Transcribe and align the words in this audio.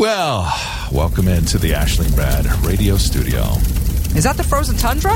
Well, 0.00 0.50
welcome 0.90 1.28
into 1.28 1.58
the 1.58 1.74
Ashley 1.74 2.06
and 2.06 2.14
Brad 2.14 2.46
radio 2.64 2.96
studio. 2.96 3.40
Is 4.16 4.24
that 4.24 4.38
the 4.38 4.42
frozen 4.42 4.78
tundra? 4.78 5.12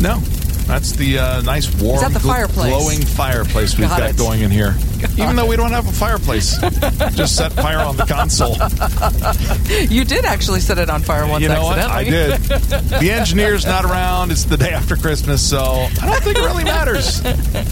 No, 0.00 0.20
that's 0.68 0.92
the 0.92 1.18
uh, 1.18 1.40
nice 1.42 1.68
warm, 1.82 1.96
Is 1.96 2.02
that 2.02 2.12
the 2.12 2.20
gl- 2.20 2.34
fireplace? 2.34 2.72
glowing 2.72 3.00
fireplace 3.00 3.76
we've 3.76 3.88
Got 3.88 3.98
got 3.98 4.16
going 4.16 4.42
in 4.42 4.52
here. 4.52 4.76
Even 5.18 5.36
though 5.36 5.46
we 5.46 5.56
don't 5.56 5.72
have 5.72 5.86
a 5.88 5.92
fireplace, 5.92 6.58
just 7.14 7.36
set 7.36 7.52
fire 7.52 7.78
on 7.78 7.96
the 7.96 8.04
console. 8.06 8.56
You 9.88 10.04
did 10.04 10.24
actually 10.24 10.60
set 10.60 10.78
it 10.78 10.90
on 10.90 11.02
fire 11.02 11.26
once 11.26 11.42
you 11.42 11.48
know 11.48 11.62
what? 11.64 11.78
accidentally. 11.78 12.32
I 12.32 12.38
did. 12.38 13.00
The 13.00 13.10
engineer's 13.10 13.64
not 13.66 13.84
around. 13.84 14.30
It's 14.30 14.44
the 14.44 14.56
day 14.56 14.70
after 14.70 14.96
Christmas, 14.96 15.46
so 15.48 15.60
I 15.60 16.06
don't 16.06 16.22
think 16.22 16.38
it 16.38 16.42
really 16.44 16.64
matters. 16.64 17.22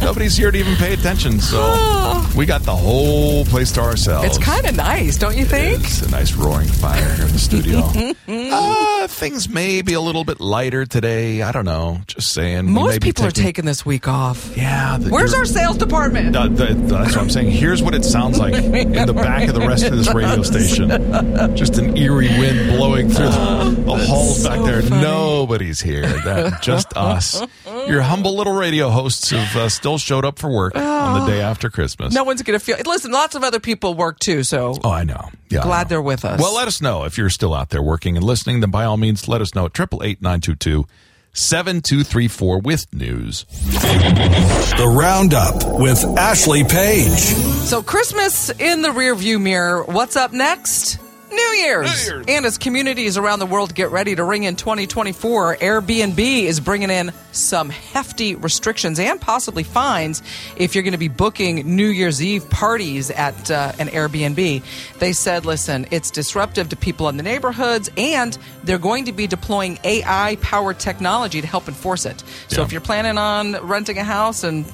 Nobody's 0.00 0.36
here 0.36 0.50
to 0.50 0.58
even 0.58 0.76
pay 0.76 0.92
attention, 0.92 1.40
so 1.40 2.22
we 2.36 2.46
got 2.46 2.62
the 2.62 2.74
whole 2.76 3.44
place 3.46 3.72
to 3.72 3.80
ourselves. 3.80 4.26
It's 4.26 4.38
kind 4.38 4.66
of 4.66 4.76
nice, 4.76 5.16
don't 5.16 5.36
you 5.36 5.44
think? 5.44 5.84
It's 5.84 6.02
a 6.02 6.10
nice 6.10 6.34
roaring 6.34 6.68
fire 6.68 7.14
here 7.14 7.26
in 7.26 7.32
the 7.32 7.38
studio. 7.38 7.90
uh, 8.28 9.06
things 9.08 9.48
may 9.48 9.82
be 9.82 9.94
a 9.94 10.00
little 10.00 10.24
bit 10.24 10.40
lighter 10.40 10.84
today. 10.86 11.42
I 11.42 11.52
don't 11.52 11.64
know. 11.64 12.00
Just 12.06 12.32
saying. 12.32 12.70
Most 12.70 13.00
people 13.00 13.24
are 13.26 13.30
taking 13.30 13.64
this 13.64 13.84
week 13.86 14.08
off. 14.08 14.56
Yeah. 14.56 14.98
The, 14.98 15.10
Where's 15.10 15.34
our 15.34 15.44
sales 15.44 15.76
department? 15.76 16.36
Uh, 16.36 16.48
the- 16.48 16.74
what 17.16 17.22
I'm 17.22 17.30
saying. 17.30 17.50
Here's 17.50 17.82
what 17.82 17.94
it 17.94 18.04
sounds 18.04 18.38
like 18.38 18.54
in 18.54 19.06
the 19.06 19.12
back 19.14 19.48
of 19.48 19.54
the 19.54 19.60
rest 19.66 19.84
of 19.84 19.96
this 19.96 20.12
radio 20.14 20.42
station. 20.42 20.88
Just 21.56 21.78
an 21.78 21.96
eerie 21.96 22.28
wind 22.28 22.68
blowing 22.76 23.08
through 23.08 23.26
the, 23.26 23.82
the 23.86 23.96
halls 24.06 24.44
back 24.44 24.64
there. 24.64 24.82
funny. 24.82 25.02
Nobody's 25.02 25.80
here. 25.80 26.02
That, 26.02 26.62
just 26.62 26.96
us. 26.96 27.42
Your 27.86 28.02
humble 28.02 28.36
little 28.36 28.54
radio 28.54 28.88
hosts 28.90 29.30
have 29.30 29.56
uh, 29.56 29.68
still 29.68 29.98
showed 29.98 30.24
up 30.24 30.38
for 30.38 30.50
work 30.50 30.76
on 30.76 31.20
the 31.20 31.26
day 31.26 31.40
after 31.40 31.70
Christmas. 31.70 32.12
no 32.12 32.24
one's 32.24 32.42
going 32.42 32.58
to 32.58 32.64
feel. 32.64 32.76
Listen, 32.86 33.12
lots 33.12 33.34
of 33.34 33.44
other 33.44 33.60
people 33.60 33.94
work 33.94 34.18
too, 34.18 34.42
so 34.42 34.76
Oh, 34.84 34.90
I 34.90 35.04
know. 35.04 35.30
Yeah, 35.48 35.62
glad 35.62 35.84
know. 35.84 35.88
they're 35.90 36.02
with 36.02 36.24
us. 36.24 36.40
Well, 36.40 36.54
let 36.54 36.66
us 36.68 36.80
know 36.80 37.04
if 37.04 37.16
you're 37.16 37.30
still 37.30 37.54
out 37.54 37.70
there 37.70 37.82
working 37.82 38.16
and 38.16 38.24
listening. 38.26 38.60
Then 38.60 38.70
by 38.70 38.84
all 38.84 38.96
means, 38.96 39.28
let 39.28 39.40
us 39.40 39.54
know 39.54 39.66
at 39.66 39.74
triple 39.74 40.02
eight 40.02 40.20
nine 40.20 40.40
two 40.40 40.54
two 40.56 40.86
seven 41.36 41.80
two 41.80 42.02
three 42.02 42.28
four 42.28 42.60
with 42.60 42.92
news. 42.92 43.44
The 43.44 44.94
Roundup 44.98 45.80
with 45.80 46.02
Ashley 46.18 46.64
Page. 46.64 47.18
So 47.66 47.82
Christmas 47.82 48.50
in 48.50 48.82
the 48.82 48.88
rearview 48.88 49.40
mirror. 49.40 49.84
What's 49.84 50.16
up 50.16 50.32
next? 50.32 50.98
New 51.36 51.42
Year's. 51.58 52.08
New 52.08 52.14
Year's. 52.14 52.24
And 52.28 52.46
as 52.46 52.58
communities 52.58 53.16
around 53.16 53.38
the 53.38 53.46
world 53.46 53.74
get 53.74 53.90
ready 53.90 54.14
to 54.16 54.24
ring 54.24 54.44
in 54.44 54.56
2024, 54.56 55.56
Airbnb 55.58 56.18
is 56.18 56.58
bringing 56.60 56.90
in 56.90 57.12
some 57.32 57.70
hefty 57.70 58.34
restrictions 58.34 58.98
and 58.98 59.20
possibly 59.20 59.62
fines 59.62 60.22
if 60.56 60.74
you're 60.74 60.82
going 60.82 60.92
to 60.92 60.98
be 60.98 61.08
booking 61.08 61.76
New 61.76 61.86
Year's 61.88 62.22
Eve 62.22 62.48
parties 62.50 63.10
at 63.10 63.50
uh, 63.50 63.72
an 63.78 63.88
Airbnb. 63.88 64.62
They 64.98 65.12
said, 65.12 65.44
listen, 65.44 65.86
it's 65.90 66.10
disruptive 66.10 66.70
to 66.70 66.76
people 66.76 67.08
in 67.08 67.16
the 67.16 67.22
neighborhoods 67.22 67.90
and 67.96 68.36
they're 68.64 68.78
going 68.78 69.04
to 69.04 69.12
be 69.12 69.26
deploying 69.26 69.78
AI 69.84 70.36
powered 70.40 70.78
technology 70.78 71.40
to 71.40 71.46
help 71.46 71.68
enforce 71.68 72.06
it. 72.06 72.22
So 72.48 72.60
Yeah. 72.60 72.64
if 72.66 72.72
you're 72.72 72.80
planning 72.80 73.18
on 73.18 73.52
renting 73.66 73.98
a 73.98 74.04
house 74.04 74.42
and 74.44 74.64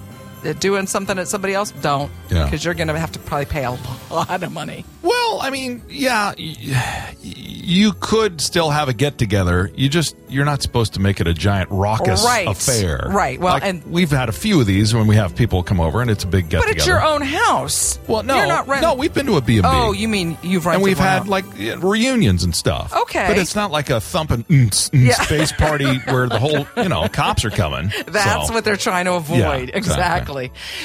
doing 0.61 0.87
something 0.87 1.19
at 1.19 1.29
somebody 1.29 1.55
else, 1.55 1.71
don't. 1.71 2.11
Yeah. 2.31 2.45
Because 2.45 2.65
you're 2.65 2.75
going 2.75 2.89
to 2.89 2.99
have 2.99 3.13
to 3.13 3.19
probably 3.19 3.47
pay 3.47 3.65
a 3.65 3.71
lot 4.11 4.43
of 4.43 4.53
money. 4.53 4.85
Well, 5.03 5.41
I 5.43 5.51
mean, 5.51 5.83
yeah, 5.89 6.33
you 6.37 7.93
could 7.95 8.41
still 8.41 8.71
have 8.71 8.89
a 8.89 8.93
get 8.93 9.19
together. 9.19 9.71
You 9.75 9.89
just 9.89 10.17
you're 10.29 10.45
not 10.45 10.63
supposed 10.63 10.95
to 10.95 11.01
make 11.01 11.21
it 11.21 11.27
a 11.27 11.35
giant 11.35 11.71
raucous 11.71 12.25
Right. 12.25 12.47
affair. 12.49 13.07
Right. 13.11 13.39
Well, 13.41 13.55
Like, 13.55 13.65
and- 13.65 13.85
we've 13.85 14.11
had 14.11 14.29
a 14.29 14.33
few 14.33 14.61
of 14.61 14.67
these 14.67 14.95
when 14.95 15.07
we 15.07 15.17
have 15.17 15.35
people 15.37 15.63
come 15.63 15.81
over 15.81 16.01
and 16.01 16.11
it's 16.11 16.25
a 16.25 16.27
big 16.27 16.49
get 16.49 16.59
together. 16.63 16.69
But 16.73 16.77
it's 16.79 16.87
your 16.87 17.03
own 17.05 17.21
house. 17.23 17.99
Well, 18.07 18.23
no, 18.23 18.37
You're 18.37 18.47
not 18.47 18.69
rent- 18.69 18.83
no, 18.83 18.95
we've 18.95 19.13
been 19.13 19.27
to 19.27 19.37
a 19.37 19.41
B&B. 19.43 19.63
Oh, 19.71 19.93
you 19.93 20.09
mean 20.09 20.39
you've 20.43 20.65
rented 20.67 20.77
and 20.77 20.85
we've 20.85 20.99
had 20.99 21.23
out. 21.23 21.29
like 21.29 21.45
reunions 21.83 22.45
and 22.45 22.55
stuff. 22.55 22.95
Okay. 23.03 23.27
but 23.29 23.37
it's 23.39 23.55
not 23.55 23.71
like 23.71 23.91
a 23.91 24.01
thumping 24.01 24.45
mm, 24.45 24.69
mm, 24.69 25.07
Yeah. 25.07 25.15
space 25.15 25.53
party 25.53 25.99
where 26.09 26.29
the 26.29 26.39
whole 26.39 26.67
you 26.77 26.89
know 26.89 27.07
cops 27.09 27.45
are 27.45 27.51
coming. 27.51 27.93
That's 28.07 28.49
So- 28.49 28.55
what 28.55 28.65
they're 28.65 28.77
trying 28.77 29.05
to 29.07 29.15
avoid. 29.15 29.39
Yeah, 29.39 29.55
exactly. 29.57 29.77
exactly. 29.77 30.32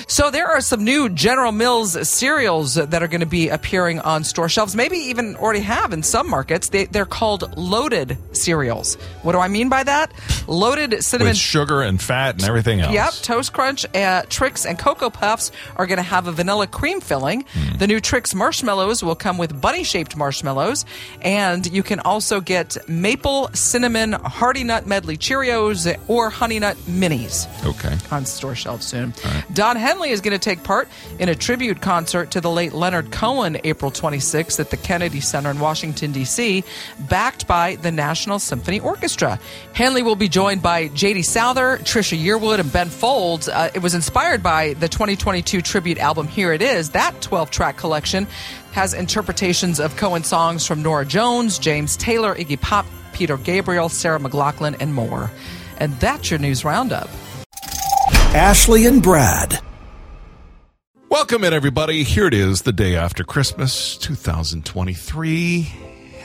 So 0.07 0.29
there 0.31 0.47
are 0.47 0.61
some 0.61 0.83
new 0.83 1.09
General 1.09 1.51
Mills 1.51 2.07
cereals 2.07 2.75
that 2.75 3.01
are 3.01 3.07
going 3.07 3.21
to 3.21 3.25
be 3.25 3.49
appearing 3.49 3.99
on 3.99 4.23
store 4.23 4.49
shelves. 4.49 4.75
Maybe 4.75 4.97
even 4.97 5.35
already 5.37 5.61
have 5.61 5.93
in 5.93 6.03
some 6.03 6.29
markets. 6.29 6.69
They, 6.69 6.85
they're 6.85 7.05
called 7.05 7.57
loaded 7.57 8.17
cereals. 8.33 8.95
What 9.23 9.31
do 9.33 9.39
I 9.39 9.47
mean 9.47 9.69
by 9.69 9.83
that? 9.83 10.11
Loaded 10.47 11.03
cinnamon. 11.03 11.31
with 11.31 11.37
sugar 11.37 11.81
and 11.81 12.01
fat 12.01 12.35
and 12.35 12.43
everything 12.43 12.81
else. 12.81 12.93
Yep, 12.93 13.13
Toast 13.23 13.53
Crunch, 13.53 13.85
uh, 13.95 14.23
Trix, 14.29 14.65
and 14.65 14.77
Cocoa 14.77 15.09
Puffs 15.09 15.51
are 15.75 15.85
going 15.87 15.97
to 15.97 16.03
have 16.03 16.27
a 16.27 16.31
vanilla 16.31 16.67
cream 16.67 17.01
filling. 17.01 17.41
Hmm. 17.53 17.77
The 17.77 17.87
new 17.87 17.99
Trix 17.99 18.33
marshmallows 18.35 19.03
will 19.03 19.15
come 19.15 19.37
with 19.37 19.59
bunny 19.59 19.83
shaped 19.83 20.15
marshmallows. 20.17 20.85
And 21.21 21.65
you 21.71 21.83
can 21.83 21.99
also 22.01 22.41
get 22.41 22.77
maple 22.89 23.49
cinnamon 23.53 24.13
Hearty 24.13 24.63
Nut 24.63 24.85
Medley 24.87 25.17
Cheerios 25.17 25.97
or 26.07 26.29
Honey 26.29 26.59
Nut 26.59 26.77
Minis 26.87 27.47
Okay. 27.65 27.95
on 28.11 28.25
store 28.25 28.55
shelves 28.55 28.85
soon. 28.85 29.13
Don 29.53 29.75
Henley 29.75 30.09
is 30.09 30.21
going 30.21 30.37
to 30.37 30.39
take 30.39 30.63
part 30.63 30.87
in 31.19 31.29
a 31.29 31.35
tribute 31.35 31.81
concert 31.81 32.31
to 32.31 32.41
the 32.41 32.49
late 32.49 32.73
Leonard 32.73 33.11
Cohen 33.11 33.57
April 33.63 33.91
26th 33.91 34.59
at 34.59 34.69
the 34.69 34.77
Kennedy 34.77 35.19
Center 35.19 35.51
in 35.51 35.59
Washington, 35.59 36.11
D.C., 36.11 36.63
backed 37.09 37.47
by 37.47 37.75
the 37.77 37.91
National 37.91 38.39
Symphony 38.39 38.79
Orchestra. 38.79 39.39
Henley 39.73 40.03
will 40.03 40.15
be 40.15 40.27
joined 40.27 40.61
by 40.61 40.87
J.D. 40.89 41.23
Souther, 41.23 41.77
Trisha 41.79 42.17
Yearwood, 42.21 42.59
and 42.59 42.71
Ben 42.71 42.89
Folds. 42.89 43.49
Uh, 43.49 43.69
it 43.73 43.81
was 43.81 43.93
inspired 43.93 44.43
by 44.43 44.73
the 44.73 44.87
2022 44.87 45.61
tribute 45.61 45.97
album 45.97 46.27
Here 46.27 46.53
It 46.53 46.61
Is. 46.61 46.91
That 46.91 47.21
12 47.21 47.51
track 47.51 47.77
collection 47.77 48.27
has 48.71 48.93
interpretations 48.93 49.79
of 49.79 49.95
Cohen 49.95 50.23
songs 50.23 50.65
from 50.65 50.83
Norah 50.83 51.05
Jones, 51.05 51.57
James 51.57 51.97
Taylor, 51.97 52.35
Iggy 52.35 52.59
Pop, 52.61 52.85
Peter 53.13 53.37
Gabriel, 53.37 53.89
Sarah 53.89 54.19
McLachlan, 54.19 54.77
and 54.79 54.93
more. 54.93 55.31
And 55.79 55.93
that's 55.99 56.29
your 56.29 56.39
news 56.39 56.63
roundup. 56.63 57.09
Ashley 58.37 58.85
and 58.85 59.01
Brad. 59.01 59.59
Welcome 61.09 61.43
in, 61.43 61.53
everybody. 61.53 62.03
Here 62.03 62.27
it 62.27 62.35
is, 62.35 62.61
the 62.61 62.71
day 62.71 62.95
after 62.95 63.23
Christmas, 63.23 63.97
2023. 63.97 65.67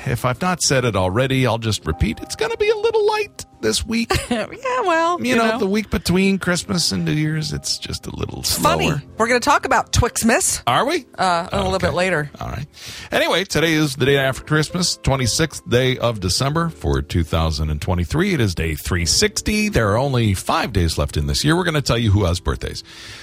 If 0.05 0.27
I've 0.27 0.43
not 0.43 0.61
said 0.61 0.85
it 0.85 0.95
already, 0.95 1.47
I'll 1.47 1.57
just 1.57 1.87
repeat. 1.87 2.21
It's 2.21 2.37
going 2.37 2.53
to 2.53 2.59
be 2.59 2.69
a 2.69 2.77
little 2.77 3.07
light 3.07 3.47
this 3.63 3.87
week. 3.87 4.13
yeah, 4.31 4.47
well, 4.83 5.21
You, 5.25 5.37
know, 5.37 5.59
the 5.59 5.67
week 5.67 5.89
between 5.91 6.39
Christmas 6.39 6.93
and 6.93 7.05
New 7.05 7.13
Year's, 7.13 7.53
it's 7.53 7.79
just 7.79 8.07
a 8.07 8.15
little 8.15 8.43
slower. 8.43 8.73
funny. 8.73 8.91
We're 9.17 9.29
going 9.29 9.41
to 9.41 9.45
talk 9.45 9.65
about 9.65 9.93
Twixmas 9.93 10.63
Are 10.67 10.85
we? 10.85 11.07
uh, 11.17 11.49
a 11.51 11.63
little 11.63 11.79
bit 11.79 11.95
later. 11.95 12.31
All 12.41 12.49
right. 12.49 12.67
Anyway, 13.11 13.45
today 13.45 13.73
is 13.73 13.97
the 13.97 14.05
day 14.05 14.19
after 14.19 14.43
Christmas, 14.45 14.99
26th 14.99 15.69
day 15.71 15.97
of 15.99 16.21
December 16.21 16.69
for 16.69 17.01
2023. 17.01 18.35
It 18.35 18.41
is 18.41 18.55
day 18.55 18.75
360. 18.75 19.69
There 19.71 19.91
are 19.91 19.97
only 19.97 20.35
five 20.35 20.73
days 20.73 20.99
left 20.99 21.17
in 21.17 21.27
this 21.27 21.45
year. 21.45 21.57
We're 21.57 21.65
going 21.65 21.75
to 21.75 21.83
tell 21.83 21.99
you 21.99 22.11
who 22.11 22.25
has 22.25 22.41
birthdays. 22.41 22.83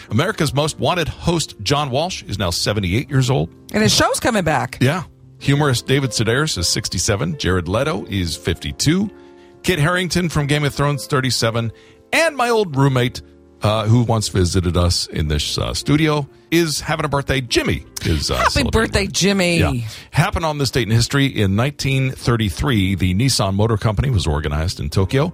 America's 0.10 0.54
most 0.54 0.80
wanted 0.80 1.08
host, 1.08 1.56
John 1.62 1.90
Walsh, 1.92 2.24
is 2.24 2.40
now 2.40 2.50
78 2.50 3.10
years 3.10 3.30
old. 3.30 3.50
And 3.74 3.84
his 3.84 3.94
show's 3.94 4.20
coming 4.20 4.44
back. 4.44 4.78
Yeah. 4.82 5.04
Humorist 5.40 5.88
David 5.88 6.10
Sedaris 6.10 6.58
is 6.58 6.68
67. 6.68 7.38
Jared 7.38 7.68
Leto 7.68 8.06
is 8.06 8.36
52. 8.36 9.10
Kit 9.64 9.80
Harington 9.80 10.30
from 10.30 10.48
Game 10.48 10.64
of 10.64 10.74
Thrones, 10.74 11.06
37. 11.08 11.72
And 12.14 12.36
my 12.38 12.50
old 12.50 12.76
roommate, 12.76 13.22
uh, 13.62 13.86
who 13.88 14.04
once 14.04 14.30
visited 14.30 14.78
us 14.78 15.08
in 15.08 15.28
this 15.28 15.58
uh, 15.58 15.74
studio, 15.74 16.28
is 16.50 16.80
having 16.80 17.06
a 17.06 17.10
birthday. 17.10 17.42
Jimmy 17.42 17.86
is 18.04 18.32
uh, 18.32 18.38
Happy 18.38 18.64
birthday, 18.70 19.06
Jimmy. 19.08 19.60
Yeah. 19.60 19.74
Happened 20.12 20.46
on 20.46 20.58
this 20.58 20.72
date 20.72 20.88
in 20.88 20.94
history. 20.96 21.26
In 21.28 21.56
1933, 21.56 22.96
the 22.96 23.14
Nissan 23.14 23.54
Motor 23.56 23.78
Company 23.78 24.10
was 24.10 24.26
organized 24.26 24.80
in 24.80 24.90
Tokyo. 24.90 25.34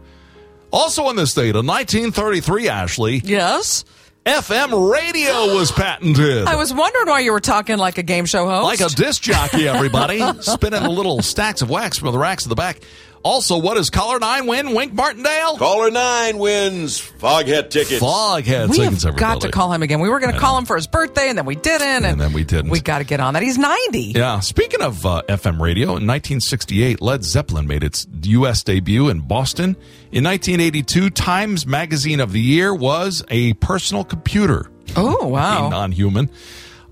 Also 0.72 1.06
on 1.06 1.16
this 1.16 1.34
date, 1.34 1.56
in 1.56 1.66
1933, 1.66 2.68
Ashley, 2.68 3.22
Yes. 3.24 3.86
FM 4.26 4.92
radio 4.92 5.54
was 5.56 5.72
patented. 5.72 6.48
I 6.48 6.56
was 6.56 6.74
wondering 6.74 7.06
why 7.06 7.20
you 7.20 7.32
were 7.32 7.40
talking 7.40 7.78
like 7.78 8.00
a 8.00 8.04
game 8.04 8.26
show 8.26 8.48
host. 8.48 8.64
Like 8.64 8.82
a 8.82 8.94
disc 8.94 9.22
jockey, 9.22 9.68
everybody. 9.68 10.20
Spinning 10.42 10.82
the 10.82 10.90
little 10.90 11.22
stacks 11.22 11.62
of 11.62 11.70
wax 11.70 12.00
from 12.00 12.12
the 12.12 12.18
racks 12.18 12.44
of 12.44 12.50
the 12.50 12.56
back. 12.56 12.80
Also, 13.26 13.58
what 13.58 13.74
does 13.74 13.90
Caller 13.90 14.20
9 14.20 14.46
win? 14.46 14.76
Wink 14.76 14.94
Martindale? 14.94 15.58
Caller 15.58 15.90
9 15.90 16.38
wins 16.38 17.02
Foghat 17.02 17.72
tickets. 17.72 18.00
Foghead 18.00 18.68
tickets. 18.68 18.78
we 18.78 18.86
tickets, 18.86 19.04
have 19.04 19.16
got 19.16 19.42
to 19.42 19.50
call 19.50 19.74
him 19.74 19.82
again. 19.82 20.00
We 20.00 20.10
were 20.10 20.20
going 20.20 20.36
to 20.36 20.40
call 20.40 20.56
him 20.60 20.66
for 20.66 20.76
his 20.76 20.86
birthday, 20.86 21.28
and 21.30 21.36
then 21.36 21.46
we 21.46 21.56
didn't. 21.56 22.06
And, 22.06 22.22
then 22.22 22.34
we 22.34 22.44
didn't. 22.44 22.70
We 22.70 22.82
got 22.82 23.00
to 23.00 23.04
get 23.04 23.20
on 23.20 23.34
that. 23.34 23.42
He's 23.42 23.58
90. 23.58 24.00
Yeah, 24.16 24.42
speaking 24.42 24.84
of 24.84 25.04
uh, 25.08 25.24
FM 25.28 25.60
radio, 25.60 25.86
in 25.88 26.06
1968, 26.06 27.02
Led 27.02 27.24
Zeppelin 27.24 27.66
made 27.66 27.84
its 27.84 28.06
U.S. 28.26 28.62
debut 28.62 29.10
in 29.10 29.22
Boston. 29.22 29.76
In 30.12 30.24
1982, 30.24 31.10
Times 31.10 31.66
Magazine 31.66 32.20
of 32.20 32.32
the 32.32 32.42
Year 32.42 32.76
was 32.76 33.24
a 33.32 33.54
personal 33.54 34.04
computer. 34.04 34.70
Oh, 34.96 35.26
wow. 35.26 35.70
non 35.70 35.92
human. 35.92 36.30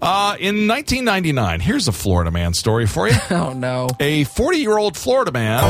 Uh, 0.06 0.36
in 0.38 0.68
1999, 0.68 1.62
here's 1.62 1.88
a 1.88 1.94
Florida 1.94 2.30
man 2.30 2.54
story 2.54 2.86
for 2.88 3.08
you. 3.08 3.16
Oh, 3.32 3.54
no. 3.54 3.88
A 4.00 4.26
40 4.26 4.58
year 4.58 4.78
old 4.78 4.98
Florida 4.98 5.32
man 5.32 5.64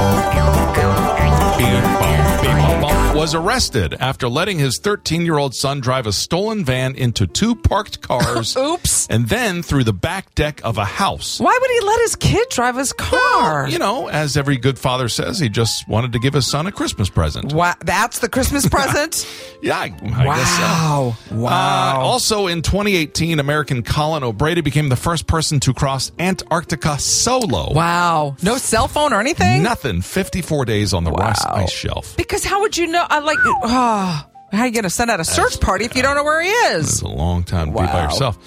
was 2.57 3.35
arrested 3.35 3.93
after 3.99 4.27
letting 4.27 4.57
his 4.59 4.79
13 4.79 5.21
year 5.23 5.37
old 5.37 5.53
son 5.53 5.79
drive 5.79 6.07
a 6.07 6.11
stolen 6.11 6.65
van 6.65 6.95
into 6.95 7.27
two 7.27 7.55
parked 7.55 8.01
cars. 8.01 8.57
Oops. 8.57 9.07
And 9.07 9.29
then 9.29 9.61
through 9.61 9.83
the 9.83 9.93
back 9.93 10.33
deck 10.35 10.61
of 10.63 10.77
a 10.77 10.85
house. 10.85 11.39
Why 11.39 11.57
would 11.59 11.71
he 11.71 11.79
let 11.81 11.99
his 12.01 12.15
kid 12.15 12.49
drive 12.49 12.75
his 12.75 12.91
car? 12.91 13.67
You 13.69 13.77
know, 13.79 14.07
as 14.07 14.35
every 14.35 14.57
good 14.57 14.79
father 14.79 15.07
says, 15.09 15.39
he 15.39 15.47
just 15.47 15.87
wanted 15.87 16.13
to 16.13 16.19
give 16.19 16.33
his 16.33 16.49
son 16.49 16.65
a 16.67 16.71
Christmas 16.71 17.09
present. 17.09 17.53
Wow, 17.53 17.75
that's 17.79 18.19
the 18.19 18.29
Christmas 18.29 18.67
present? 18.69 19.27
Yeah, 19.61 19.77
I, 19.77 19.83
I 19.85 19.89
guess 20.35 20.49
so. 20.55 20.61
wow. 20.63 21.15
Wow. 21.31 21.99
Uh, 22.01 22.03
also 22.03 22.47
in 22.47 22.61
2018, 22.61 23.39
American 23.39 23.83
Colin 23.83 24.23
O'Brady 24.23 24.61
became 24.61 24.89
the 24.89 24.95
first 24.95 25.27
person 25.27 25.59
to 25.61 25.73
cross 25.73 26.11
Antarctica 26.19 26.97
solo. 26.99 27.73
wow. 27.73 28.35
No 28.41 28.57
cell 28.57 28.87
phone 28.87 29.13
or 29.13 29.19
anything? 29.19 29.61
Nothing. 29.63 30.01
54 30.01 30.65
days 30.65 30.93
on 30.93 31.03
the 31.03 31.11
Ross 31.11 31.45
ice 31.45 31.71
shelf. 31.71 32.17
Because 32.17 32.42
how 32.45 32.61
would 32.61 32.77
you 32.77 32.87
know? 32.87 33.05
I 33.09 33.19
like. 33.19 33.37
ah, 33.63 34.27
how 34.51 34.59
are 34.61 34.65
you 34.67 34.71
going 34.73 34.83
to 34.83 34.89
send 34.89 35.09
out 35.11 35.19
a 35.19 35.25
search 35.25 35.59
party 35.59 35.85
if 35.85 35.95
you 35.95 36.01
don't 36.03 36.15
know 36.15 36.23
where 36.23 36.41
he 36.41 36.49
is? 36.49 36.89
It's 36.93 37.01
a 37.01 37.07
long 37.07 37.43
time 37.43 37.67
to 37.67 37.73
be 37.73 37.79
by 37.79 37.85
Wow. 37.93 38.03
yourself. 38.05 38.37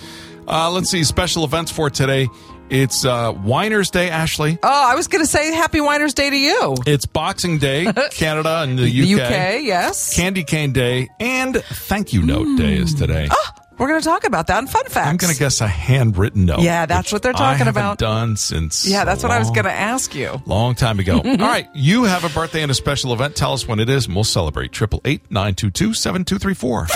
Uh, 0.48 0.70
let's 0.70 0.90
see 0.90 1.02
special 1.04 1.44
events 1.44 1.70
for 1.72 1.90
today. 1.90 2.28
It's 2.68 3.04
uh, 3.04 3.32
Whiners 3.32 3.90
Day, 3.90 4.10
Ashley. 4.10 4.58
Oh, 4.62 4.68
I 4.90 4.94
was 4.96 5.06
going 5.08 5.22
to 5.24 5.30
say 5.30 5.52
Happy 5.54 5.80
Whiners 5.80 6.14
Day 6.14 6.30
to 6.30 6.36
you. 6.36 6.74
It's 6.86 7.06
Boxing 7.06 7.58
Day, 7.58 7.86
Canada 8.10 8.60
and 8.62 8.76
the 8.78 8.84
UK. 8.86 9.06
The 9.18 9.22
UK, 9.22 9.30
yes. 9.62 10.14
Candy 10.16 10.42
Cane 10.42 10.72
Day 10.72 11.08
and 11.20 11.56
Thank 11.64 12.12
You 12.12 12.22
Note 12.22 12.56
Day 12.58 12.74
is 12.74 12.92
today. 12.94 13.28
We're 13.78 13.88
going 13.88 14.00
to 14.00 14.04
talk 14.04 14.24
about 14.24 14.46
that 14.46 14.58
in 14.62 14.66
fun 14.68 14.84
facts. 14.86 15.08
I'm 15.08 15.16
going 15.18 15.32
to 15.32 15.38
guess 15.38 15.60
a 15.60 15.66
handwritten 15.68 16.46
note. 16.46 16.60
Yeah, 16.60 16.86
that's 16.86 17.08
which 17.08 17.12
what 17.12 17.22
they're 17.22 17.32
I 17.36 17.38
talking 17.38 17.66
haven't 17.66 17.80
about. 17.80 17.98
Done 17.98 18.36
since 18.36 18.86
Yeah, 18.88 19.04
that's 19.04 19.22
a 19.22 19.26
what 19.28 19.36
I 19.36 19.38
was 19.38 19.50
going 19.50 19.64
to 19.64 19.72
ask 19.72 20.14
you. 20.14 20.40
Long 20.46 20.74
time 20.74 20.98
ago. 20.98 21.16
All 21.24 21.36
right, 21.36 21.68
you 21.74 22.04
have 22.04 22.24
a 22.24 22.30
birthday 22.30 22.62
and 22.62 22.70
a 22.70 22.74
special 22.74 23.12
event. 23.12 23.36
Tell 23.36 23.52
us 23.52 23.68
when 23.68 23.78
it 23.78 23.88
is, 23.90 24.06
and 24.06 24.14
we'll 24.14 24.24
celebrate. 24.24 24.72
Triple 24.72 25.00
eight 25.04 25.30
nine 25.30 25.54
two 25.54 25.70
two 25.70 25.92
seven 25.92 26.24
two 26.24 26.38
three 26.38 26.54
four. 26.54 26.86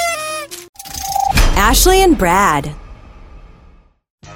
Ashley 1.56 2.02
and 2.02 2.16
Brad. 2.16 2.74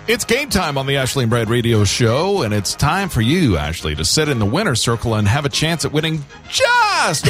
It's 0.06 0.26
game 0.26 0.50
time 0.50 0.76
on 0.76 0.86
the 0.86 0.98
Ashley 0.98 1.24
and 1.24 1.30
Brad 1.30 1.48
Radio 1.48 1.82
Show, 1.84 2.42
and 2.42 2.52
it's 2.52 2.74
time 2.74 3.08
for 3.08 3.22
you, 3.22 3.56
Ashley, 3.56 3.94
to 3.94 4.04
sit 4.04 4.28
in 4.28 4.38
the 4.38 4.44
winner's 4.44 4.82
circle 4.82 5.14
and 5.14 5.26
have 5.26 5.46
a 5.46 5.48
chance 5.48 5.86
at 5.86 5.92
winning 5.94 6.22
just 6.50 6.73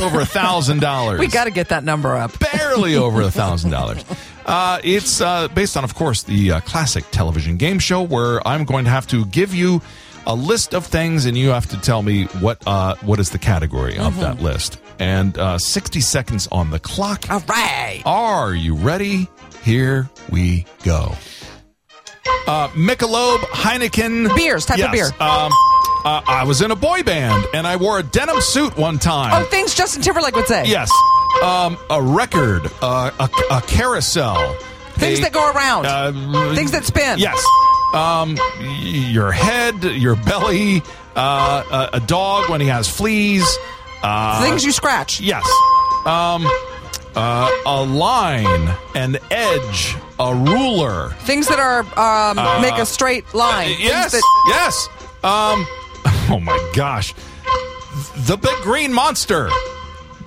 over 0.01 0.21
a 0.21 0.27
thousand 0.27 0.81
dollars. 0.81 1.19
We 1.21 1.27
got 1.27 1.45
to 1.45 1.51
get 1.51 1.69
that 1.69 1.85
number 1.85 2.15
up. 2.17 2.33
barely 2.39 2.97
over 2.97 3.23
a 3.23 3.31
thousand 3.31 3.71
dollars. 3.71 4.05
Uh, 4.47 4.79
it's 4.85 5.21
uh, 5.21 5.49
based 5.49 5.77
on, 5.77 5.85
of 5.85 5.95
course, 5.95 6.23
the 6.23 6.53
uh, 6.53 6.61
classic 6.61 7.05
television 7.11 7.57
game 7.57 7.79
show 7.79 8.03
where 8.03 8.47
I'm 8.47 8.65
going 8.65 8.85
to 8.85 8.91
have 8.91 9.07
to 9.09 9.25
give 9.27 9.55
you 9.55 9.81
a 10.27 10.35
list 10.35 10.75
of 10.75 10.87
things, 10.87 11.27
and 11.27 11.37
you 11.37 11.49
have 11.51 11.67
to 11.69 11.81
tell 11.81 12.03
me 12.03 12.25
what 12.41 12.63
uh, 12.67 12.95
what 13.03 13.21
is 13.21 13.31
the 13.31 13.39
category 13.39 13.99
of 13.99 14.19
that 14.21 14.41
list. 14.41 14.79
And 14.99 15.37
uh, 15.39 15.59
60 15.59 16.01
seconds 16.01 16.47
on 16.53 16.71
the 16.71 16.79
clock. 16.79 17.29
All 17.31 17.43
right. 17.49 18.03
Are 18.07 18.55
you 18.55 18.75
ready? 18.77 19.29
Here 19.63 20.09
we 20.31 20.67
go. 20.85 21.15
Uh, 22.47 22.69
Michelob, 22.69 23.39
Heineken. 23.39 24.35
Beers, 24.37 24.67
type 24.67 24.79
of 24.79 24.93
beer. 24.93 25.09
Um, 25.19 25.51
uh, 26.05 26.23
I 26.27 26.45
was 26.45 26.61
in 26.63 26.71
a 26.71 26.77
boy 26.77 27.03
band, 27.03 27.47
and 27.55 27.67
I 27.67 27.77
wore 27.77 27.99
a 27.99 28.03
denim 28.03 28.41
suit 28.41 28.77
one 28.77 28.99
time. 28.99 29.33
Oh, 29.43 29.45
things 29.49 29.75
Justin 29.75 30.03
Timberlake 30.03 30.37
would 30.37 30.47
say. 30.47 30.65
Yes. 30.67 30.91
Um, 31.43 31.77
a 31.91 32.01
record, 32.01 32.71
uh, 32.83 33.11
a, 33.19 33.29
a 33.55 33.61
carousel. 33.63 34.55
Things 34.95 35.19
a- 35.19 35.23
that 35.23 35.33
go 35.33 35.51
around. 35.53 35.87
uh, 35.87 36.55
things 36.55 36.71
that 36.73 36.85
spin. 36.85 37.19
Yes. 37.19 37.43
Um, 37.95 38.37
your 38.61 39.33
head, 39.33 39.83
your 39.85 40.17
belly, 40.17 40.83
uh, 41.17 41.89
a, 41.93 41.97
a 41.97 42.01
dog 42.01 42.51
when 42.51 42.61
he 42.61 42.67
has 42.69 42.89
fleas. 42.89 43.47
Uh, 44.03 44.43
Things 44.43 44.65
you 44.65 44.73
scratch. 44.73 45.21
Yes. 45.21 45.45
Um, 46.05 46.47
uh, 47.17 47.51
a 47.67 47.83
line, 47.83 48.69
an 48.95 49.17
edge, 49.31 49.97
a 50.19 50.35
ruler. 50.35 51.11
Things 51.21 51.47
that 51.49 51.59
are 51.61 51.81
um, 51.99 52.61
make 52.63 52.75
a 52.77 52.85
straight 52.87 53.33
line. 53.33 53.75
Yes. 53.79 54.13
that- 54.13 54.23
Yes. 54.49 54.89
Um, 55.23 55.67
oh 56.31 56.41
my 56.41 56.71
gosh. 56.75 57.15
The 58.17 58.37
big 58.37 58.57
green 58.63 58.93
monster. 58.93 59.49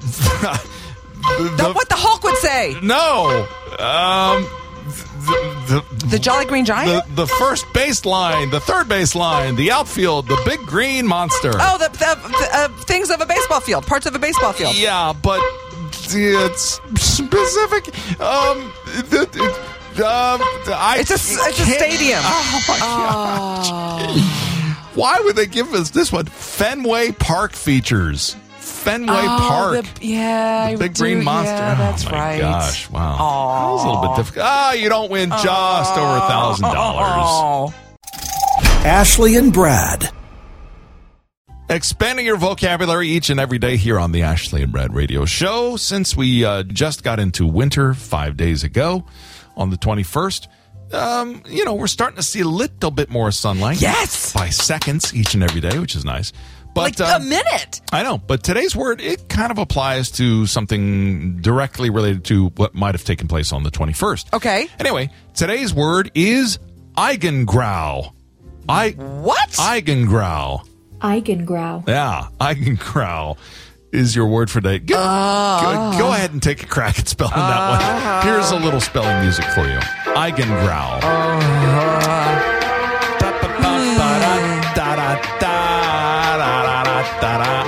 The- 0.02 0.60
the- 1.58 1.74
what 1.74 1.90
the 1.90 1.96
Hulk 1.96 2.24
would 2.24 2.38
say. 2.38 2.76
No. 2.82 3.48
Um, 3.80 4.48
the, 5.68 5.84
the, 6.00 6.06
The 6.08 6.20
Jolly 6.20 6.46
Green 6.46 6.64
Giant. 6.64 7.04
the 7.16 7.28
first 7.28 7.66
baseline, 7.68 8.50
the 8.52 8.62
third 8.62 8.88
baseline, 8.88 9.58
the 9.58 9.72
outfield, 9.72 10.28
the 10.30 10.42
big 10.46 10.60
green 10.62 11.06
monster. 11.06 11.52
oh, 11.56 11.78
the, 11.78 11.90
the, 11.90 12.30
the 12.30 12.50
uh, 12.54 12.68
things 12.86 13.10
of 13.10 13.20
a 13.20 13.26
baseball 13.26 13.60
field. 13.60 13.86
Parts 13.86 14.06
of 14.06 14.16
a 14.16 14.20
baseball 14.20 14.54
field. 14.54 14.76
Yeah, 14.78 15.12
but 15.22 15.42
it's 16.10 16.80
specific. 16.96 17.88
Um, 18.22 18.72
the, 19.10 19.28
it, 19.34 20.00
um, 20.00 20.40
I 20.68 20.98
It's 21.00 21.10
a 21.12 21.16
it's 21.16 21.60
a 21.60 21.66
stadium. 21.66 22.20
Oh 22.24 22.64
my 22.70 22.80
gosh! 22.80 24.37
Why 24.98 25.20
would 25.24 25.36
they 25.36 25.46
give 25.46 25.74
us 25.74 25.92
this 25.92 26.12
one? 26.12 26.26
Fenway 26.26 27.12
Park 27.12 27.54
features. 27.54 28.36
Fenway 28.58 29.14
Oh, 29.16 29.38
Park. 29.48 29.86
the- 30.00 30.06
yeah, 30.08 30.72
The 30.72 30.78
big 30.78 30.94
do- 30.96 31.04
green 31.04 31.24
monster. 31.24 31.54
Yeah, 31.54 31.76
that's 31.76 32.06
oh 32.06 32.10
my 32.12 32.18
right. 32.18 32.40
Gosh! 32.40 32.90
Wow. 32.90 33.18
That 33.18 33.72
was 33.74 33.84
a 33.84 33.88
little 33.90 34.08
bit 34.08 34.16
difficult. 34.18 34.46
Ah, 34.48 34.72
you 34.74 34.90
don't 34.90 35.10
win 35.12 35.30
just 35.30 35.98
over 35.98 36.18
a 36.18 36.28
thousand 36.28 36.64
dollars. 36.74 37.74
Ashley 38.86 39.36
and 39.36 39.54
Brad. 39.54 40.10
Expanding 41.70 42.26
your 42.26 42.38
vocabulary 42.38 43.10
each 43.10 43.30
and 43.30 43.40
every 43.42 43.60
day 43.60 43.76
here 43.76 44.00
on 44.00 44.14
the 44.14 44.22
Ashley 44.24 44.64
and 44.64 44.72
Brad 44.72 44.94
Radio 44.96 45.26
Show. 45.26 45.76
Since 45.76 46.16
we 46.16 46.46
uh, 46.46 46.64
just 46.64 47.04
got 47.04 47.20
into 47.20 47.46
winter 47.46 47.94
five 47.94 48.38
days 48.38 48.64
ago 48.64 49.06
on 49.58 49.70
the 49.70 49.76
21st, 49.76 50.48
um, 50.94 51.44
you 51.48 51.66
know, 51.66 51.74
we're 51.76 51.88
starting 51.88 52.18
to 52.18 52.24
see 52.24 52.42
a 52.42 52.48
little 52.48 52.92
bit 52.92 53.10
more 53.10 53.32
sunlight. 53.32 53.82
Yes! 53.82 54.34
By 54.34 54.50
seconds 54.50 55.14
each 55.14 55.34
and 55.34 55.44
every 55.44 55.62
day, 55.62 55.80
which 55.80 55.96
is 55.96 56.06
nice. 56.06 56.32
But 56.74 57.00
Like 57.00 57.10
um, 57.10 57.22
a 57.22 57.26
minute. 57.26 57.82
I 57.92 58.04
know, 58.04 58.20
but 58.20 58.44
today's 58.44 58.76
word 58.76 59.02
it 59.02 59.30
kind 59.30 59.52
of 59.52 59.58
applies 59.58 60.12
to 60.12 60.46
something 60.46 61.38
directly 61.42 61.90
related 61.90 62.24
to 62.26 62.50
what 62.50 62.76
might 62.76 62.94
have 62.94 63.04
taken 63.04 63.28
place 63.28 63.52
on 63.52 63.64
the 63.64 63.72
21st. 63.72 64.34
Okay. 64.34 64.68
Anyway, 64.80 65.10
today's 65.34 65.74
word 65.74 66.12
is 66.14 66.60
Eigengrau. 66.96 68.14
I 68.70 68.92
What? 68.92 69.50
Eigengrau. 69.52 70.68
Eigengrau. 71.00 71.88
Yeah, 71.88 72.28
Eigengrau 72.40 73.38
is 73.92 74.16
your 74.16 74.28
word 74.28 74.52
for 74.52 74.62
today. 74.62 74.80
Go, 74.80 74.96
go, 74.96 75.98
go 75.98 76.12
ahead 76.12 76.32
and 76.32 76.44
take 76.44 76.62
a 76.62 76.68
crack 76.68 77.00
at 77.00 77.08
spelling 77.08 77.34
that 77.34 78.24
one. 78.24 78.28
Here's 78.28 78.52
a 78.52 78.58
little 78.58 78.82
spelling 78.82 79.22
music 79.22 79.46
for 79.46 79.66
you. 79.68 79.80
Eigengrau. 80.18 82.08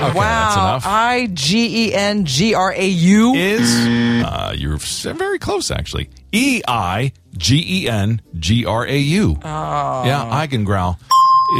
that's 0.00 0.16
wow. 0.16 0.52
enough. 0.70 0.84
I 0.86 1.26
G 1.32 1.88
E 1.88 1.94
N 1.94 2.24
G 2.24 2.54
R 2.54 2.72
A 2.72 2.86
U. 2.86 3.34
is 3.34 4.24
uh, 4.24 4.54
you're 4.56 4.74
s- 4.76 5.02
very 5.04 5.38
close 5.38 5.70
actually. 5.70 6.08
E 6.32 6.62
I 6.66 7.12
G 7.36 7.82
E 7.84 7.88
N 7.88 8.20
G 8.38 8.64
R 8.64 8.86
A 8.86 8.98
U. 8.98 9.36
Yeah, 9.44 10.28
Eigengrau 10.46 10.96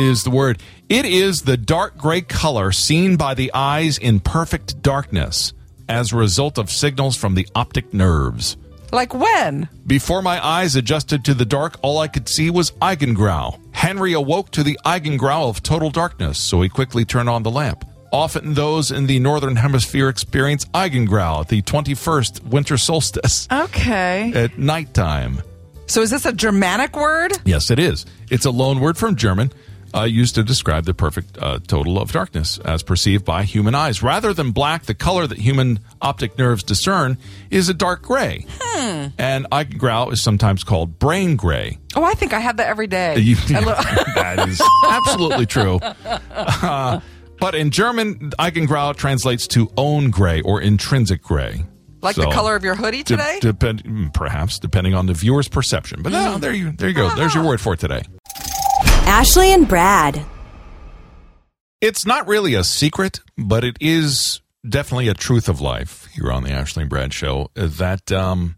is 0.00 0.24
the 0.24 0.30
word. 0.30 0.60
It 0.88 1.04
is 1.04 1.42
the 1.42 1.56
dark 1.56 1.96
gray 1.98 2.20
color 2.22 2.72
seen 2.72 3.16
by 3.16 3.34
the 3.34 3.52
eyes 3.54 3.98
in 3.98 4.20
perfect 4.20 4.82
darkness 4.82 5.52
as 5.88 6.12
a 6.12 6.16
result 6.16 6.58
of 6.58 6.70
signals 6.70 7.16
from 7.16 7.34
the 7.34 7.46
optic 7.54 7.92
nerves. 7.94 8.56
Like 8.92 9.14
when? 9.14 9.68
Before 9.86 10.20
my 10.22 10.44
eyes 10.44 10.74
adjusted 10.76 11.24
to 11.26 11.34
the 11.34 11.44
dark, 11.44 11.76
all 11.82 11.98
I 11.98 12.08
could 12.08 12.28
see 12.28 12.50
was 12.50 12.72
Eigengrau. 12.72 13.58
Henry 13.72 14.12
awoke 14.14 14.50
to 14.52 14.62
the 14.62 14.78
Eigengrau 14.84 15.48
of 15.48 15.62
total 15.62 15.90
darkness, 15.90 16.38
so 16.38 16.60
he 16.62 16.68
quickly 16.68 17.04
turned 17.04 17.28
on 17.28 17.42
the 17.42 17.50
lamp. 17.50 17.84
Often 18.12 18.54
those 18.54 18.90
in 18.90 19.06
the 19.06 19.20
northern 19.20 19.54
hemisphere 19.56 20.08
experience 20.08 20.64
Eigengrau, 20.66 21.42
at 21.42 21.48
the 21.48 21.62
21st 21.62 22.42
winter 22.44 22.76
solstice, 22.76 23.46
Okay. 23.52 24.32
at 24.34 24.58
nighttime. 24.58 25.40
So 25.86 26.02
is 26.02 26.10
this 26.10 26.26
a 26.26 26.32
Germanic 26.32 26.96
word? 26.96 27.32
Yes, 27.44 27.70
it 27.70 27.78
is. 27.78 28.06
It's 28.30 28.44
a 28.44 28.50
loan 28.50 28.80
word 28.80 28.96
from 28.96 29.14
German 29.16 29.52
uh, 29.94 30.02
used 30.04 30.34
to 30.36 30.42
describe 30.42 30.84
the 30.84 30.94
perfect 30.94 31.36
uh, 31.40 31.58
total 31.66 31.98
of 32.00 32.12
darkness 32.12 32.58
as 32.58 32.82
perceived 32.82 33.24
by 33.24 33.42
human 33.44 33.74
eyes. 33.74 34.02
Rather 34.02 34.32
than 34.32 34.50
black, 34.52 34.84
the 34.84 34.94
color 34.94 35.26
that 35.26 35.38
human 35.38 35.80
optic 36.00 36.38
nerves 36.38 36.62
discern 36.62 37.18
is 37.50 37.68
a 37.68 37.74
dark 37.74 38.02
gray. 38.02 38.46
And 38.76 39.46
Eigengrau 39.50 40.12
is 40.12 40.22
sometimes 40.22 40.64
called 40.64 40.98
brain 40.98 41.36
gray. 41.36 41.78
Oh, 41.96 42.04
I 42.04 42.14
think 42.14 42.32
I 42.32 42.38
have 42.40 42.56
that 42.58 42.68
every 42.68 42.86
day. 42.86 43.18
You- 43.18 43.36
lo- 43.50 43.74
that 44.14 44.48
is 44.48 44.60
absolutely 44.88 45.46
true. 45.46 45.78
Uh, 45.82 47.00
but 47.40 47.54
in 47.54 47.70
German, 47.70 48.30
Eigengrau 48.38 48.94
translates 48.96 49.46
to 49.48 49.70
own 49.76 50.10
gray 50.10 50.40
or 50.42 50.60
intrinsic 50.60 51.22
gray. 51.22 51.64
like 52.02 52.16
the 52.16 52.30
color 52.30 52.54
of 52.56 52.64
your 52.64 52.74
hoodie 52.74 52.98
de- 53.02 53.16
today? 53.16 53.38
depend, 53.40 53.84
mm, 53.84 54.14
perhaps, 54.14 54.58
depending 54.58 54.94
on 54.94 55.06
the 55.06 55.14
viewer's 55.14 55.48
perception. 55.48 56.02
But 56.02 56.12
no, 56.12 56.38
there 56.38 56.52
you, 56.54 56.72
there 56.72 56.88
you 56.88 56.94
go. 56.94 57.14
There's 57.14 57.34
your 57.34 57.44
word 57.44 57.60
for 57.60 57.76
today. 57.76 58.02
Ashley 59.06 59.52
and 59.52 59.68
Brad. 59.68 60.24
It's 61.80 62.04
not 62.06 62.26
really 62.28 62.54
a 62.54 62.64
secret, 62.64 63.20
but 63.38 63.64
it 63.64 63.76
is 63.80 64.40
definitely 64.68 65.08
a 65.08 65.14
truth 65.14 65.48
of 65.48 65.60
life 65.60 66.06
here 66.12 66.30
on 66.30 66.44
the 66.44 66.50
Ashley 66.50 66.82
and 66.82 66.90
Brad 66.90 67.12
show 67.12 67.50
uh, 67.56 67.66
that, 67.78 68.12
um, 68.12 68.56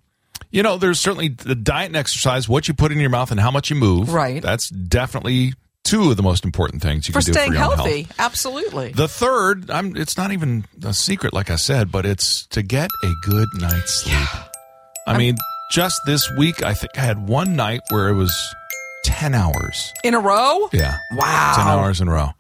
you 0.51 0.63
know, 0.63 0.77
there's 0.77 0.99
certainly 1.01 1.29
the 1.29 1.55
diet 1.55 1.87
and 1.87 1.97
exercise, 1.97 2.49
what 2.49 2.67
you 2.69 2.75
put 2.75 2.91
in 2.93 2.99
your 2.99 3.11
mouth 3.11 3.31
and 3.31 3.39
how 3.41 3.51
much 3.51 3.71
you 3.71 3.77
move. 3.77 4.13
Right. 4.13 4.43
That's 4.43 4.69
definitely 4.71 5.55
two 5.85 6.11
of 6.11 6.17
the 6.17 6.23
most 6.23 6.45
important 6.45 6.83
things 6.83 7.09
you 7.09 7.13
For 7.13 7.21
can 7.21 7.27
do 7.27 7.33
staying 7.33 7.49
for 7.53 7.55
your 7.59 7.63
healthy. 7.77 8.03
health. 8.03 8.15
Absolutely. 8.19 8.93
The 8.93 9.09
third, 9.09 9.71
I'm, 9.71 9.97
it's 9.97 10.17
not 10.17 10.33
even 10.33 10.65
a 10.85 10.93
secret, 10.93 11.33
like 11.33 11.51
I 11.51 11.57
said, 11.57 11.91
but 11.93 12.05
it's 12.05 12.47
to 12.49 12.63
get 12.63 12.91
a 13.05 13.13
good 13.23 13.49
night's 13.55 13.95
sleep. 14.03 14.29
I 15.07 15.17
mean, 15.17 15.37
just 15.71 16.01
this 16.07 16.31
week, 16.37 16.63
I 16.63 16.75
think 16.75 16.97
I 16.99 17.01
had 17.03 17.29
one 17.29 17.57
night 17.57 17.81
where 17.91 18.09
it 18.09 18.15
was 18.15 18.55
10 19.05 19.35
hours. 19.35 19.93
In 20.05 20.15
a 20.15 20.21
row? 20.21 20.69
Yeah. 20.73 20.99
Wow. 21.13 21.55
10 21.57 21.67
hours 21.67 22.01
in 22.01 22.09
a 22.09 22.13
row. 22.13 22.31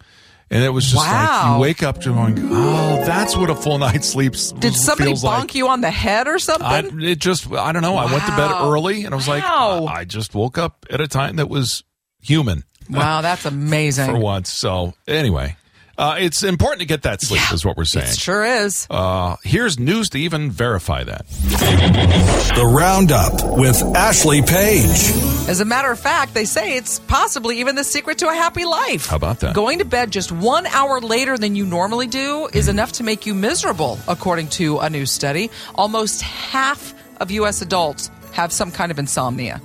And 0.50 0.62
it 0.62 0.68
was 0.68 0.84
just 0.84 0.96
like 0.96 1.54
you 1.54 1.60
wake 1.60 1.82
up 1.82 2.02
to 2.02 2.10
going, 2.12 2.38
oh, 2.38 3.02
that's 3.06 3.34
what 3.34 3.48
a 3.48 3.54
full 3.54 3.78
night's 3.78 4.06
sleep 4.08 4.32
Did 4.58 4.74
somebody 4.74 5.12
bonk 5.12 5.22
like. 5.22 5.54
you 5.54 5.68
on 5.68 5.80
the 5.80 5.90
head 5.90 6.28
or 6.28 6.38
something? 6.38 6.66
I, 6.66 6.80
it 7.10 7.18
just, 7.20 7.50
I 7.50 7.72
don't 7.72 7.80
know. 7.80 7.96
I 7.96 8.04
went 8.04 8.22
to 8.26 8.36
bed 8.36 8.50
early 8.60 9.04
and 9.04 9.14
I 9.14 9.16
was 9.16 9.26
like, 9.28 9.42
Wow. 9.42 9.86
I 9.86 10.04
just 10.04 10.34
woke 10.34 10.58
up 10.58 10.84
at 10.90 11.00
a 11.00 11.08
time 11.08 11.36
that 11.36 11.48
was 11.48 11.84
human 12.20 12.64
wow, 12.90 13.20
that's 13.22 13.44
amazing. 13.46 14.06
for 14.06 14.18
once. 14.18 14.50
So, 14.50 14.94
anyway, 15.08 15.56
uh, 15.98 16.16
it's 16.18 16.42
important 16.42 16.80
to 16.80 16.86
get 16.86 17.02
that 17.02 17.20
sleep, 17.22 17.40
Yeah, 17.48 17.54
is 17.54 17.64
what 17.64 17.76
we're 17.76 17.84
saying. 17.84 18.08
It 18.08 18.18
sure 18.18 18.44
is. 18.44 18.86
Uh, 18.90 19.36
here's 19.42 19.78
news 19.78 20.08
to 20.10 20.18
even 20.18 20.50
verify 20.50 21.04
that. 21.04 21.26
The 21.28 22.64
Roundup 22.66 23.32
with 23.58 23.80
Ashley 23.96 24.42
Page. 24.42 25.12
As 25.48 25.60
a 25.60 25.64
matter 25.64 25.90
of 25.90 25.98
fact, 25.98 26.34
they 26.34 26.44
say 26.44 26.76
it's 26.76 26.98
possibly 27.00 27.60
even 27.60 27.74
the 27.74 27.84
secret 27.84 28.18
to 28.18 28.28
a 28.28 28.34
happy 28.34 28.64
life. 28.64 29.06
How 29.06 29.16
about 29.16 29.40
that? 29.40 29.54
Going 29.54 29.78
to 29.80 29.84
bed 29.84 30.10
just 30.10 30.30
one 30.32 30.66
hour 30.66 31.00
later 31.00 31.36
than 31.36 31.56
you 31.56 31.66
normally 31.66 32.06
do 32.06 32.48
is 32.52 32.68
enough 32.68 32.92
to 32.92 33.02
make 33.04 33.26
you 33.26 33.34
miserable, 33.34 33.98
according 34.08 34.48
to 34.50 34.78
a 34.78 34.88
new 34.88 35.04
study. 35.06 35.50
Almost 35.74 36.22
half 36.22 36.94
of 37.20 37.30
U.S. 37.32 37.60
adults 37.62 38.10
have 38.32 38.52
some 38.52 38.70
kind 38.70 38.90
of 38.90 38.98
insomnia. 38.98 39.60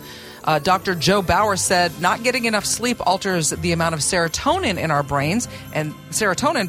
Uh, 0.47 0.59
Dr. 0.59 0.95
Joe 0.95 1.21
Bauer 1.21 1.57
said 1.57 1.91
not 1.99 2.23
getting 2.23 2.45
enough 2.45 2.65
sleep 2.65 3.05
alters 3.05 3.49
the 3.49 3.73
amount 3.73 3.93
of 3.93 3.99
serotonin 3.99 4.77
in 4.77 4.91
our 4.91 5.03
brains, 5.03 5.49
and 5.73 5.93
serotonin 6.09 6.67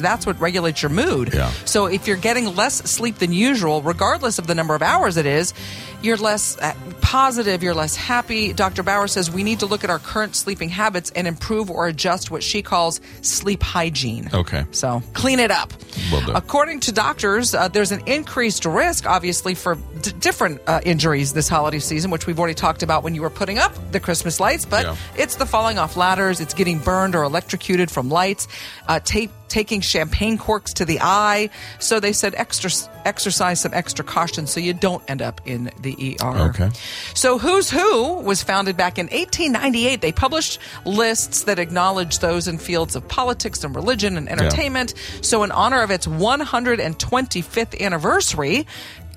that's 0.00 0.24
what 0.24 0.40
regulates 0.40 0.82
your 0.82 0.88
mood. 0.90 1.34
Yeah. 1.34 1.50
So 1.66 1.86
if 1.86 2.06
you're 2.06 2.16
getting 2.16 2.56
less 2.56 2.76
sleep 2.90 3.16
than 3.16 3.32
usual, 3.32 3.82
regardless 3.82 4.38
of 4.38 4.46
the 4.46 4.54
number 4.54 4.74
of 4.74 4.80
hours 4.80 5.18
it 5.18 5.26
is, 5.26 5.52
you're 6.02 6.16
less 6.16 6.56
uh, 6.58 6.74
positive, 7.00 7.62
you're 7.62 7.74
less 7.74 7.96
happy. 7.96 8.52
Dr. 8.52 8.82
Bauer 8.82 9.08
says 9.08 9.30
we 9.30 9.42
need 9.42 9.60
to 9.60 9.66
look 9.66 9.82
at 9.84 9.90
our 9.90 9.98
current 9.98 10.36
sleeping 10.36 10.68
habits 10.68 11.10
and 11.10 11.26
improve 11.26 11.70
or 11.70 11.88
adjust 11.88 12.30
what 12.30 12.42
she 12.42 12.62
calls 12.62 13.00
sleep 13.22 13.62
hygiene. 13.62 14.28
Okay. 14.32 14.64
So 14.70 15.02
clean 15.14 15.40
it 15.40 15.50
up. 15.50 15.72
Will 16.12 16.20
do. 16.20 16.32
According 16.32 16.80
to 16.80 16.92
doctors, 16.92 17.54
uh, 17.54 17.68
there's 17.68 17.90
an 17.92 18.02
increased 18.06 18.64
risk, 18.64 19.06
obviously, 19.06 19.54
for 19.54 19.74
d- 20.02 20.12
different 20.20 20.60
uh, 20.66 20.80
injuries 20.84 21.32
this 21.32 21.48
holiday 21.48 21.78
season, 21.80 22.10
which 22.10 22.26
we've 22.26 22.38
already 22.38 22.54
talked 22.54 22.82
about 22.82 23.02
when 23.02 23.14
you 23.14 23.22
were 23.22 23.30
putting 23.30 23.58
up 23.58 23.72
the 23.92 23.98
Christmas 24.00 24.38
lights. 24.40 24.64
But 24.64 24.84
Yeah. 24.84 24.96
it's 25.16 25.36
the 25.36 25.46
falling 25.46 25.78
off 25.78 25.96
ladders, 25.96 26.40
it's 26.40 26.54
getting 26.54 26.78
burned 26.78 27.16
or 27.16 27.22
electrocuted 27.24 27.90
from 27.90 28.08
lights, 28.08 28.46
uh, 28.86 29.00
tape, 29.00 29.30
taking 29.48 29.80
champagne 29.80 30.38
corks 30.38 30.72
to 30.74 30.84
the 30.84 30.98
eye. 31.00 31.50
So 31.78 32.00
they 32.00 32.12
said 32.12 32.34
extra, 32.36 32.70
exercise 33.04 33.60
some 33.60 33.74
extra 33.74 34.04
caution 34.04 34.46
so 34.46 34.60
you 34.60 34.74
don't 34.74 35.02
end 35.08 35.22
up 35.22 35.40
in 35.44 35.70
the 35.80 36.16
ER. 36.20 36.38
Okay. 36.50 36.70
So 37.14 37.38
Who's 37.38 37.70
Who 37.70 38.14
was 38.14 38.42
founded 38.42 38.76
back 38.76 38.98
in 38.98 39.06
1898. 39.06 40.00
They 40.00 40.12
published 40.12 40.58
lists 40.84 41.44
that 41.44 41.58
acknowledge 41.58 42.18
those 42.18 42.48
in 42.48 42.58
fields 42.58 42.96
of 42.96 43.06
politics 43.08 43.64
and 43.64 43.74
religion 43.74 44.16
and 44.16 44.28
entertainment. 44.28 44.94
So 45.22 45.42
in 45.42 45.50
honor 45.50 45.82
of 45.82 45.90
its 45.90 46.06
125th 46.06 47.80
anniversary 47.80 48.66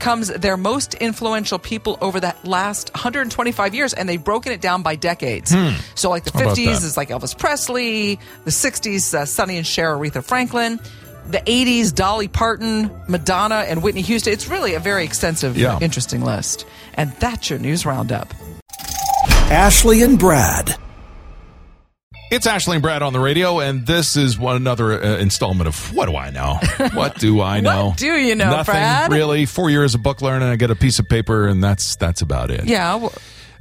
comes 0.02 0.28
their 0.28 0.58
most 0.58 0.96
influential 0.96 1.58
people 1.60 1.98
over 2.02 2.20
that 2.20 2.44
last 2.46 2.92
125 2.94 3.74
years 3.74 3.94
and 3.94 4.10
they've 4.10 4.22
broken 4.24 4.52
it 4.52 4.60
down 4.60 4.82
by 4.84 4.96
decades. 4.96 5.56
So 5.96 6.10
like 6.10 6.26
the 6.26 6.32
Hmm. 6.32 6.40
50s 6.50 6.84
is 6.84 6.98
like 6.98 7.08
Elvis 7.10 7.38
Presley, 7.38 8.20
the 8.44 8.52
60s 8.52 9.14
uh, 9.14 9.26
Sonny 9.26 9.58
and 9.58 9.66
Cher, 9.66 9.96
Aretha 9.96 10.24
Franklin, 10.24 10.80
the 11.30 11.38
80s 11.40 11.94
Dolly 11.94 12.28
Parton, 12.28 12.90
Madonna 13.08 13.64
and 13.68 13.82
Whitney 13.84 14.02
Houston. 14.02 14.34
It's 14.34 14.48
really 14.48 14.74
a 14.74 14.80
very 14.80 15.04
extensive 15.06 15.56
Yeah. 15.56 15.78
interesting 15.80 16.22
list. 16.26 16.66
And 16.96 17.14
that's 17.20 17.50
your 17.50 17.60
news 17.60 17.86
roundup. 17.86 18.34
Ashley 19.52 20.02
and 20.02 20.18
Brad. 20.18 20.76
It's 22.32 22.48
Ashley 22.48 22.78
and 22.78 22.82
Brad 22.82 23.02
on 23.04 23.12
the 23.12 23.20
radio, 23.20 23.60
and 23.60 23.86
this 23.86 24.16
is 24.16 24.40
one 24.40 24.56
another 24.56 24.94
uh, 25.04 25.18
installment 25.18 25.68
of 25.68 25.94
What 25.94 26.06
Do 26.08 26.16
I 26.16 26.30
Know? 26.30 26.60
What 26.94 27.20
do 27.20 27.42
I 27.42 27.60
know? 27.60 27.94
do 27.98 28.06
you 28.16 28.36
know, 28.36 28.50
Nothing 28.52 28.74
Brad? 28.74 29.12
really. 29.12 29.46
Four 29.46 29.70
years 29.70 29.96
of 29.96 30.02
book 30.02 30.22
learning, 30.22 30.48
I 30.48 30.56
get 30.56 30.72
a 30.72 30.76
piece 30.76 30.98
of 31.00 31.10
paper, 31.10 31.48
and 31.48 31.62
that's 31.62 31.98
that's 31.98 32.22
about 32.22 32.50
it. 32.50 32.64
Yeah. 32.66 32.96
well, 32.96 33.14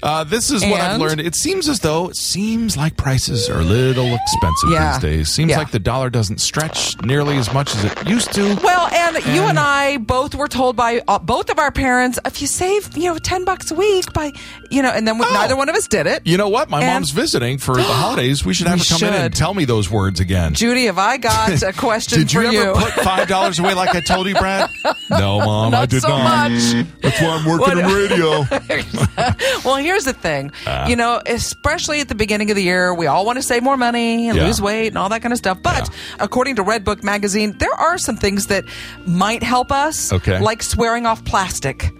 Uh, 0.02 0.24
this 0.24 0.50
is 0.50 0.62
what 0.64 0.80
I've 0.80 0.98
learned. 0.98 1.20
It 1.20 1.34
seems 1.34 1.68
as 1.68 1.80
though 1.80 2.08
it 2.08 2.16
seems 2.16 2.74
like 2.76 2.96
prices 2.96 3.50
are 3.50 3.58
a 3.60 3.64
little 3.64 4.14
expensive 4.14 4.70
Yeah. 4.70 4.92
these 4.92 5.02
days. 5.02 5.28
Seems 5.28 5.50
Yeah. 5.50 5.58
like 5.58 5.72
the 5.72 5.78
dollar 5.78 6.08
doesn't 6.08 6.40
stretch 6.40 6.96
nearly 7.02 7.36
as 7.36 7.52
much 7.52 7.74
as 7.74 7.84
it 7.84 8.08
used 8.08 8.32
to. 8.34 8.54
Well, 8.62 8.86
and 8.90 9.16
you 9.34 9.42
and 9.42 9.58
I 9.58 9.98
both 9.98 10.34
were 10.34 10.48
told 10.48 10.74
by 10.76 11.02
uh, 11.06 11.18
both 11.18 11.50
of 11.50 11.58
our 11.58 11.70
parents, 11.70 12.18
if 12.24 12.40
you 12.40 12.46
save, 12.46 12.96
you 12.96 13.12
know, 13.12 13.18
ten 13.18 13.44
bucks 13.44 13.70
a 13.72 13.74
week 13.74 14.10
by, 14.14 14.32
you 14.70 14.82
know, 14.82 14.90
and 14.90 15.06
then 15.06 15.18
we, 15.18 15.26
Oh. 15.26 15.32
neither 15.32 15.56
one 15.56 15.68
of 15.68 15.74
us 15.76 15.86
did 15.88 16.06
it. 16.06 16.22
You 16.24 16.36
know 16.36 16.48
what? 16.48 16.70
My 16.70 16.80
And- 16.80 16.88
mom's 16.94 17.10
visiting 17.10 17.58
for 17.58 17.74
the 17.76 17.82
holidays. 17.84 18.44
We 18.44 18.54
should 18.54 18.66
have 18.68 18.78
We 18.80 18.84
her 18.86 18.98
come 18.98 19.08
in 19.08 19.14
and 19.22 19.34
tell 19.34 19.52
me 19.54 19.64
those 19.64 19.90
words 19.90 20.20
again. 20.20 20.54
Judy, 20.54 20.86
have 20.86 20.98
I 20.98 21.16
got 21.16 21.62
a 21.62 21.72
question 21.72 22.18
Did 22.20 22.32
you 22.32 22.40
for 22.40 22.46
ever 22.46 22.54
you? 22.56 22.72
put 22.74 22.92
five 23.04 23.28
dollars 23.28 23.58
away 23.58 23.74
like 23.74 23.94
I 23.94 24.00
told 24.00 24.26
you, 24.26 24.34
Brad? 24.34 24.68
No, 25.10 25.40
mom, 25.40 25.74
I 25.74 25.86
did 25.86 26.02
so 26.02 26.08
not. 26.08 26.50
much. 26.52 26.86
That's 27.02 27.20
why 27.20 27.28
I'm 27.30 27.44
working 27.44 27.78
in 27.78 27.86
radio. 27.86 28.44
well, 29.64 29.76
here's 29.76 30.04
the 30.04 30.12
thing. 30.12 30.52
Uh. 30.66 30.86
you 30.88 30.94
know, 30.96 31.20
especially 31.26 32.00
at 32.00 32.08
the 32.08 32.14
beginning 32.14 32.50
of 32.50 32.56
the 32.56 32.62
year, 32.62 32.94
we 32.94 33.06
all 33.08 33.26
want 33.26 33.36
to 33.36 33.42
save 33.42 33.62
more 33.64 33.76
money 33.76 34.28
and 34.28 34.38
Yeah. 34.38 34.46
lose 34.46 34.60
weight 34.62 34.86
and 34.88 34.96
all 34.98 35.08
that 35.08 35.20
kind 35.20 35.32
of 35.32 35.38
stuff. 35.38 35.58
But 35.62 35.88
Yeah. 35.90 36.16
according 36.20 36.56
to 36.56 36.64
Redbook 36.64 37.02
magazine, 37.02 37.56
there 37.58 37.74
are 37.74 37.98
some 37.98 38.16
things 38.16 38.46
that 38.46 38.64
might 39.04 39.42
help 39.42 39.72
us, 39.72 40.12
Okay. 40.12 40.38
like 40.38 40.62
swearing 40.62 41.06
off 41.06 41.24
plastic. 41.24 41.90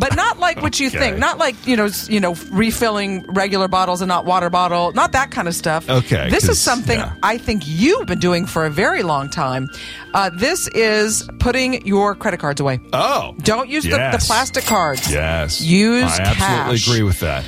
But 0.00 0.16
not 0.16 0.38
like 0.40 0.60
what 0.62 0.80
you 0.80 0.88
Okay. 0.88 0.98
think. 0.98 1.18
Not 1.18 1.38
like 1.38 1.54
you 1.66 1.76
know, 1.76 1.88
you 2.08 2.18
know, 2.20 2.34
refilling 2.50 3.24
regular 3.28 3.68
bottles 3.68 4.00
and 4.00 4.08
not 4.08 4.24
water 4.24 4.50
bottle. 4.50 4.92
Not 4.92 5.12
that 5.12 5.30
kind 5.30 5.46
of 5.46 5.54
stuff. 5.54 5.88
Okay, 5.88 6.28
this 6.30 6.48
is 6.48 6.60
something 6.60 6.98
yeah. 6.98 7.12
I 7.22 7.36
think 7.38 7.62
you've 7.66 8.06
been 8.06 8.18
doing 8.18 8.46
for 8.46 8.64
a 8.66 8.70
very 8.70 9.02
long 9.02 9.28
time. 9.28 9.68
Uh, 10.14 10.30
this 10.32 10.66
is 10.68 11.28
putting 11.38 11.86
your 11.86 12.14
credit 12.14 12.40
cards 12.40 12.60
away. 12.60 12.80
Oh, 12.92 13.34
Don't 13.42 13.68
use 13.68 13.84
the, 13.84 13.90
the 13.90 14.22
plastic 14.26 14.64
cards. 14.64 15.12
Yes, 15.12 15.60
Use 15.60 16.02
I 16.04 16.22
absolutely 16.22 16.36
cash. 16.78 16.88
agree 16.88 17.02
with 17.02 17.20
that. 17.20 17.44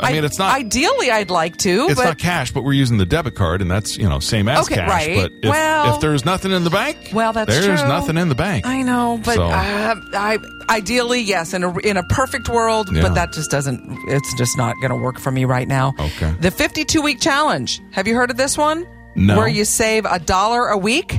I 0.00 0.12
mean, 0.12 0.24
it's 0.24 0.38
not. 0.38 0.54
Ideally, 0.54 1.10
I'd 1.10 1.30
like 1.30 1.56
to, 1.58 1.86
it's 1.86 1.94
but 1.96 2.04
not 2.04 2.18
cash, 2.18 2.50
but 2.52 2.62
we're 2.64 2.72
using 2.72 2.98
the 2.98 3.06
debit 3.06 3.34
card, 3.34 3.60
and 3.62 3.70
that's 3.70 3.96
you 3.96 4.08
know 4.08 4.18
same 4.20 4.48
as 4.48 4.66
Okay, 4.66 4.76
cash. 4.76 4.88
right. 4.88 5.16
But 5.16 5.32
if, 5.42 5.50
Well- 5.50 5.94
if 5.94 6.00
there's 6.00 6.24
nothing 6.24 6.52
in 6.52 6.64
the 6.64 6.70
bank, 6.70 6.96
well, 7.12 7.32
that's 7.32 7.50
there's 7.50 7.80
true. 7.80 7.88
nothing 7.88 8.16
in 8.16 8.28
the 8.28 8.34
bank. 8.34 8.66
I 8.66 8.82
know, 8.82 9.20
but 9.24 9.34
So- 9.36 9.46
uh, 9.46 9.94
I 10.14 10.38
ideally, 10.70 11.20
yes, 11.20 11.54
in 11.54 11.62
a 11.64 11.76
in 11.78 11.96
a 11.96 12.02
perfect 12.04 12.48
world, 12.48 12.88
Yeah. 12.92 13.02
but 13.02 13.14
that 13.14 13.32
just 13.32 13.50
doesn't. 13.50 13.80
It's 14.08 14.34
just 14.36 14.56
not 14.56 14.74
going 14.80 14.90
to 14.90 14.96
work 14.96 15.18
for 15.18 15.30
me 15.30 15.44
right 15.44 15.68
now. 15.68 15.94
Okay. 15.98 16.34
The 16.40 16.50
52 16.50 17.00
week 17.02 17.20
challenge. 17.20 17.80
Have 17.92 18.06
you 18.08 18.14
heard 18.14 18.30
of 18.30 18.36
this 18.36 18.56
one? 18.58 18.86
No. 19.16 19.36
Where 19.36 19.48
you 19.48 19.64
save 19.64 20.04
a 20.04 20.18
dollar 20.18 20.68
a 20.68 20.78
week. 20.78 21.18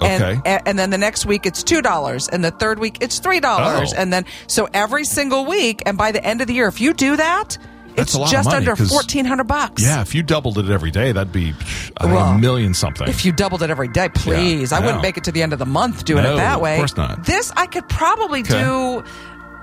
And, 0.00 0.22
Okay. 0.22 0.40
a- 0.54 0.68
and 0.68 0.78
then 0.78 0.90
the 0.90 0.98
next 0.98 1.26
week 1.26 1.44
it's 1.44 1.64
two 1.64 1.82
dollars, 1.82 2.28
and 2.28 2.44
the 2.44 2.52
third 2.52 2.78
week 2.78 2.98
it's 3.00 3.18
three 3.18 3.40
dollars, 3.40 3.92
Oh. 3.92 4.00
and 4.00 4.12
then 4.12 4.24
so 4.46 4.68
every 4.72 5.04
single 5.04 5.44
week, 5.44 5.82
and 5.86 5.98
by 5.98 6.12
the 6.12 6.24
end 6.24 6.40
of 6.40 6.46
the 6.46 6.54
year, 6.54 6.68
if 6.68 6.80
you 6.80 6.94
do 6.94 7.16
that, 7.16 7.58
That's 7.98 8.10
it's 8.10 8.14
a 8.14 8.18
lot 8.20 8.26
of 8.26 8.32
just 8.32 8.46
money, 8.46 8.56
under 8.66 8.76
fourteen 8.76 9.24
hundred 9.24 9.44
bucks. 9.48 9.82
yeah, 9.82 10.00
if 10.00 10.14
you 10.14 10.22
doubled 10.22 10.58
it 10.58 10.70
every 10.70 10.90
day, 10.90 11.12
that'd 11.12 11.32
be 11.32 11.54
Well, 12.02 12.34
a 12.34 12.38
million 12.38 12.72
something. 12.74 13.06
If 13.08 13.24
you 13.24 13.32
doubled 13.32 13.62
it 13.62 13.70
every 13.70 13.88
day, 13.88 14.08
please. 14.08 14.70
Yeah, 14.72 14.78
I 14.78 14.80
I 14.80 14.84
wouldn't 14.86 15.02
make 15.02 15.16
it 15.16 15.24
to 15.24 15.32
the 15.32 15.42
end 15.42 15.52
of 15.52 15.58
the 15.58 15.66
month 15.66 16.04
doing 16.04 16.22
No, 16.24 16.34
it 16.34 16.36
that 16.36 16.60
way. 16.60 16.74
of 16.74 16.78
course 16.78 16.96
not. 16.96 17.24
This 17.26 17.52
I 17.56 17.66
could 17.66 17.88
probably 17.88 18.40
Okay. 18.40 18.62
do 18.62 19.04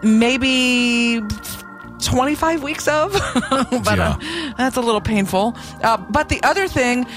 maybe 0.04 1.22
25 2.04 2.62
weeks 2.64 2.88
of, 2.88 3.14
but 3.50 4.00
uh, 4.00 4.18
that's 4.58 4.76
a 4.78 4.82
little 4.82 5.02
painful. 5.02 5.56
Uh, 5.84 5.98
but 5.98 6.30
the 6.30 6.42
other 6.44 6.68
thing, 6.68 7.08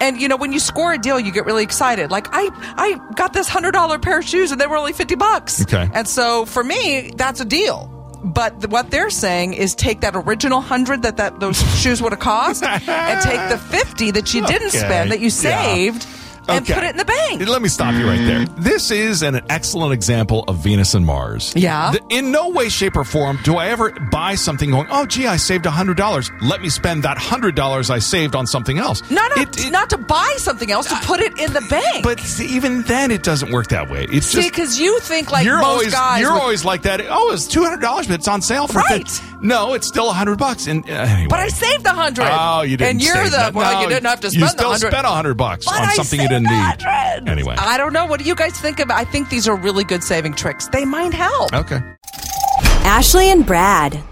and 0.00 0.20
you 0.20 0.28
know, 0.28 0.36
when 0.36 0.52
you 0.52 0.60
score 0.60 0.92
a 0.92 0.98
deal, 0.98 1.18
you 1.20 1.32
get 1.32 1.44
really 1.44 1.64
excited. 1.64 2.10
Like 2.10 2.28
I, 2.32 2.48
I 2.76 3.14
got 3.16 3.32
this 3.32 3.48
hundred 3.48 3.72
dollar 3.72 3.98
pair 3.98 4.18
of 4.20 4.24
shoes, 4.24 4.50
and 4.52 4.60
they 4.60 4.66
were 4.66 4.76
only 4.76 4.92
50 4.92 5.14
bucks. 5.16 5.62
Okay. 5.62 5.90
And 5.92 6.06
so 6.08 6.46
for 6.46 6.62
me, 6.64 7.12
that's 7.16 7.40
a 7.40 7.44
deal. 7.44 7.96
But 8.22 8.60
th- 8.60 8.70
what 8.70 8.90
they're 8.90 9.08
saying 9.10 9.54
is 9.54 9.74
take 9.74 10.00
that 10.02 10.14
original 10.14 10.60
hundred 10.60 11.02
that, 11.02 11.16
that 11.16 11.40
those 11.40 11.58
shoes 11.80 12.02
would 12.02 12.12
have 12.12 12.20
cost, 12.20 12.62
and 12.88 13.20
take 13.22 13.48
the 13.48 13.56
fifty 13.58 14.10
that 14.10 14.34
you 14.34 14.46
didn't 14.46 14.68
Okay. 14.68 14.78
spend 14.78 15.10
that 15.12 15.20
you 15.20 15.26
Yeah. 15.28 15.62
saved. 15.64 16.06
And 16.50 16.62
Okay. 16.64 16.74
put 16.74 16.82
it 16.84 16.90
in 16.90 16.96
the 16.96 17.04
bank. 17.04 17.46
Let 17.48 17.62
me 17.62 17.68
stop 17.68 17.94
you 17.94 18.06
right 18.06 18.24
there. 18.24 18.44
This 18.58 18.90
is 18.90 19.22
an 19.22 19.40
excellent 19.48 19.92
example 19.92 20.44
of 20.48 20.56
Venus 20.58 20.94
and 20.94 21.04
Mars. 21.06 21.52
Yeah. 21.56 21.92
The- 21.92 22.00
in 22.16 22.30
no 22.32 22.48
way, 22.48 22.68
shape, 22.68 22.96
or 22.96 23.04
form 23.04 23.38
do 23.44 23.56
I 23.56 23.68
ever 23.68 23.90
buy 24.10 24.34
something 24.34 24.70
going, 24.70 24.86
oh, 24.90 25.06
gee, 25.06 25.26
I 25.26 25.36
saved 25.36 25.64
$100. 25.66 26.30
Let 26.42 26.60
me 26.62 26.68
spend 26.68 27.02
that 27.04 27.16
$100 27.18 27.90
I 27.90 27.98
saved 27.98 28.34
on 28.34 28.46
something 28.46 28.78
else. 28.78 29.02
Not, 29.10 29.30
It- 29.36 29.66
it- 29.66 29.70
not 29.70 29.90
to 29.90 29.98
buy 29.98 30.34
something 30.38 30.70
else, 30.70 30.86
to 30.88 30.96
put 31.06 31.20
it 31.20 31.38
in 31.38 31.52
the 31.52 31.60
bank. 31.62 32.02
But 32.04 32.20
even 32.40 32.82
then, 32.82 33.10
it 33.10 33.22
doesn't 33.22 33.50
work 33.52 33.68
that 33.68 33.90
way. 33.90 34.06
It's 34.10 34.26
See, 34.26 34.38
just. 34.42 34.50
because 34.52 34.78
you 34.80 34.98
think 35.00 35.30
like 35.32 35.44
you're 35.44 35.56
most 35.58 35.66
always 35.66 35.92
guys. 35.94 36.20
you're 36.20 36.32
with- 36.32 36.42
always 36.42 36.64
like 36.64 36.82
that. 36.82 37.00
Oh, 37.08 37.32
it's 37.32 37.46
two 37.46 37.62
hundred 37.62 37.80
dollars, 37.80 38.06
but 38.06 38.14
it's 38.14 38.28
on 38.28 38.42
sale 38.42 38.66
for 38.66 38.78
Right. 38.80 39.08
50. 39.08 39.26
No, 39.42 39.72
it's 39.74 39.86
still 39.86 40.10
a 40.10 40.12
hundred 40.12 40.38
bucks. 40.38 40.66
And 40.66 40.84
uh, 40.88 40.92
anyway. 40.92 41.26
but 41.30 41.38
I 41.40 41.48
saved 41.48 41.84
the 41.84 41.92
hundred. 41.92 42.26
Oh, 42.30 42.60
you 42.62 42.76
didn't. 42.76 42.90
And 42.90 43.02
you're 43.02 43.14
save 43.14 43.24
the 43.30 43.36
that. 43.38 43.54
well, 43.54 43.72
No, 43.72 43.80
you 43.82 43.88
didn't 43.88 44.06
have 44.08 44.20
to 44.20 44.26
You 44.28 44.32
spend 44.32 44.42
the 44.44 44.48
still 44.48 44.70
hundred. 44.70 44.90
spent 44.92 45.06
a 45.06 45.10
hundred 45.10 45.34
bucks 45.34 45.64
But 45.64 45.80
on 45.80 45.90
something 45.92 46.20
you 46.20 46.28
didn't 46.28 46.39
the 46.42 46.50
need. 46.50 47.28
Anyway. 47.28 47.54
I 47.58 47.76
don't 47.76 47.92
know. 47.92 48.06
What 48.06 48.20
do 48.20 48.26
you 48.26 48.34
guys 48.34 48.58
think 48.58 48.80
about? 48.80 48.98
I 48.98 49.04
think 49.04 49.28
these 49.28 49.46
are 49.48 49.56
really 49.56 49.84
good 49.84 50.02
saving 50.02 50.34
tricks. 50.34 50.68
They 50.68 50.84
might 50.84 51.12
help. 51.12 51.52
Okay. 51.52 51.80
Ashley 52.84 53.30
and 53.30 53.46
Brad. 53.46 54.02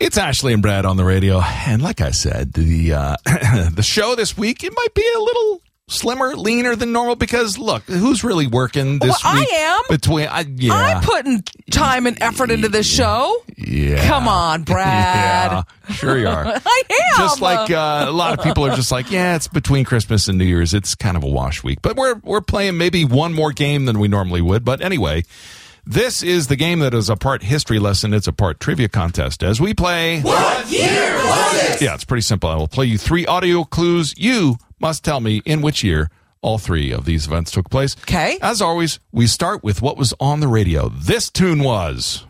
It's 0.00 0.18
Ashley 0.18 0.52
and 0.52 0.60
Brad 0.60 0.84
on 0.84 0.96
the 0.96 1.04
radio, 1.04 1.40
and 1.40 1.80
like 1.80 2.00
I 2.00 2.10
said, 2.10 2.54
the 2.54 2.92
uh, 2.92 3.16
the 3.72 3.84
show 3.84 4.16
this 4.16 4.36
week 4.36 4.64
it 4.64 4.72
might 4.74 4.94
be 4.94 5.06
a 5.14 5.20
little 5.20 5.62
slimmer, 5.88 6.34
leaner 6.36 6.74
than 6.76 6.92
normal 6.92 7.16
because 7.16 7.58
look, 7.58 7.82
who's 7.84 8.24
really 8.24 8.46
working 8.46 8.98
this 8.98 9.10
Well, 9.24 9.34
I 9.36 9.46
am. 9.52 9.82
between. 9.88 10.26
I, 10.28 10.44
yeah, 10.56 10.72
I'm 10.74 11.02
putting 11.02 11.42
time 11.70 12.06
and 12.06 12.20
effort 12.22 12.50
into 12.50 12.68
this 12.68 12.86
show. 12.88 13.42
yeah. 13.56 14.06
Come 14.08 14.28
on, 14.28 14.62
Brad. 14.64 15.52
Yeah, 15.88 15.94
sure 15.94 16.18
you 16.18 16.28
are. 16.28 16.46
I 16.64 16.82
am. 16.90 17.18
just 17.18 17.40
like 17.40 17.70
uh, 17.70 18.06
a 18.08 18.12
lot 18.12 18.38
of 18.38 18.44
people 18.44 18.64
are 18.66 18.74
just 18.76 18.92
like, 18.92 19.10
yeah, 19.10 19.36
it's 19.36 19.48
between 19.48 19.84
Christmas 19.84 20.28
and 20.28 20.38
New 20.38 20.44
Year's. 20.44 20.72
It's 20.74 20.94
kind 20.94 21.16
of 21.16 21.24
a 21.24 21.28
wash 21.28 21.62
week, 21.62 21.80
but 21.82 21.96
we're 21.96 22.14
we're 22.22 22.40
playing 22.40 22.78
maybe 22.78 23.04
one 23.04 23.32
more 23.34 23.52
game 23.52 23.84
than 23.84 23.98
we 23.98 24.08
normally 24.08 24.40
would. 24.40 24.64
But 24.64 24.80
anyway, 24.80 25.24
this 25.84 26.22
is 26.22 26.46
the 26.46 26.56
game 26.56 26.78
that 26.78 26.94
is 26.94 27.10
a 27.10 27.16
part 27.16 27.42
history 27.42 27.78
lesson. 27.80 28.14
It's 28.14 28.28
a 28.28 28.32
part 28.32 28.60
trivia 28.60 28.88
contest. 28.88 29.42
As 29.42 29.60
we 29.60 29.74
play, 29.74 30.20
what 30.20 30.70
year 30.70 31.16
was 31.16 31.72
it? 31.74 31.82
Yeah, 31.82 31.94
it's 31.94 32.04
pretty 32.04 32.22
simple. 32.22 32.48
I 32.48 32.56
will 32.56 32.68
play 32.68 32.86
you 32.86 32.96
three 32.98 33.26
audio 33.26 33.64
clues. 33.64 34.14
You 34.16 34.56
must 34.82 35.04
tell 35.04 35.20
me 35.20 35.40
in 35.46 35.62
which 35.62 35.82
year. 35.84 36.10
All 36.42 36.58
three 36.58 36.90
of 36.90 37.04
these 37.04 37.28
events 37.28 37.52
took 37.52 37.70
place. 37.70 37.96
Okay. 38.02 38.36
As 38.42 38.60
always, 38.60 38.98
we 39.12 39.28
start 39.28 39.62
with 39.62 39.80
what 39.80 39.96
was 39.96 40.12
on 40.18 40.40
the 40.40 40.48
radio. 40.48 40.88
This 40.88 41.30
tune 41.30 41.62
was. 41.62 42.26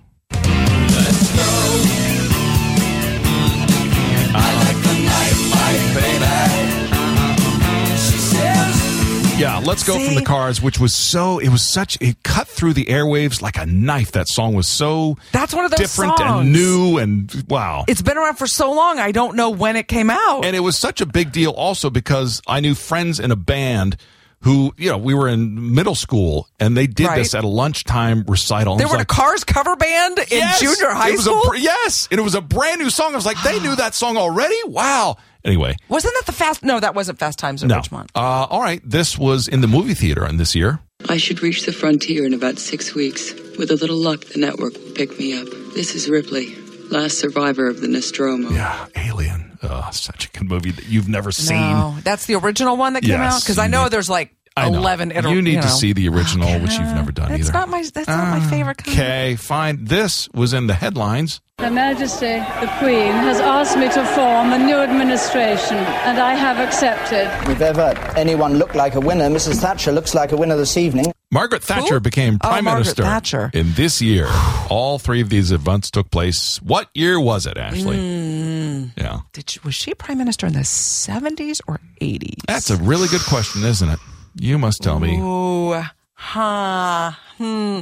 Yeah, 9.43 9.59
let's 9.59 9.85
go 9.87 9.95
from 9.95 10.15
the 10.15 10.19
See? 10.21 10.25
cars, 10.25 10.63
which 10.63 10.79
was 10.81 10.95
so 10.95 11.39
it 11.39 11.49
was 11.51 11.71
such 11.73 11.99
it 12.01 12.23
cut 12.23 12.49
through 12.49 12.73
the 12.73 12.87
airwaves 12.87 13.43
like 13.43 13.59
a 13.59 13.67
knife. 13.67 14.13
That 14.13 14.29
song 14.29 14.55
was 14.55 14.69
so 14.69 15.17
That's 15.33 15.53
one 15.55 15.65
of 15.65 15.71
those 15.71 15.81
different 15.81 16.17
songs. 16.19 16.41
and 16.47 16.53
new 16.53 16.99
and 16.99 17.45
wow. 17.49 17.85
it's 17.89 18.03
been 18.03 18.17
around 18.19 18.37
for 18.37 18.47
so 18.47 18.73
long. 18.73 18.99
I 18.99 19.13
don't 19.13 19.37
know 19.37 19.51
when 19.51 19.77
it 19.77 19.89
came 19.89 20.11
out. 20.11 20.45
and 20.45 20.57
it 20.57 20.61
was 20.61 20.79
such 20.79 21.01
a 21.01 21.07
big 21.07 21.33
deal 21.33 21.51
also 21.51 21.91
because 21.91 22.41
I 22.47 22.61
knew 22.61 22.75
friends 22.75 23.21
in 23.21 23.31
a 23.31 23.37
band 23.37 23.97
who, 24.41 24.75
you 24.77 24.91
know, 24.91 24.99
we 24.99 25.15
were 25.15 25.29
in 25.29 25.73
middle 25.73 25.95
school 25.95 26.49
and 26.59 26.77
they 26.77 26.89
did 26.89 27.07
Right. 27.07 27.19
this 27.19 27.33
at 27.33 27.45
a 27.45 27.47
lunchtime 27.47 28.25
recital. 28.27 28.75
they 28.77 28.85
were 28.85 28.91
like, 28.95 29.03
a 29.03 29.05
Cars 29.05 29.45
cover 29.45 29.77
band 29.77 30.19
in 30.19 30.27
yes! 30.31 30.59
junior 30.61 30.93
high 30.93 31.11
It 31.11 31.13
was 31.13 31.21
a 31.29 31.31
school. 31.31 31.43
br- 31.51 31.57
yes, 31.59 32.09
and 32.11 32.19
it 32.19 32.25
was 32.25 32.35
a 32.35 32.41
brand 32.41 32.81
new 32.81 32.91
song. 32.91 33.13
I 33.13 33.17
was 33.17 33.25
like, 33.27 33.41
they 33.45 33.61
knew 33.61 33.77
that 33.77 33.95
song 33.95 34.17
already. 34.17 34.57
Wow. 34.67 35.17
Anyway, 35.45 35.77
Wasn't 35.89 36.15
that 36.15 36.27
the 36.27 36.33
fast? 36.33 36.63
No, 36.63 36.79
that 36.81 36.95
wasn't 36.95 37.19
Fast 37.19 37.39
Times 37.39 37.63
at 37.65 37.69
no. 37.69 37.77
Ridgemont. 37.81 38.09
Uh, 38.15 38.47
all 38.49 38.61
right, 38.61 38.81
this 38.85 39.19
was 39.19 39.49
in 39.49 39.61
the 39.61 39.67
movie 39.69 39.95
theater 39.95 40.27
in 40.27 40.37
this 40.37 40.55
year. 40.55 40.79
I 41.09 41.17
should 41.17 41.43
reach 41.43 41.67
the 41.67 41.73
frontier 41.73 42.25
in 42.25 42.33
about 42.33 42.59
six 42.59 42.95
weeks. 42.95 43.33
With 43.59 43.71
a 43.71 43.77
little 43.77 43.97
luck, 43.97 44.25
the 44.27 44.39
network 44.39 44.75
will 44.75 44.93
pick 44.95 45.19
me 45.19 45.37
up. 45.39 45.47
This 45.75 45.95
is 45.97 46.09
Ripley, 46.09 46.55
last 46.91 47.19
survivor 47.19 47.67
of 47.67 47.81
the 47.81 47.89
Nostromo. 47.89 48.51
Yeah, 48.51 48.87
Alien. 48.97 49.59
Oh, 49.65 49.89
such 49.93 50.27
a 50.27 50.31
good 50.31 50.49
movie 50.49 50.71
that 50.71 50.89
you've 50.89 51.09
never 51.09 51.31
seen. 51.33 51.57
No, 51.57 51.97
that's 52.03 52.27
the 52.27 52.35
original 52.37 52.77
one 52.77 52.93
that 52.95 53.03
came 53.03 53.11
Yes, 53.11 53.35
out. 53.35 53.43
Because 53.43 53.59
I 53.59 53.67
know 53.69 53.89
there's 53.89 54.11
like 54.11 54.35
I 54.57 54.69
know. 54.71 54.79
eleven. 54.79 55.11
iter- 55.13 55.31
You 55.31 55.41
need 55.43 55.57
know. 55.57 55.63
to 55.63 55.69
see 55.69 55.93
the 55.93 56.09
original, 56.09 56.49
which 56.61 56.73
you've 56.73 56.95
never 56.95 57.13
done 57.13 57.33
It's 57.33 57.49
either. 57.49 57.53
not 57.59 57.69
my. 57.69 57.83
That's 57.95 58.09
not 58.09 58.39
my 58.39 58.41
favorite. 58.51 58.79
Kind 58.79 58.99
Okay, 58.99 59.37
fine. 59.37 59.85
This 59.85 60.29
was 60.35 60.53
in 60.53 60.67
the 60.67 60.75
headlines. 60.75 61.41
Her 61.59 61.71
Majesty, 61.71 62.27
the 62.61 62.73
Queen, 62.81 63.13
has 63.13 63.39
asked 63.39 63.77
me 63.79 63.87
to 63.89 64.05
form 64.17 64.53
a 64.53 64.59
new 64.59 64.75
administration, 64.77 65.77
and 65.77 66.19
I 66.19 66.35
have 66.35 66.59
accepted. 66.59 67.29
If 67.51 67.61
ever 67.61 67.95
anyone 68.17 68.59
looked 68.59 68.75
like 68.75 68.95
a 68.97 69.01
winner, 69.01 69.29
Mrs. 69.31 69.61
Thatcher 69.61 69.93
looks 69.93 70.13
like 70.15 70.33
a 70.33 70.37
winner 70.37 70.57
this 70.57 70.77
evening. 70.77 71.13
Margaret 71.31 71.63
Thatcher 71.63 71.95
Who? 71.95 72.01
became 72.01 72.35
Oh, 72.43 72.49
prime 72.49 72.65
Margaret 72.65 72.81
minister 72.81 73.03
Thatcher. 73.05 73.51
in 73.55 73.73
this 73.75 74.03
year. 74.03 74.29
All 74.69 74.99
three 74.99 75.21
of 75.23 75.31
these 75.31 75.51
events 75.53 75.91
took 75.91 76.11
place. 76.11 76.61
What 76.63 76.89
year 76.95 77.19
was 77.21 77.47
it, 77.47 77.57
Ashley? 77.57 77.97
Mm. 77.97 78.91
Yeah, 78.99 79.21
Did 79.33 79.49
she, 79.49 79.61
was 79.65 79.75
she 79.75 79.95
prime 79.95 80.19
minister 80.19 80.47
in 80.47 80.53
the 80.55 80.65
seventies 80.65 81.61
or 81.67 81.81
eighties? 82.01 82.37
that's 82.49 82.71
a 82.71 82.77
really 82.77 83.09
good 83.09 83.23
question, 83.23 83.63
isn't 83.65 83.89
it? 83.89 83.99
You 84.37 84.59
must 84.59 84.83
tell 84.83 85.01
me. 85.01 85.19
Ooh, 85.19 85.83
huh, 86.15 87.13
hmm. 87.39 87.81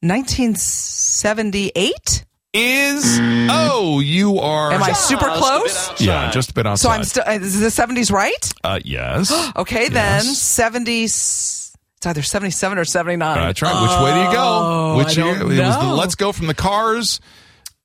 1978? 0.00 2.24
Is 2.58 3.18
oh, 3.50 4.00
you 4.00 4.38
are? 4.38 4.72
Am 4.72 4.82
I 4.82 4.92
super 4.92 5.26
close? 5.26 6.00
Yeah, 6.00 6.30
just 6.30 6.52
a 6.52 6.54
bit 6.54 6.66
outside. 6.66 6.88
So 6.88 6.90
I'm 6.90 7.04
still. 7.04 7.22
Is 7.26 7.60
the 7.60 7.66
70s 7.68 8.10
right? 8.10 8.52
Uh, 8.64 8.80
yes. 8.82 9.30
Okay, 9.56 9.90
then 9.90 10.24
Yes. 10.24 10.38
70s. 10.58 11.74
It's 11.98 12.06
either 12.06 12.22
77 12.22 12.78
or 12.78 12.86
79. 12.86 13.36
That's 13.36 13.60
right. 13.60 13.82
Which 13.82 13.90
way 14.02 14.14
do 14.14 14.20
you 14.20 14.32
go? 14.32 14.42
Oh, 14.42 14.96
Which 14.96 15.18
I 15.18 15.22
year? 15.24 15.34
don't 15.38 15.52
It 15.52 15.66
was 15.66 15.76
the. 15.76 15.84
Let's 15.92 16.14
Go 16.14 16.32
from 16.32 16.46
the 16.46 16.54
Cars. 16.54 17.20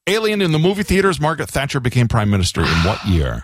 Alien 0.08 0.42
in 0.42 0.54
the 0.54 0.60
movie 0.60 0.84
theaters. 0.84 1.20
Margaret 1.20 1.50
Thatcher 1.50 1.82
became 1.82 2.08
prime 2.08 2.30
minister 2.30 2.62
in 2.62 2.68
what 2.86 3.04
year? 3.06 3.44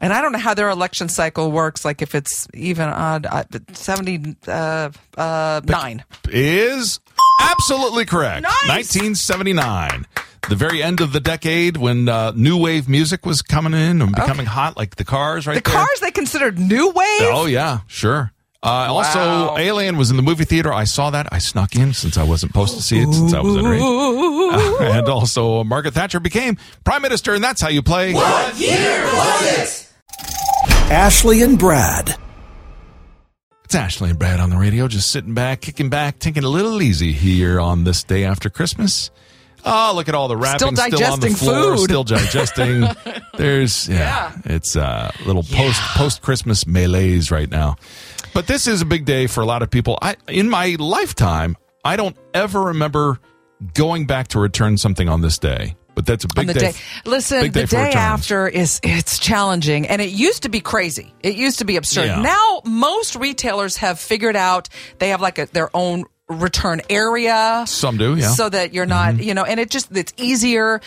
And 0.00 0.12
I 0.12 0.20
don't 0.20 0.32
know 0.32 0.38
how 0.38 0.54
their 0.54 0.68
election 0.68 1.08
cycle 1.08 1.50
works, 1.50 1.84
like 1.84 2.02
if 2.02 2.14
it's 2.14 2.46
even 2.52 2.88
odd. 2.88 3.26
Uh, 3.26 3.44
79. 3.72 4.36
Uh, 4.46 4.90
uh, 5.16 5.60
nine. 5.66 6.04
Is 6.28 7.00
absolutely 7.40 8.04
correct. 8.04 8.42
Nice. 8.42 8.68
1979. 8.68 10.06
The 10.50 10.56
very 10.56 10.82
end 10.82 11.00
of 11.00 11.12
the 11.14 11.20
decade 11.20 11.78
when 11.78 12.06
uh, 12.08 12.32
new 12.36 12.58
wave 12.58 12.86
music 12.86 13.24
was 13.24 13.40
coming 13.40 13.72
in 13.72 14.02
and 14.02 14.14
becoming 14.14 14.44
hot, 14.44 14.76
like 14.76 14.96
the 14.96 15.04
Cars, 15.04 15.46
right 15.46 15.54
The 15.54 15.70
there. 15.70 15.78
cars 15.78 16.00
they 16.00 16.10
considered 16.10 16.58
new 16.58 16.88
wave? 16.90 17.20
Oh 17.22 17.46
yeah, 17.48 17.80
sure. 17.86 18.30
Uh, 18.64 18.92
Also, 18.94 19.56
Alien 19.58 19.98
was 19.98 20.10
in 20.10 20.16
the 20.16 20.22
movie 20.22 20.44
theater. 20.44 20.72
I 20.72 20.84
saw 20.84 21.10
that. 21.10 21.28
I 21.30 21.38
snuck 21.38 21.76
in 21.76 21.92
since 21.92 22.16
I 22.16 22.22
wasn't 22.24 22.52
supposed 22.52 22.76
to 22.76 22.82
see 22.82 22.98
it 22.98 23.12
since 23.12 23.34
I 23.34 23.40
was 23.40 23.56
underage. 23.56 24.80
Uh, 24.80 24.82
and 24.98 25.08
also, 25.08 25.62
Margaret 25.64 25.92
Thatcher 25.94 26.18
became 26.18 26.56
prime 26.82 27.02
minister, 27.02 27.34
and 27.34 27.44
that's 27.44 27.60
how 27.60 27.68
you 27.68 27.82
play. 27.82 28.14
What 28.14 28.58
year 28.58 29.04
was 29.04 29.58
it? 29.58 29.90
Ashley 30.90 31.42
and 31.42 31.58
Brad. 31.58 32.16
It's 33.64 33.74
Ashley 33.74 34.10
and 34.10 34.18
Brad 34.18 34.40
on 34.40 34.50
the 34.50 34.56
radio, 34.58 34.88
just 34.88 35.10
sitting 35.10 35.34
back, 35.34 35.60
kicking 35.62 35.88
back, 35.90 36.18
taking 36.18 36.44
a 36.44 36.48
little 36.48 36.80
easy 36.82 37.12
here 37.12 37.60
on 37.60 37.84
this 37.84 38.02
day 38.04 38.24
after 38.24 38.48
Christmas. 38.50 39.10
Oh, 39.66 39.92
look 39.94 40.08
at 40.10 40.14
all 40.14 40.28
the 40.28 40.36
wrapping 40.36 40.76
Still 40.76 40.88
still 40.98 41.12
on 41.12 41.20
the 41.20 41.30
floor, 41.30 41.76
food. 41.76 41.84
still 41.84 42.04
digesting. 42.04 42.86
There's 43.38 43.88
yeah, 43.88 44.32
it's 44.44 44.76
a 44.76 45.10
little 45.24 45.42
post 45.42 45.80
post 45.96 46.20
Christmas 46.22 46.66
malaise 46.66 47.30
right 47.30 47.50
now. 47.50 47.76
But 48.32 48.46
this 48.46 48.66
is 48.66 48.82
a 48.82 48.84
big 48.84 49.04
day 49.04 49.26
for 49.26 49.42
a 49.42 49.46
lot 49.46 49.62
of 49.62 49.70
people. 49.70 49.98
I 50.00 50.16
in 50.28 50.48
my 50.48 50.76
lifetime, 50.78 51.56
I 51.84 51.96
don't 51.96 52.16
ever 52.32 52.62
remember 52.62 53.20
going 53.74 54.06
back 54.06 54.28
to 54.28 54.38
return 54.38 54.76
something 54.78 55.08
on 55.08 55.20
this 55.20 55.38
day. 55.38 55.76
But 55.94 56.06
that's 56.06 56.24
a 56.24 56.28
big 56.34 56.48
the 56.48 56.54
day. 56.54 56.72
day. 56.72 56.78
Listen, 57.04 57.42
big 57.42 57.52
the 57.52 57.60
day 57.60 57.66
for 57.66 57.76
day 57.76 57.84
returns. 57.86 57.94
after 57.94 58.48
is 58.48 58.80
it's 58.82 59.18
challenging, 59.18 59.86
and 59.86 60.02
it 60.02 60.10
used 60.10 60.42
to 60.42 60.48
be 60.48 60.60
crazy. 60.60 61.14
It 61.22 61.36
used 61.36 61.60
to 61.60 61.64
be 61.64 61.76
absurd. 61.76 62.06
Yeah. 62.06 62.20
Now 62.20 62.62
most 62.64 63.14
retailers 63.14 63.76
have 63.76 64.00
figured 64.00 64.34
out 64.34 64.68
they 64.98 65.10
have 65.10 65.20
like 65.20 65.38
a, 65.38 65.46
their 65.46 65.70
own 65.74 66.04
return 66.28 66.80
area. 66.90 67.64
Some 67.66 67.96
do, 67.96 68.16
yeah. 68.16 68.24
Mm-hmm. 68.24 68.32
So 68.32 68.48
that 68.48 68.74
you're 68.74 68.86
not, 68.86 69.22
you 69.22 69.34
know, 69.34 69.44
and 69.44 69.60
it 69.60 69.70
just 69.70 69.96
it's 69.96 70.12
easier. 70.16 70.80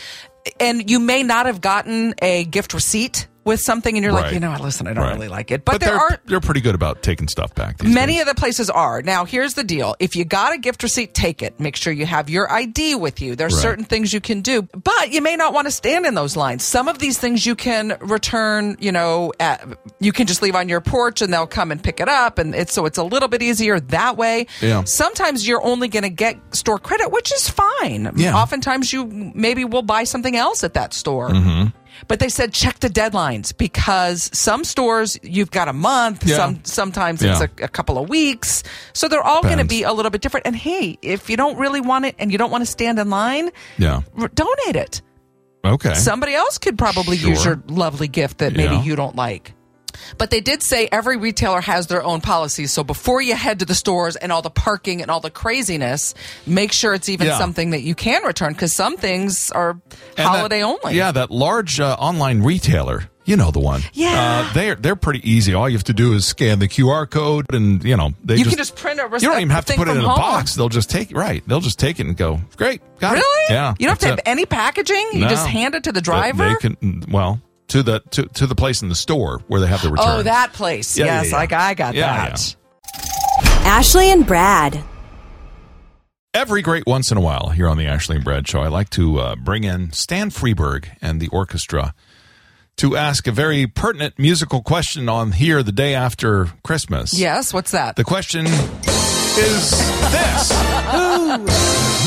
And 0.59 0.89
you 0.89 0.99
may 0.99 1.23
not 1.23 1.45
have 1.45 1.61
gotten 1.61 2.13
a 2.21 2.45
gift 2.45 2.73
receipt 2.73 3.27
with 3.47 3.59
something, 3.61 3.95
and 3.95 4.03
you're 4.03 4.13
Right. 4.13 4.25
like, 4.25 4.33
you 4.33 4.39
know, 4.39 4.51
what, 4.51 4.61
listen, 4.61 4.85
I 4.87 4.93
don't 4.93 5.03
Right. 5.05 5.13
really 5.15 5.27
like 5.29 5.49
it. 5.51 5.65
But, 5.65 5.79
there 5.79 5.89
they're 5.89 5.97
are 5.99 6.19
they're 6.27 6.39
pretty 6.39 6.61
good 6.61 6.75
about 6.75 7.01
taking 7.01 7.27
stuff 7.27 7.55
back. 7.55 7.79
These 7.79 7.93
Many 7.93 8.13
days. 8.13 8.21
of 8.21 8.27
the 8.27 8.35
places 8.35 8.69
are. 8.69 9.01
Now, 9.01 9.25
here's 9.25 9.55
the 9.55 9.63
deal. 9.63 9.95
If 9.99 10.15
you 10.15 10.25
got 10.25 10.53
a 10.53 10.57
gift 10.59 10.83
receipt, 10.83 11.13
take 11.15 11.41
it. 11.41 11.59
Make 11.59 11.75
sure 11.75 11.91
you 11.91 12.05
have 12.05 12.29
your 12.29 12.51
ID 12.51 12.93
with 12.95 13.21
you. 13.21 13.35
There's 13.35 13.53
Right. 13.55 13.61
certain 13.61 13.85
things 13.85 14.13
you 14.13 14.21
can 14.21 14.41
do, 14.41 14.61
but 14.61 15.11
you 15.11 15.21
may 15.21 15.35
not 15.35 15.53
want 15.53 15.65
to 15.65 15.71
stand 15.71 16.05
in 16.05 16.13
those 16.13 16.35
lines. 16.35 16.63
Some 16.63 16.87
of 16.87 16.99
these 16.99 17.17
things 17.17 17.45
you 17.45 17.55
can 17.55 17.97
return, 18.01 18.77
you 18.79 18.91
know, 18.91 19.31
at, 19.39 19.63
you 19.99 20.11
can 20.11 20.27
just 20.27 20.41
leave 20.41 20.55
on 20.55 20.69
your 20.69 20.81
porch 20.81 21.21
and 21.21 21.33
they'll 21.33 21.47
come 21.47 21.71
and 21.71 21.81
pick 21.81 21.99
it 21.99 22.09
up. 22.09 22.37
And 22.37 22.53
it's 22.53 22.73
so 22.73 22.85
it's 22.85 22.97
a 22.97 23.03
little 23.03 23.29
bit 23.29 23.41
easier 23.41 23.79
that 23.79 24.17
way. 24.17 24.47
Yeah. 24.61 24.83
Sometimes 24.83 25.47
you're 25.47 25.63
only 25.63 25.87
going 25.87 26.03
to 26.03 26.09
get 26.09 26.37
store 26.51 26.77
credit, 26.79 27.11
which 27.11 27.31
is 27.33 27.49
fine. 27.49 28.11
Yeah. 28.15 28.35
Oftentimes 28.35 28.91
you 28.91 29.05
maybe 29.33 29.63
will 29.65 29.81
buy 29.83 30.03
something 30.03 30.35
else 30.35 30.63
at 30.63 30.73
that 30.73 30.93
store. 30.93 31.29
Mm-hmm. 31.29 31.67
But 32.07 32.19
they 32.19 32.29
said 32.29 32.53
check 32.53 32.79
the 32.79 32.89
deadlines 32.89 33.55
because 33.57 34.29
some 34.37 34.63
stores 34.63 35.17
you've 35.23 35.51
got 35.51 35.67
a 35.67 35.73
month, 35.73 36.25
Yeah. 36.25 36.37
some 36.37 36.59
sometimes 36.63 37.21
it's 37.23 37.41
a, 37.41 37.49
a 37.63 37.67
couple 37.67 37.97
of 37.97 38.09
weeks. 38.09 38.63
So 38.93 39.07
they're 39.07 39.23
all 39.23 39.41
going 39.41 39.57
to 39.57 39.65
be 39.65 39.83
a 39.83 39.91
little 39.93 40.11
bit 40.11 40.21
different. 40.21 40.45
And 40.45 40.55
hey, 40.55 40.97
if 41.01 41.29
you 41.29 41.37
don't 41.37 41.57
really 41.57 41.81
want 41.81 42.05
it 42.05 42.15
and 42.19 42.31
you 42.31 42.37
don't 42.37 42.51
want 42.51 42.61
to 42.63 42.69
stand 42.69 42.99
in 42.99 43.09
line, 43.09 43.49
Yeah. 43.77 44.01
r- 44.17 44.27
donate 44.29 44.75
it. 44.75 45.01
Okay. 45.65 45.95
Somebody 45.95 46.33
else 46.33 46.57
could 46.59 46.77
probably 46.77 47.17
use 47.17 47.43
your 47.43 47.61
lovely 47.67 48.07
gift 48.07 48.37
that 48.37 48.53
maybe 48.53 48.75
Yeah. 48.75 48.83
you 48.83 48.95
don't 48.95 49.15
like. 49.15 49.53
But 50.17 50.29
they 50.29 50.41
did 50.41 50.63
say 50.63 50.87
every 50.91 51.17
retailer 51.17 51.61
has 51.61 51.87
their 51.87 52.03
own 52.03 52.21
policies. 52.21 52.71
So 52.71 52.83
before 52.83 53.21
you 53.21 53.35
head 53.35 53.59
to 53.59 53.65
the 53.65 53.75
stores 53.75 54.15
and 54.15 54.31
all 54.31 54.41
the 54.41 54.49
parking 54.49 55.01
and 55.01 55.09
all 55.11 55.19
the 55.19 55.31
craziness, 55.31 56.13
make 56.45 56.71
sure 56.71 56.93
it's 56.93 57.09
even 57.09 57.27
Yeah. 57.27 57.37
something 57.37 57.71
that 57.71 57.81
you 57.81 57.95
can 57.95 58.23
return 58.23 58.53
because 58.53 58.73
some 58.73 58.97
things 58.97 59.51
are 59.51 59.71
And 59.71 59.81
that- 60.15 60.23
holiday 60.27 60.63
only. 60.63 60.95
Yeah, 60.95 61.11
that 61.11 61.31
large 61.31 61.79
uh, 61.79 61.95
online 61.99 62.41
retailer. 62.43 63.09
You 63.25 63.35
know 63.35 63.51
the 63.51 63.59
one. 63.59 63.81
Yeah. 63.91 64.45
Uh, 64.49 64.53
they're 64.53 64.75
they're 64.75 64.95
pretty 64.95 65.19
easy. 65.29 65.53
All 65.53 65.67
you 65.67 65.75
have 65.75 65.83
to 65.85 65.93
do 65.93 66.13
is 66.13 66.25
scan 66.25 66.59
the 66.59 66.67
QR 66.69 67.05
code, 67.09 67.45
and 67.51 67.83
you 67.83 67.97
know 67.97 68.13
they 68.23 68.35
You 68.35 68.45
just, 68.45 68.51
can 68.51 68.57
just 68.57 68.77
print 68.77 69.01
a 69.01 69.03
You 69.03 69.27
don't 69.27 69.39
even 69.41 69.49
have 69.49 69.65
to 69.65 69.73
put 69.75 69.89
it 69.89 69.97
in 69.97 70.03
a 70.05 70.07
box. 70.07 70.55
They'll 70.55 70.69
just 70.69 70.89
take 70.89 71.11
it. 71.11 71.17
Right. 71.17 71.43
They'll 71.45 71.59
just 71.59 71.77
take 71.77 71.99
it 71.99 72.05
and 72.07 72.15
go. 72.15 72.39
Great. 72.55 72.81
Got 73.01 73.17
it. 73.17 73.19
Really? 73.19 73.43
Yeah. 73.53 73.73
You 73.79 73.87
don't 73.87 73.89
have 73.95 73.99
to 73.99 74.07
have 74.07 74.19
it. 74.19 74.23
any 74.25 74.45
packaging. 74.45 75.09
You 75.11 75.19
No. 75.25 75.27
just 75.27 75.45
hand 75.45 75.75
it 75.75 75.83
to 75.83 75.91
the 75.91 75.99
They- 75.99 76.05
driver. 76.05 76.47
They 76.47 76.55
can. 76.55 77.03
Well, 77.09 77.41
to 77.69 77.83
the 77.83 77.99
to, 78.11 78.23
to 78.27 78.47
the 78.47 78.55
place 78.55 78.81
in 78.81 78.89
the 78.89 78.95
store 78.95 79.41
where 79.47 79.59
they 79.61 79.67
have 79.67 79.81
the 79.81 79.89
return. 79.89 80.07
oh, 80.07 80.23
that 80.23 80.53
place. 80.53 80.97
Yeah, 80.97 81.05
yeah, 81.05 81.21
yes, 81.23 81.31
yeah. 81.31 81.37
I, 81.37 81.69
I 81.69 81.73
got 81.73 81.95
Yeah, 81.95 82.29
that. 82.29 82.55
Ashley 83.65 84.09
and 84.11 84.25
Brad. 84.25 84.81
Every 86.33 86.61
great 86.61 86.85
once 86.85 87.11
in 87.11 87.17
a 87.17 87.21
while 87.21 87.49
here 87.49 87.67
on 87.67 87.77
the 87.77 87.85
Ashley 87.87 88.15
and 88.17 88.23
Brad 88.23 88.47
Show, 88.47 88.59
I 88.61 88.67
like 88.67 88.89
to 88.91 89.17
uh, 89.19 89.35
bring 89.35 89.63
in 89.63 89.91
Stan 89.91 90.29
Freberg 90.29 90.87
and 91.01 91.19
the 91.19 91.27
orchestra 91.29 91.95
to 92.77 92.95
ask 92.95 93.25
a 93.25 93.31
very 93.31 93.65
pertinent 93.65 94.19
musical 94.19 94.61
question 94.61 95.09
on 95.09 95.31
here 95.31 95.63
the 95.63 95.71
day 95.71 95.95
after 95.95 96.45
Christmas. 96.63 97.17
Yes. 97.17 97.53
What's 97.53 97.71
that? 97.71 97.95
The 97.95 98.03
question 98.03 98.45
is 98.45 99.71
this 99.71 100.51
Who 100.91 101.37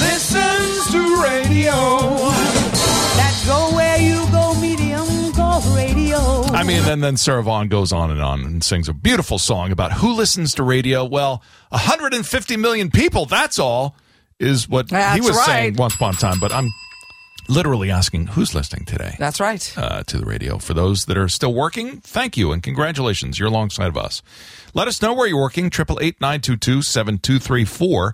listens 0.00 0.92
to 0.92 1.22
radio? 1.22 1.72
That 3.16 3.42
go 3.46 3.74
where 3.74 3.98
you 4.00 4.29
I 6.60 6.62
mean, 6.62 6.84
then 6.84 7.00
then 7.00 7.16
Sarah 7.16 7.42
Vaughan 7.42 7.68
goes 7.68 7.90
on 7.90 8.10
and 8.10 8.20
on 8.20 8.44
and 8.44 8.62
sings 8.62 8.86
a 8.86 8.92
beautiful 8.92 9.38
song 9.38 9.72
about 9.72 9.92
who 9.92 10.12
listens 10.12 10.54
to 10.56 10.62
radio. 10.62 11.06
Well, 11.06 11.42
150 11.70 12.58
million 12.58 12.90
people. 12.90 13.24
That's 13.24 13.58
all. 13.58 13.96
Is 14.38 14.68
what 14.68 14.90
he 14.90 14.96
That's 14.96 15.26
was 15.26 15.42
saying 15.46 15.76
once 15.76 15.94
upon 15.94 16.12
a 16.14 16.18
time. 16.18 16.38
But 16.38 16.52
I'm 16.52 16.68
literally 17.48 17.90
asking 17.90 18.26
who's 18.28 18.54
listening 18.54 18.84
today. 18.84 19.16
That's 19.18 19.40
right. 19.40 19.72
uh, 19.78 20.02
to 20.04 20.18
the 20.18 20.26
radio. 20.26 20.58
For 20.58 20.74
those 20.74 21.06
that 21.06 21.16
are 21.16 21.28
still 21.28 21.54
working, 21.54 22.02
thank 22.02 22.36
you 22.36 22.52
and 22.52 22.62
congratulations. 22.62 23.38
You're 23.38 23.48
alongside 23.48 23.88
of 23.88 23.96
us. 23.96 24.20
Let 24.74 24.86
us 24.86 25.00
know 25.00 25.14
where 25.14 25.26
you're 25.26 25.40
working, 25.40 25.70
888-922-7234, 25.70 28.12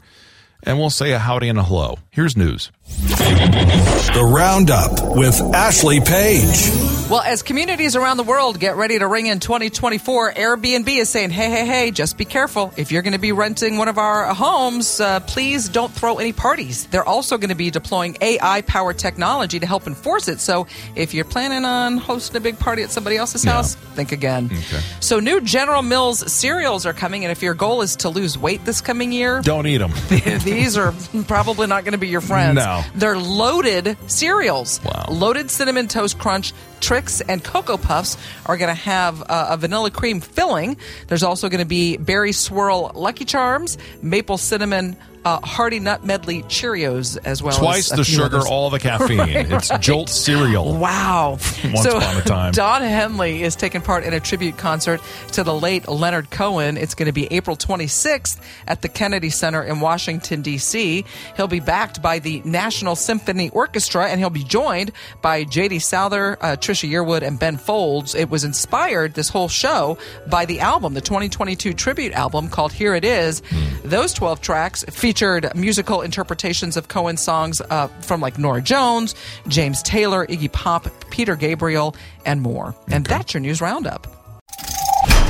and 0.63 0.79
we'll 0.79 0.91
say 0.91 1.11
a 1.13 1.19
howdy 1.19 1.49
and 1.49 1.59
a 1.59 1.65
hello. 1.65 1.99
Here's 2.17 2.35
news. 2.35 2.73
The 2.87 4.33
Roundup 4.35 5.15
with 5.19 5.39
Ashley 5.55 6.01
Page. 6.01 6.71
Well, 7.11 7.21
as 7.21 7.43
communities 7.43 7.95
around 7.95 8.17
the 8.17 8.25
world 8.25 8.59
get 8.59 8.75
ready 8.75 8.99
to 8.99 9.07
ring 9.07 9.27
in 9.27 9.39
2024, 9.39 10.33
Airbnb 10.33 10.89
is 10.89 11.09
saying, 11.09 11.31
hey, 11.31 11.49
hey, 11.51 11.65
hey, 11.65 11.91
just 11.93 12.19
be 12.19 12.25
careful. 12.25 12.73
If 12.77 12.91
you're 12.91 13.03
going 13.03 13.13
to 13.13 13.21
be 13.21 13.31
renting 13.31 13.77
one 13.77 13.87
of 13.87 13.97
our 13.97 14.35
homes, 14.35 14.99
uh, 14.99 15.21
please 15.21 15.69
don't 15.69 15.93
throw 15.93 16.17
any 16.19 16.33
parties. 16.33 16.87
They're 16.87 17.05
also 17.05 17.37
going 17.39 17.51
to 17.51 17.55
be 17.55 17.71
deploying 17.71 18.17
AI 18.21 18.63
powered 18.63 18.99
technology 18.99 19.61
to 19.61 19.67
help 19.67 19.87
enforce 19.87 20.27
it. 20.27 20.41
So 20.41 20.67
if 20.97 21.15
you're 21.15 21.25
planning 21.27 21.65
on 21.65 21.99
hosting 21.99 22.39
a 22.39 22.41
big 22.41 22.59
party 22.59 22.83
at 22.83 22.91
somebody 22.91 23.17
else's 23.19 23.45
Yeah. 23.45 23.53
house, 23.53 23.77
think 23.95 24.11
again. 24.11 24.51
So 24.99 25.21
new 25.21 25.41
General 25.43 25.83
Mills 25.83 26.33
cereals 26.33 26.87
are 26.87 26.93
coming, 26.95 27.25
and 27.25 27.31
if 27.31 27.41
your 27.41 27.55
goal 27.55 27.83
is 27.83 27.95
to 27.97 28.09
lose 28.09 28.37
weight 28.37 28.65
this 28.65 28.81
coming 28.81 29.13
year, 29.13 29.43
Don't 29.43 29.69
eat 29.69 29.79
them. 29.79 29.93
these 30.09 30.77
are 30.77 30.93
probably 31.29 31.69
not 31.69 31.85
going 31.85 31.93
to 31.93 31.99
be 31.99 32.06
your 32.07 32.21
friends. 32.21 32.57
No. 32.57 32.83
They're 32.95 33.19
loaded 33.19 33.97
cereals. 34.09 34.81
Wow. 34.85 35.07
Loaded 35.11 35.51
Cinnamon 35.51 35.89
Toast 35.89 36.19
Crunch, 36.19 36.53
Trix, 36.81 37.21
and 37.21 37.43
Cocoa 37.43 37.77
Puffs 37.77 38.17
are 38.47 38.57
going 38.57 38.75
to 38.75 38.81
have 38.81 39.23
uh, 39.23 39.49
a 39.51 39.57
vanilla 39.57 39.91
cream 39.91 40.21
filling. 40.21 40.77
There's 41.09 41.23
also 41.23 41.49
going 41.49 41.61
to 41.61 41.67
be 41.67 41.97
Berry 41.97 42.33
Swirl 42.33 42.93
Lucky 42.95 43.25
Charms, 43.25 43.79
Maple 44.03 44.39
Cinnamon 44.39 44.97
uh, 45.27 45.41
Hearty 45.45 45.81
Nut 45.81 46.05
Medley 46.05 46.45
Cheerios, 46.45 47.19
as 47.25 47.43
well 47.43 47.59
Twice 47.59 47.91
as 47.91 47.99
the 47.99 48.05
sugar, 48.05 48.37
others. 48.37 48.47
all 48.47 48.71
the 48.71 48.79
caffeine. 48.89 49.19
Right, 49.19 49.51
it's. 49.51 49.71
Jolt 49.81 50.09
cereal. 50.09 50.79
Wow. 50.79 51.31
Once 51.65 51.83
so, 51.83 51.99
upon 51.99 52.17
a 52.17 52.23
time. 52.23 52.53
Don 52.55 52.83
Henley 52.83 53.43
is 53.43 53.57
taking 53.57 53.81
part 53.81 54.05
in 54.05 54.13
a 54.15 54.21
tribute 54.21 54.57
concert 54.57 55.01
to 55.33 55.43
the 55.43 55.53
late 55.53 55.89
Leonard 55.89 56.31
Cohen. 56.31 56.77
It's 56.77 56.95
going 56.95 57.07
to 57.07 57.13
be 57.13 57.27
April 57.33 57.57
26th 57.57 58.41
at 58.69 58.83
the 58.83 58.89
Kennedy 58.89 59.31
Center 59.31 59.65
in 59.65 59.81
Washington, 59.81 60.43
D.C. 60.43 61.05
He'll 61.37 61.49
be 61.49 61.61
backed 61.61 62.01
by 62.01 62.21
the 62.21 62.41
National 62.45 62.95
Symphony 62.95 63.51
Orchestra, 63.51 64.07
and 64.07 64.21
he'll 64.21 64.31
be 64.31 64.45
joined 64.45 64.93
by 65.23 65.43
J.D. 65.43 65.81
Souther, 65.81 66.39
uh, 66.41 66.57
Trisha 66.57 66.89
Yearwood, 66.89 67.23
and 67.23 67.37
Ben 67.37 67.57
Folds. 67.57 68.15
It 68.15 68.31
was 68.31 68.45
inspired, 68.45 69.15
this 69.15 69.29
whole 69.29 69.49
show, 69.49 69.99
by 70.29 70.45
the 70.47 70.61
album, 70.61 70.95
the 70.95 71.01
2022 71.01 71.75
tribute 71.75 72.13
album 72.13 72.49
called 72.49 72.73
Here 72.73 72.95
It 72.95 73.05
Is. 73.05 73.43
Hmm. 73.51 73.89
Those 73.89 74.13
12 74.13 74.41
tracks 74.41 74.85
featured 75.17 75.51
musical 75.57 76.03
interpretations 76.03 76.77
of 76.77 76.89
Cohen 76.89 77.17
songs 77.17 77.63
uh, 77.71 77.89
from 78.03 78.21
like 78.21 78.39
Norah 78.39 78.61
Jones, 78.61 79.15
James 79.49 79.83
Taylor, 79.83 80.27
Iggy 80.27 80.53
Pop, 80.53 80.89
Peter 81.11 81.37
Gabriel, 81.37 81.97
and 82.27 82.43
more. 82.43 82.75
And 82.91 83.07
that's 83.07 83.33
your 83.33 83.41
news 83.41 83.63
roundup. 83.63 84.07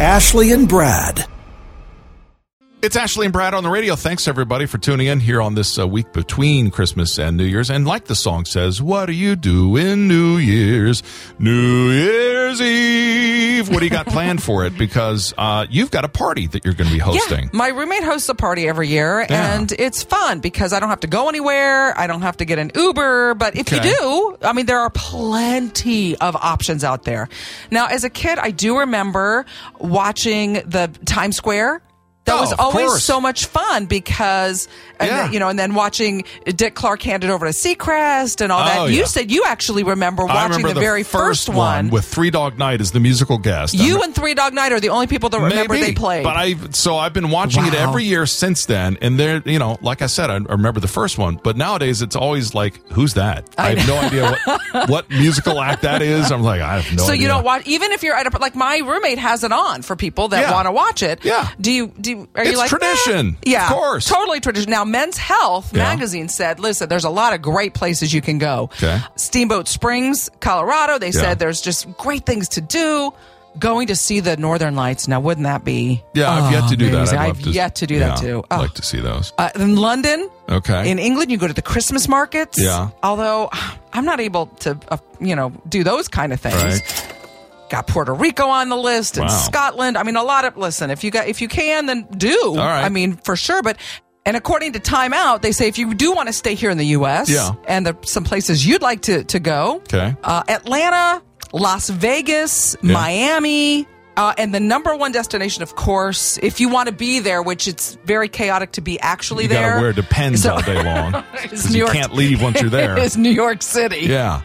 Ashley 0.00 0.50
and 0.50 0.68
Brad. 0.68 1.24
It's 2.82 2.94
Ashley 2.94 3.24
and 3.26 3.32
Brad 3.32 3.52
on 3.54 3.64
the 3.64 3.70
radio. 3.70 3.96
Thanks 3.96 4.28
everybody 4.28 4.66
for 4.66 4.76
tuning 4.78 5.06
in 5.08 5.18
here 5.18 5.40
on 5.40 5.54
this 5.54 5.76
uh, 5.78 5.88
week 5.88 6.12
between 6.12 6.70
Christmas 6.70 7.18
and 7.18 7.36
New 7.36 7.44
Year's. 7.44 7.68
And 7.70 7.84
like 7.86 8.04
the 8.04 8.14
song 8.14 8.44
says, 8.44 8.80
what 8.82 9.06
do 9.06 9.12
you 9.12 9.34
do 9.34 9.76
in 9.76 10.06
New 10.06 10.36
Year's? 10.36 11.02
New 11.38 11.90
Year's 11.90 12.60
Eve. 12.60 13.70
What 13.70 13.78
do 13.80 13.86
you 13.86 13.90
got 13.90 14.06
planned 14.06 14.40
for 14.42 14.66
it? 14.66 14.76
Because 14.78 15.32
uh, 15.38 15.66
you've 15.68 15.90
got 15.90 16.04
a 16.04 16.08
party 16.08 16.46
that 16.48 16.64
you're 16.64 16.74
going 16.74 16.86
to 16.88 16.92
be 16.92 17.00
hosting. 17.00 17.44
Yeah, 17.44 17.50
my 17.54 17.68
roommate 17.68 18.04
hosts 18.04 18.28
a 18.28 18.34
party 18.34 18.68
every 18.68 18.88
year, 18.88 19.26
Yeah. 19.28 19.54
and 19.58 19.72
it's 19.72 20.02
fun 20.04 20.38
because 20.40 20.72
I 20.74 20.78
don't 20.78 20.90
have 20.90 21.00
to 21.00 21.08
go 21.08 21.28
anywhere. 21.30 21.98
I 21.98 22.06
don't 22.06 22.22
have 22.22 22.36
to 22.36 22.44
get 22.44 22.58
an 22.60 22.70
Uber. 22.74 23.34
But 23.34 23.56
if 23.56 23.72
Okay. 23.72 23.84
you 23.88 23.96
do, 23.98 24.36
I 24.46 24.52
mean, 24.52 24.66
there 24.66 24.80
are 24.80 24.90
plenty 24.90 26.16
of 26.18 26.36
options 26.36 26.84
out 26.84 27.02
there. 27.04 27.28
Now, 27.70 27.86
as 27.86 28.04
a 28.04 28.10
kid, 28.10 28.38
I 28.38 28.50
do 28.52 28.78
remember 28.78 29.44
watching 29.80 30.52
the 30.66 30.90
Times 31.06 31.36
Square. 31.36 31.80
That 32.26 32.34
Oh, 32.36 32.40
was 32.40 32.52
always 32.58 33.02
so 33.04 33.20
much 33.20 33.46
fun 33.46 33.86
because, 33.86 34.66
and 34.98 35.08
Yeah. 35.08 35.22
then, 35.22 35.32
you 35.32 35.38
know, 35.38 35.48
and 35.48 35.56
then 35.58 35.74
watching 35.74 36.24
Dick 36.44 36.74
Clark 36.74 37.00
handed 37.02 37.30
over 37.30 37.46
to 37.46 37.52
Seacrest 37.52 38.40
and 38.40 38.50
all 38.50 38.64
that. 38.64 38.78
Oh, 38.80 38.86
you 38.86 39.00
yeah. 39.00 39.04
said 39.04 39.30
you 39.30 39.44
actually 39.46 39.84
remember 39.84 40.24
watching 40.26 40.56
remember 40.56 40.74
the, 40.74 40.80
very 40.80 41.04
first 41.04 41.48
one. 41.48 41.88
with 41.88 42.04
Three 42.04 42.30
Dog 42.30 42.58
Night 42.58 42.80
as 42.80 42.90
the 42.90 42.98
musical 42.98 43.38
guest. 43.38 43.74
you 43.74 44.02
and 44.02 44.12
Three 44.12 44.34
Dog 44.34 44.54
Night 44.54 44.72
are 44.72 44.80
the 44.80 44.88
only 44.88 45.06
people 45.06 45.28
that 45.30 45.40
remember 45.40 45.74
Maybe, 45.74 45.86
they 45.86 45.92
played. 45.94 46.24
But 46.24 46.36
I 46.36 46.56
so 46.72 46.96
I've 46.96 47.12
been 47.12 47.30
watching 47.30 47.64
it 47.64 47.74
every 47.74 48.02
year 48.04 48.26
since 48.26 48.66
then, 48.66 48.98
and 49.00 49.18
there, 49.20 49.40
you 49.44 49.60
know, 49.60 49.78
like 49.80 50.02
I 50.02 50.06
said, 50.06 50.28
I 50.28 50.36
remember 50.38 50.80
the 50.80 50.88
first 50.88 51.18
one, 51.18 51.38
but 51.42 51.56
nowadays 51.56 52.02
it's 52.02 52.16
always 52.16 52.54
like, 52.54 52.74
who's 52.90 53.14
that? 53.14 53.48
I, 53.56 53.74
have 53.76 53.86
no 53.86 53.98
idea 53.98 54.36
what, 54.72 54.88
what 54.90 55.10
musical 55.10 55.60
act 55.60 55.82
that 55.82 56.02
is. 56.02 56.32
I'm 56.32 56.42
like, 56.42 56.60
I 56.60 56.80
have 56.80 56.96
no 56.96 57.04
so 57.04 57.12
idea. 57.12 57.22
you 57.22 57.28
don't 57.28 57.44
watch 57.44 57.66
even 57.68 57.92
if 57.92 58.02
you're 58.02 58.16
at 58.16 58.26
a 58.34 58.36
like 58.38 58.56
my 58.56 58.78
roommate 58.78 59.18
has 59.18 59.44
it 59.44 59.52
on 59.52 59.82
for 59.82 59.94
people 59.94 60.26
that 60.28 60.40
Yeah. 60.40 60.52
want 60.52 60.66
to 60.66 60.72
watch 60.72 61.04
it. 61.04 61.24
Yeah. 61.24 61.48
Do 61.60 61.70
you 61.70 61.86
do? 62.00 62.10
you- 62.10 62.15
Are 62.34 62.44
you 62.44 62.50
It's 62.50 62.58
like 62.58 62.68
tradition. 62.70 63.36
"Eh." 63.46 63.50
Yeah, 63.52 63.66
Of 63.68 63.72
course. 63.74 64.06
totally 64.06 64.40
tradition. 64.40 64.70
Now, 64.70 64.84
Men's 64.84 65.16
Health 65.18 65.70
Yeah. 65.72 65.82
magazine 65.84 66.28
said, 66.28 66.58
"Listen, 66.60 66.88
there's 66.88 67.04
a 67.04 67.10
lot 67.10 67.32
of 67.34 67.42
great 67.42 67.74
places 67.74 68.12
you 68.14 68.20
can 68.22 68.38
go. 68.38 68.70
Okay. 68.74 69.00
Steamboat 69.16 69.68
Springs, 69.68 70.30
Colorado. 70.40 70.98
They 70.98 71.10
Yeah. 71.10 71.20
said 71.20 71.38
there's 71.38 71.60
just 71.60 71.86
great 71.96 72.24
things 72.26 72.48
to 72.50 72.60
do." 72.60 73.12
Going 73.58 73.86
to 73.86 73.96
see 73.96 74.20
the 74.20 74.36
Northern 74.36 74.76
Lights. 74.76 75.08
Now, 75.08 75.18
wouldn't 75.18 75.44
that 75.46 75.64
be? 75.64 76.02
Yeah, 76.12 76.30
I've 76.30 76.52
yet 76.52 76.68
to 76.68 76.76
do 76.76 76.90
that. 76.90 76.94
amazing? 76.98 77.18
I'd 77.18 77.30
I've 77.30 77.42
to, 77.42 77.50
yet 77.50 77.74
to 77.76 77.86
do 77.86 77.98
that 78.00 78.20
yeah, 78.22 78.28
too. 78.28 78.44
I'd 78.50 78.58
like 78.60 78.74
to 78.74 78.82
see 78.82 79.00
those. 79.00 79.32
Uh, 79.38 79.48
in 79.54 79.76
London, 79.76 80.28
Okay. 80.50 80.90
in 80.90 80.98
England, 80.98 81.30
you 81.30 81.38
go 81.38 81.46
to 81.48 81.54
the 81.54 81.62
Christmas 81.62 82.06
markets. 82.06 82.58
Yeah. 82.60 82.88
Although 83.02 83.48
I'm 83.94 84.04
not 84.04 84.20
able 84.20 84.48
to, 84.60 84.76
uh, 84.90 84.98
you 85.20 85.34
know, 85.34 85.52
do 85.66 85.82
those 85.84 86.06
kind 86.06 86.34
of 86.34 86.40
things. 86.40 86.54
Right. 86.62 87.05
Got 87.70 87.86
Puerto 87.86 88.14
Rico 88.14 88.46
on 88.46 88.68
the 88.68 88.76
list 88.76 89.16
and 89.16 89.26
Wow. 89.28 89.36
Scotland. 89.36 89.98
I 89.98 90.02
mean, 90.04 90.16
a 90.16 90.22
lot 90.22 90.44
of 90.44 90.56
listen. 90.56 90.90
If 90.90 91.02
you 91.04 91.10
got, 91.10 91.26
if 91.26 91.40
you 91.40 91.48
can, 91.48 91.86
then 91.86 92.06
do. 92.16 92.54
right. 92.56 92.84
I 92.84 92.88
mean, 92.88 93.16
for 93.16 93.34
sure. 93.36 93.62
But 93.62 93.76
and 94.24 94.36
according 94.36 94.72
to 94.74 94.80
Time 94.80 95.12
Out, 95.12 95.42
they 95.42 95.52
say 95.52 95.68
if 95.68 95.78
you 95.78 95.94
do 95.94 96.12
want 96.12 96.28
to 96.28 96.32
stay 96.32 96.54
here 96.54 96.70
in 96.70 96.78
the 96.78 96.86
U.S. 96.98 97.28
Yeah. 97.30 97.50
and 97.66 97.86
there 97.86 97.96
some 98.02 98.24
places 98.24 98.64
you'd 98.66 98.82
like 98.82 99.02
to 99.02 99.24
to 99.24 99.38
go. 99.40 99.76
Okay. 99.76 100.14
Uh, 100.22 100.42
Atlanta, 100.48 101.22
Las 101.52 101.88
Vegas, 101.90 102.76
Yeah. 102.82 102.92
Miami. 102.92 103.86
Uh, 104.16 104.32
and 104.38 104.54
the 104.54 104.60
number 104.60 104.96
one 104.96 105.12
destination, 105.12 105.62
of 105.62 105.74
course, 105.76 106.38
if 106.42 106.58
you 106.58 106.70
want 106.70 106.88
to 106.88 106.94
be 106.94 107.20
there, 107.20 107.42
which 107.42 107.68
it's 107.68 107.96
very 108.06 108.28
chaotic 108.30 108.72
to 108.72 108.80
be 108.80 108.98
actually 109.00 109.44
You 109.44 109.48
there. 109.50 109.70
gotta 109.72 109.80
wear 109.82 109.92
Depends 109.92 110.42
So- 110.42 110.54
all 110.54 110.62
day 110.62 110.82
long 110.82 111.14
is 111.34 111.42
because 111.42 111.66
New 111.70 111.72
you 111.72 111.78
York- 111.84 111.92
can't 111.92 112.14
leave 112.14 112.40
once 112.42 112.60
you're 112.60 112.70
there. 112.70 112.96
It's 113.06 113.16
New 113.18 113.30
York 113.30 113.60
City. 113.62 114.06
Yeah, 114.06 114.40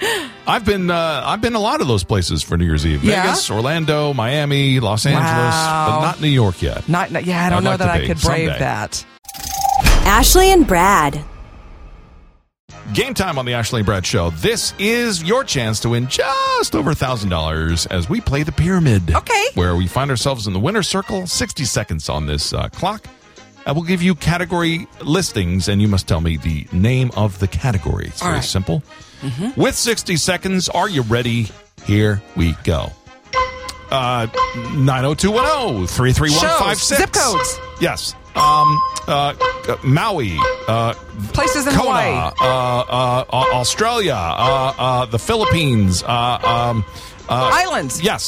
I've 0.46 0.66
been 0.66 0.92
uh, 0.92 1.24
I've 1.26 1.40
been 1.42 1.56
a 1.56 1.60
lot 1.60 1.80
of 1.80 1.88
those 1.88 2.04
places 2.04 2.44
for 2.44 2.58
New 2.58 2.66
Year's 2.66 2.86
Eve. 2.86 3.04
Yeah? 3.04 3.24
Vegas, 3.24 3.50
Orlando, 3.50 4.14
Miami, 4.14 4.80
Los 4.82 5.06
Angeles, 5.06 5.26
but 5.56 6.02
not 6.02 6.20
New 6.22 6.28
York 6.28 6.62
yet. 6.62 6.88
Not, 6.90 7.12
not- 7.12 7.24
yeah, 7.26 7.46
I 7.46 7.50
don't 7.50 7.60
I'd 7.60 7.64
know 7.64 7.70
like 7.72 7.80
that 7.80 7.90
I 7.90 8.00
could 8.08 8.20
brave 8.20 8.50
someday. 8.50 8.60
that. 8.60 9.06
Ashley 10.06 10.52
and 10.52 10.68
Brad. 10.68 11.24
Game 12.94 13.14
time 13.14 13.38
on 13.38 13.46
the 13.46 13.54
Ashley 13.54 13.80
and 13.80 13.86
Brad 13.86 14.06
Show. 14.06 14.32
This 14.32 14.74
is 14.78 15.24
your 15.24 15.44
chance 15.46 15.80
to 15.82 15.90
win 15.90 16.08
just 16.08 16.76
over 16.76 16.94
thousand 16.94 17.30
dollars 17.30 17.86
as 17.86 18.10
we 18.10 18.20
play 18.20 18.44
the 18.44 18.52
pyramid. 18.52 19.16
Okay. 19.16 19.46
where 19.54 19.76
we 19.78 19.88
find 19.88 20.12
ourselves 20.12 20.46
in 20.46 20.52
the 20.54 20.60
winner's 20.60 20.90
circle. 20.90 21.26
Sixty 21.26 21.64
seconds 21.64 22.10
on 22.10 22.26
this 22.26 22.54
uh, 22.54 22.68
clock. 22.70 23.06
I 23.66 23.72
will 23.72 23.84
give 23.84 24.02
you 24.02 24.16
category 24.16 24.88
listings, 25.02 25.70
and 25.70 25.82
you 25.82 25.88
must 25.88 26.08
tell 26.08 26.20
me 26.20 26.36
the 26.38 26.68
name 26.74 27.12
of 27.16 27.40
the 27.40 27.48
category. 27.48 28.08
It's 28.08 28.22
All 28.22 28.28
very 28.30 28.40
right. 28.40 28.44
simple. 28.46 28.84
With 29.56 29.76
sixty 29.76 30.18
seconds, 30.18 30.68
are 30.68 30.90
you 30.90 31.04
ready? 31.04 31.48
Here 31.86 32.22
we 32.36 32.54
go. 32.64 32.92
Uh, 33.92 34.26
90210 34.76 35.88
33156. 35.88 36.98
Zip 36.98 37.12
codes. 37.12 37.60
Yes. 37.80 38.16
Um, 38.36 38.82
uh, 39.08 39.34
uh, 39.68 39.78
Maui, 39.84 40.38
uh, 40.68 40.94
Places 41.34 41.68
in 41.68 41.74
Kona, 41.74 41.84
Hawaii. 41.84 42.32
uh, 42.40 43.26
uh, 43.30 43.46
Australia, 43.56 44.14
uh, 44.16 44.74
uh, 44.78 45.06
the 45.06 45.20
Philippines, 45.20 46.02
uh, 46.04 46.08
um, 46.44 46.86
uh, 47.30 47.50
Islands. 47.54 48.02
Yes. 48.02 48.28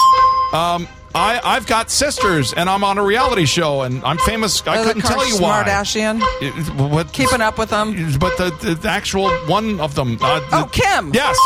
Um, 0.52 0.88
I, 1.16 1.40
I've 1.44 1.68
got 1.68 1.90
sisters, 1.92 2.54
and 2.54 2.70
I'm 2.70 2.84
on 2.84 2.98
a 2.98 3.04
reality 3.04 3.46
show, 3.46 3.84
and 3.84 4.04
I'm 4.04 4.18
famous. 4.20 4.66
I 4.68 4.80
Oh, 4.80 4.84
couldn't 4.84 5.04
tell 5.04 5.28
you 5.28 5.38
why. 5.38 5.64
Kardashian. 5.64 6.22
It- 6.42 6.70
what, 6.76 7.14
Keeping 7.14 7.42
up 7.42 7.58
with 7.58 7.70
them. 7.70 8.18
but 8.20 8.36
the, 8.38 8.76
the, 8.82 8.90
actual 8.90 9.30
one 9.48 9.80
of 9.80 9.94
them. 9.96 10.18
Uh, 10.22 10.42
Oh, 10.52 10.70
Kim. 10.72 11.14
Yes. 11.14 11.38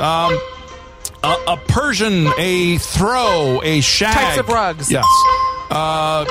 Um, 0.00 0.38
a, 1.22 1.36
a 1.52 1.56
Persian, 1.68 2.26
a 2.38 2.78
throw, 2.78 3.60
a 3.62 3.80
shag. 3.80 4.14
Types 4.14 4.38
of 4.38 4.48
rugs. 4.48 4.90
Yes. 4.90 5.04
Uh. 5.70 6.24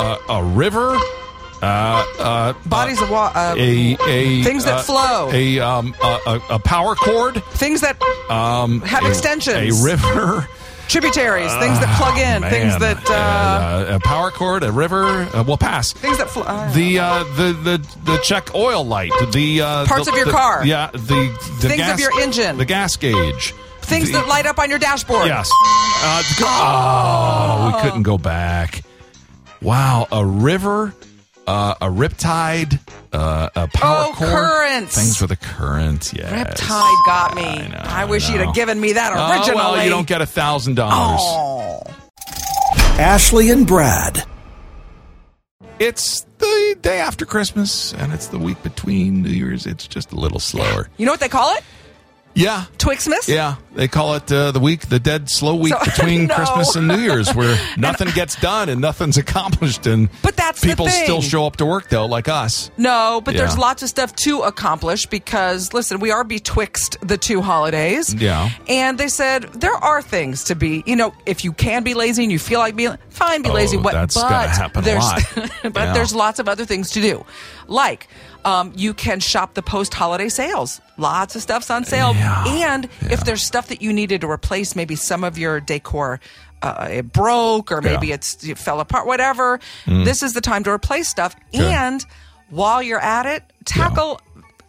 Uh, 0.00 0.18
a 0.40 0.42
river. 0.44 0.96
Uh, 1.62 2.04
uh, 2.18 2.52
Bodies 2.66 3.00
of 3.02 3.10
water. 3.10 3.38
Uh, 3.38 3.54
a, 3.58 3.96
a 4.08 4.42
Things 4.42 4.64
that 4.64 4.78
uh, 4.78 4.82
flow. 4.82 5.30
A 5.32 5.60
um 5.60 5.94
a, 6.02 6.40
a, 6.50 6.58
power 6.58 6.94
cord. 6.94 7.42
things 7.52 7.82
that 7.82 8.00
Um, 8.30 8.80
Have 8.80 9.04
a- 9.04 9.08
extensions. 9.08 9.80
A 9.82 9.84
river. 9.84 10.48
tributaries, 10.88 11.52
things 11.58 11.78
that 11.78 11.96
plug 11.98 12.18
in, 12.18 12.42
things 12.50 12.76
that 12.80 12.98
uh, 13.08 13.14
Uh, 13.14 13.96
a 13.96 14.00
power 14.00 14.30
cord, 14.32 14.64
a 14.64 14.72
river. 14.72 15.04
Uh, 15.32 15.44
we'll 15.46 15.56
pass. 15.58 15.92
things 15.92 16.18
that 16.18 16.28
flow. 16.30 16.42
uh, 16.42 16.72
The 16.72 16.98
uh, 16.98 17.24
the 17.36 17.52
the 17.52 17.78
the 18.04 18.16
check 18.24 18.54
oil 18.56 18.82
light. 18.84 19.12
The 19.32 19.60
uh, 19.60 19.84
Parts 19.86 20.06
the- 20.06 20.12
of 20.12 20.16
your 20.16 20.26
the- 20.26 20.32
car. 20.32 20.64
Yeah. 20.66 20.90
The, 20.92 20.98
the 21.60 21.68
Things 21.68 21.88
of 21.90 22.00
your 22.00 22.18
engine. 22.22 22.56
The 22.56 22.64
gas 22.64 22.96
gauge. 22.96 23.54
things 23.82 24.10
that 24.12 24.26
light 24.28 24.46
up 24.46 24.58
on 24.58 24.70
your 24.70 24.78
dashboard. 24.78 25.26
Yes. 25.26 25.48
Uh, 26.02 26.22
oh, 26.40 27.72
we 27.76 27.82
couldn't 27.82 28.02
go 28.02 28.16
back. 28.18 28.82
Wow, 29.62 30.06
a 30.10 30.24
river, 30.24 30.94
uh, 31.46 31.74
a 31.80 31.86
riptide, 31.86 32.78
uh, 33.12 33.50
a 33.54 33.68
power 33.68 34.06
Oh, 34.08 34.12
cord. 34.14 34.30
currents. 34.30 34.94
Things 34.96 35.16
for 35.16 35.26
the 35.26 35.36
current. 35.36 36.12
Yes. 36.14 36.32
Riptide 36.60 37.06
got 37.06 37.34
me. 37.34 37.42
I 37.44 37.66
know, 37.68 37.80
I 37.84 38.04
wish 38.06 38.28
I 38.28 38.32
you'd 38.32 38.40
have 38.46 38.54
given 38.54 38.80
me 38.80 38.94
that 38.94 39.12
originally. 39.12 39.32
Oh, 39.32 39.36
originally. 39.38 39.56
well, 39.76 39.84
you 39.84 39.90
don't 39.90 40.06
get 40.06 40.22
a 40.22 40.26
thousand 40.26 40.76
dollars. 40.76 41.20
Oh. 41.22 41.82
Ashley 42.98 43.50
and 43.50 43.66
Brad. 43.66 44.24
It's 45.78 46.26
the 46.38 46.76
day 46.82 47.00
after 47.00 47.24
Christmas, 47.24 47.94
and 47.94 48.12
it's 48.12 48.26
the 48.26 48.38
week 48.38 48.62
between 48.62 49.22
New 49.22 49.30
Year's. 49.30 49.64
It's 49.66 49.86
just 49.86 50.12
a 50.12 50.16
little 50.16 50.38
slower. 50.40 50.88
You 50.98 51.06
know 51.06 51.12
what 51.12 51.20
they 51.20 51.28
call 51.28 51.54
it? 51.56 51.62
Yeah. 52.34 52.64
Twixmas? 52.78 53.28
Yeah, 53.28 53.56
they 53.74 53.88
call 53.88 54.14
it 54.14 54.30
uh, 54.32 54.52
the 54.52 54.60
week, 54.60 54.88
the 54.88 54.98
dead 55.00 55.28
slow 55.28 55.56
week 55.56 55.74
So- 55.74 55.84
between 55.84 56.26
No. 56.28 56.34
Christmas 56.36 56.76
and 56.76 56.86
New 56.88 56.98
Year's, 56.98 57.34
where 57.34 57.58
nothing 57.76 58.08
gets 58.14 58.36
done 58.36 58.68
and 58.68 58.80
nothing's 58.80 59.18
accomplished, 59.18 59.86
and 59.86 60.08
But 60.22 60.36
that's 60.36 60.60
the 60.60 60.68
people 60.68 60.88
still 60.88 61.20
show 61.22 61.44
up 61.46 61.56
to 61.56 61.66
work 61.66 61.88
though, 61.88 62.06
like 62.06 62.28
us. 62.28 62.70
No, 62.78 63.20
but 63.24 63.34
there's 63.34 63.58
lots 63.58 63.82
of 63.82 63.88
stuff 63.88 64.14
to 64.16 64.40
accomplish 64.42 65.06
because, 65.06 65.72
listen, 65.74 65.98
we 66.00 66.10
are 66.12 66.24
betwixt 66.24 66.96
the 67.06 67.18
two 67.18 67.42
holidays. 67.42 68.14
Yeah. 68.14 68.50
And 68.68 68.96
they 68.96 69.08
said 69.08 69.44
there 69.54 69.74
are 69.74 70.00
things 70.00 70.44
to 70.44 70.54
be, 70.54 70.82
you 70.86 70.96
know, 70.96 71.12
if 71.26 71.44
you 71.44 71.52
can 71.52 71.82
be 71.82 71.94
lazy 71.94 72.22
and 72.22 72.32
you 72.32 72.38
feel 72.38 72.60
like 72.60 72.76
being, 72.76 72.96
fine, 73.08 73.42
be 73.42 73.50
Oh, 73.50 73.54
lazy. 73.54 73.76
What, 73.76 73.92
that's 73.92 74.14
but 74.14 74.28
gonna 74.28 74.48
happen 74.48 74.84
a 74.84 74.94
lot. 74.94 75.22
but 75.64 75.74
Yeah. 75.74 75.92
there's 75.92 76.14
lots 76.14 76.38
of 76.38 76.48
other 76.48 76.64
things 76.64 76.90
to 76.92 77.00
do. 77.00 77.24
Like, 77.66 78.08
um, 78.44 78.72
you 78.76 78.94
can 78.94 79.20
shop 79.20 79.54
the 79.54 79.62
post 79.62 79.92
holiday 79.94 80.28
sales. 80.28 80.80
Lots 80.96 81.36
of 81.36 81.42
stuff's 81.42 81.70
on 81.70 81.84
sale. 81.84 82.12
Yeah. 82.14 82.44
And 82.46 82.88
if 83.02 83.24
there's 83.24 83.42
stuff 83.42 83.68
that 83.68 83.82
you 83.82 83.92
needed 83.92 84.20
to 84.22 84.30
replace, 84.30 84.74
maybe 84.76 84.96
some 84.96 85.24
of 85.24 85.38
your 85.38 85.60
decor 85.60 86.20
uh, 86.62 86.88
it 86.90 87.10
broke 87.12 87.72
or 87.72 87.80
maybe 87.80 88.08
Yeah. 88.08 88.12
Mm. 88.12 88.16
it's 88.16 88.44
it 88.44 88.58
fell 88.58 88.80
apart, 88.80 89.06
whatever. 89.06 89.60
This 89.86 90.22
is 90.22 90.34
the 90.34 90.42
time 90.42 90.62
to 90.64 90.70
replace 90.70 91.08
stuff. 91.08 91.34
And 91.54 92.04
while 92.50 92.82
you're 92.82 93.00
at 93.00 93.24
it, 93.26 93.44
tackle 93.64 94.20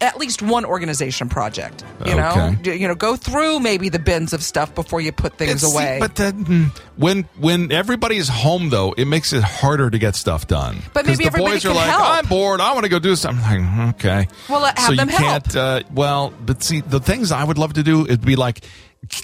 at 0.02 0.18
least 0.18 0.42
one 0.42 0.66
organization 0.66 1.30
project. 1.30 1.84
You 2.06 2.16
know, 2.16 2.30
Okay. 2.32 2.56
D- 2.64 2.76
you 2.76 2.88
know, 2.88 2.96
go 2.96 3.16
through 3.16 3.60
maybe 3.60 3.90
the 3.90 4.00
bins 4.00 4.34
of 4.34 4.44
stuff 4.44 4.74
before 4.76 5.00
you 5.02 5.12
put 5.12 5.38
things 5.38 5.64
It's- 5.64 5.72
away. 5.74 5.98
But 6.00 6.16
then, 6.16 6.46
mm, 6.46 6.72
when 6.98 7.26
when 7.40 7.72
everybody's 7.72 8.28
home, 8.28 8.70
though, 8.70 8.94
it 8.98 9.06
makes 9.06 9.32
it 9.34 9.44
harder 9.44 9.90
to 9.90 9.98
get 10.00 10.16
stuff 10.16 10.48
done. 10.48 10.82
But 10.94 11.06
maybe 11.06 11.26
the 11.30 11.38
boys 11.38 11.64
are 11.66 11.74
like, 11.74 11.90
help. 11.90 12.02
"I'm 12.04 12.26
bored. 12.26 12.60
I 12.62 12.74
want 12.74 12.84
to 12.84 12.90
go 12.90 13.00
do 13.00 13.16
something." 13.16 13.44
I'm 13.46 13.78
like, 13.88 13.96
okay. 13.96 14.28
Well, 14.50 14.66
have 14.66 14.78
so 14.80 14.96
them 14.96 15.10
you 15.10 15.16
can't. 15.18 15.56
Uh, 15.56 15.82
well, 15.94 16.34
but 16.46 16.64
see, 16.64 16.82
the 16.82 17.00
things 17.00 17.32
I 17.32 17.44
would 17.44 17.58
love 17.58 17.74
to 17.74 17.84
do 17.84 18.04
it'd 18.06 18.26
be 18.26 18.36
like 18.36 18.62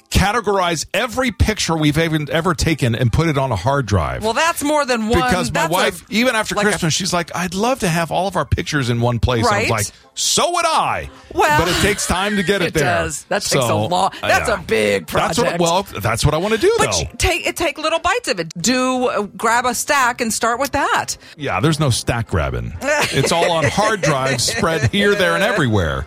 categorize 0.10 0.86
every 0.94 1.32
picture 1.32 1.76
we've 1.76 1.98
even 1.98 2.30
ever 2.32 2.54
taken 2.54 2.96
and 2.96 3.12
put 3.12 3.28
it 3.28 3.38
on 3.38 3.52
a 3.52 3.56
hard 3.56 3.86
drive. 3.86 4.24
well, 4.24 4.34
that's 4.34 4.64
more 4.64 4.86
than 4.86 5.10
one. 5.10 5.20
because 5.20 5.52
my 5.52 5.62
that's 5.62 5.70
a- 5.70 5.74
wife, 5.74 6.06
even 6.10 6.36
after 6.36 6.56
like 6.56 6.66
a- 6.66 6.70
Christmas, 6.70 6.94
she's 6.94 7.12
like, 7.14 7.36
"I'd 7.36 7.54
love 7.54 7.80
to 7.80 7.88
have 7.90 8.10
all 8.12 8.28
of 8.28 8.36
our 8.36 8.46
pictures 8.46 8.90
in 8.90 9.02
one 9.02 9.20
place." 9.20 9.46
I 9.46 9.50
Right. 9.50 9.62
was 9.64 9.70
like, 9.70 9.88
"So 10.16 10.50
would 10.52 10.66
I." 10.66 11.10
Well, 11.34 11.60
but 11.60 11.68
it 11.68 11.76
takes 11.82 12.08
time 12.08 12.38
to 12.38 12.44
get 12.44 12.62
it, 12.62 12.68
it 12.70 12.74
there. 12.76 12.84
does. 13.04 13.24
That 13.30 13.42
takes 13.42 13.56
a 13.56 13.68
So, 13.68 13.86
long- 13.88 14.12
that's 14.22 14.50
a 14.50 14.58
big 14.58 15.08
That's 15.08 15.38
what, 15.38 15.44
project. 15.58 15.62
well, 15.62 15.84
that's 16.02 16.24
what 16.26 16.34
I 16.34 16.38
want 16.38 16.54
to 16.54 16.60
do, 16.60 16.74
But 16.78 16.92
though. 16.92 17.04
take 17.18 17.46
it 17.46 17.56
take 17.58 17.78
little 17.78 18.00
bites 18.00 18.30
of 18.30 18.40
it. 18.40 18.54
Do 18.60 19.08
uh, 19.08 19.22
grab 19.36 19.66
a 19.66 19.76
stack 19.76 20.22
and 20.22 20.34
start 20.34 20.60
with 20.60 20.72
that. 20.72 21.18
Yeah, 21.36 21.60
there's 21.60 21.80
no 21.80 21.90
stack 21.90 22.28
grabbing. 22.28 22.74
it's 22.82 23.32
all 23.34 23.52
on 23.52 23.66
hard 23.66 24.02
drives 24.02 24.46
spread 24.46 24.90
here, 24.92 25.16
there, 25.16 25.36
and 25.36 25.44
everywhere. 25.44 26.06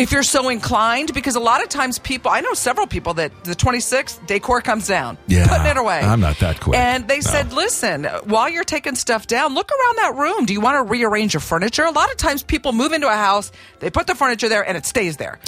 If 0.00 0.12
you're 0.12 0.22
so 0.22 0.48
inclined, 0.48 1.12
because 1.12 1.36
a 1.36 1.40
lot 1.40 1.62
of 1.62 1.68
times 1.68 1.98
people, 1.98 2.30
I 2.30 2.40
know 2.40 2.54
several 2.54 2.86
people 2.86 3.14
that 3.14 3.44
the 3.44 3.54
26th 3.54 4.26
decor 4.26 4.60
comes 4.62 4.86
down, 4.88 5.18
Yeah, 5.26 5.46
putting 5.46 5.66
it 5.66 5.76
away. 5.76 6.00
I'm 6.00 6.20
not 6.20 6.38
that 6.38 6.60
quick. 6.60 6.78
And 6.78 7.06
they 7.06 7.16
No. 7.16 7.20
said, 7.30 7.52
listen, 7.52 8.04
while 8.24 8.48
you're 8.48 8.64
taking 8.64 8.94
stuff 8.94 9.26
down, 9.26 9.54
look 9.54 9.70
around 9.70 9.96
that 9.98 10.14
room. 10.16 10.46
Do 10.46 10.52
you 10.52 10.60
want 10.60 10.76
to 10.76 10.82
rearrange 10.90 11.34
your 11.34 11.40
furniture? 11.40 11.84
A 11.84 11.90
lot 11.90 12.10
of 12.10 12.16
times 12.16 12.42
people 12.42 12.72
move 12.72 12.92
into 12.92 13.08
a 13.08 13.16
house, 13.16 13.52
they 13.80 13.90
put 13.90 14.06
the 14.06 14.14
furniture 14.14 14.48
there, 14.48 14.66
and 14.66 14.76
it 14.76 14.86
stays 14.86 15.18
there. 15.18 15.38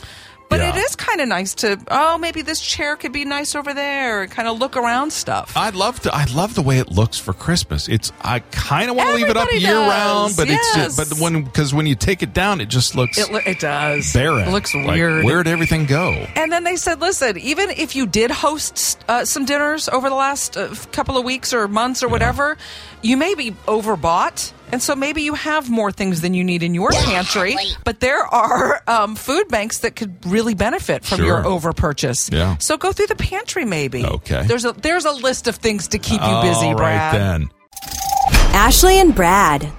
But 0.53 0.61
Yeah. 0.61 0.77
it 0.77 0.77
is 0.85 0.95
kind 0.97 1.21
of 1.23 1.29
nice 1.29 1.55
to, 1.57 1.79
oh, 1.91 2.19
maybe 2.19 2.43
this 2.43 2.61
chair 2.61 2.97
could 2.97 3.13
be 3.13 3.25
nice 3.25 3.55
over 3.55 3.73
there, 3.73 4.27
kind 4.27 4.47
of 4.49 4.59
look 4.59 4.77
around 4.77 5.13
stuff. 5.13 5.53
I 5.57 5.71
love 5.71 6.01
to. 6.01 6.15
I 6.15 6.25
love 6.27 6.55
the 6.55 6.61
way 6.63 6.79
it 6.79 6.91
looks 6.91 7.19
for 7.19 7.33
Christmas. 7.33 7.89
It's. 7.89 8.13
I 8.21 8.41
kind 8.51 8.91
of 8.91 8.97
want 8.97 9.09
to 9.11 9.15
leave 9.17 9.31
it 9.31 9.37
up 9.37 9.45
Everybody 9.49 9.61
year 9.65 9.73
does, 9.75 9.89
round, 9.91 10.37
but 10.37 10.51
it's. 10.51 10.75
Just, 10.75 10.97
but 10.99 11.19
when 11.19 11.43
because 11.45 11.73
when 11.73 11.87
you 11.87 11.95
take 11.95 12.23
it 12.23 12.35
down, 12.35 12.61
it 12.61 12.67
just 12.69 12.95
looks 12.95 13.17
it, 13.19 13.31
it 13.47 13.61
does. 13.61 14.13
barren. 14.13 14.47
It 14.49 14.53
looks 14.53 14.75
Like, 14.75 14.87
weird. 14.97 15.25
where'd 15.25 15.47
everything 15.49 15.87
go? 15.87 16.13
And 16.37 16.53
then 16.53 16.65
they 16.65 16.77
said, 16.77 17.01
listen, 17.01 17.39
even 17.39 17.71
if 17.71 17.97
you 17.97 18.07
did 18.07 18.31
host 18.31 19.03
uh, 19.09 19.25
some 19.25 19.45
dinners 19.47 19.89
over 19.89 20.09
the 20.11 20.15
last 20.15 20.57
uh, 20.57 20.75
couple 20.93 21.17
of 21.17 21.25
weeks 21.25 21.53
or 21.55 21.67
months 21.69 22.03
or 22.03 22.09
whatever, 22.09 22.57
you 23.03 23.17
may 23.17 23.35
be 23.35 23.53
overbought. 23.67 24.53
And 24.73 24.83
so 24.83 24.97
maybe 24.97 25.23
you 25.23 25.35
have 25.35 25.69
more 25.71 25.93
things 25.93 26.23
than 26.23 26.33
you 26.35 26.43
need 26.43 26.63
in 26.63 26.73
your 26.75 26.91
pantry. 26.91 27.57
But 27.85 28.01
there 28.01 28.23
are 28.25 28.83
um, 28.87 29.15
food 29.17 29.49
banks 29.49 29.81
that 29.81 29.95
could 29.97 30.25
really 30.27 30.55
benefit 30.55 31.05
from 31.05 31.23
your 31.23 31.43
Sure. 31.43 31.47
over 31.53 31.73
purchase. 31.75 32.31
Yeah. 32.33 32.57
So 32.59 32.77
go 32.79 32.91
through 32.91 33.09
the 33.09 33.15
pantry 33.17 33.65
maybe. 33.67 34.05
Okay. 34.05 34.45
There's 34.47 34.65
a 34.65 34.73
there's 34.73 35.05
a 35.05 35.13
list 35.13 35.47
of 35.47 35.57
things 35.57 35.89
to 35.89 35.99
keep 35.99 36.21
you 36.23 36.41
busy, 36.43 36.67
All 36.67 36.75
right 36.75 36.77
Brad. 37.13 37.15
then. 37.21 37.51
Ashley 38.55 38.99
and 38.99 39.15
Brad. 39.15 39.71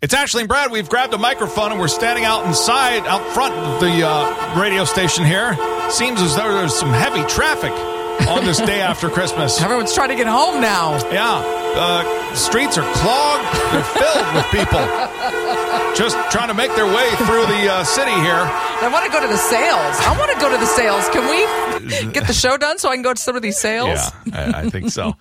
It's 0.00 0.14
Ashley 0.14 0.40
and 0.42 0.48
Brad. 0.48 0.70
We've 0.72 0.88
grabbed 0.88 1.14
a 1.14 1.18
microphone 1.18 1.70
and 1.70 1.80
we're 1.80 1.86
standing 1.88 2.24
out 2.24 2.44
inside, 2.46 3.06
out 3.06 3.24
front 3.34 3.54
of 3.54 3.80
the 3.80 4.04
uh, 4.06 4.60
radio 4.60 4.84
station 4.84 5.24
here. 5.24 5.56
Seems 5.90 6.20
as 6.20 6.34
though 6.34 6.52
there's 6.52 6.74
some 6.74 6.90
heavy 6.90 7.22
traffic 7.28 7.72
on 8.28 8.44
this 8.44 8.58
day 8.58 8.80
after 8.80 9.08
Christmas. 9.08 9.60
Everyone's 9.60 9.94
trying 9.94 10.10
to 10.10 10.16
get 10.16 10.26
home 10.26 10.60
now. 10.60 10.96
Yeah, 11.10 11.42
uh, 11.76 12.34
streets 12.34 12.78
are 12.78 12.92
clogged. 12.94 13.44
They're 13.72 13.84
filled 13.84 14.34
with 14.34 14.46
people 14.50 14.82
just 15.94 16.16
trying 16.30 16.48
to 16.48 16.54
make 16.54 16.74
their 16.74 16.86
way 16.86 17.10
through 17.16 17.46
the 17.46 17.68
uh, 17.70 17.84
city 17.84 18.12
here. 18.12 18.42
I 18.82 18.88
want 18.92 19.04
to 19.06 19.12
go 19.12 19.20
to 19.20 19.28
the 19.28 19.36
sales. 19.36 19.96
I 20.00 20.16
want 20.18 20.32
to 20.32 20.40
go 20.40 20.50
to 20.50 20.58
the 20.58 20.66
sales. 20.66 21.08
Can 21.10 21.28
we 21.28 22.12
get 22.12 22.26
the 22.26 22.32
show 22.32 22.56
done 22.56 22.78
so 22.78 22.88
I 22.90 22.94
can 22.94 23.02
go 23.02 23.14
to 23.14 23.20
some 23.20 23.36
of 23.36 23.42
these 23.42 23.58
sales? 23.58 24.00
Yeah, 24.26 24.52
I, 24.54 24.60
I 24.62 24.70
think 24.70 24.90
so. 24.90 25.16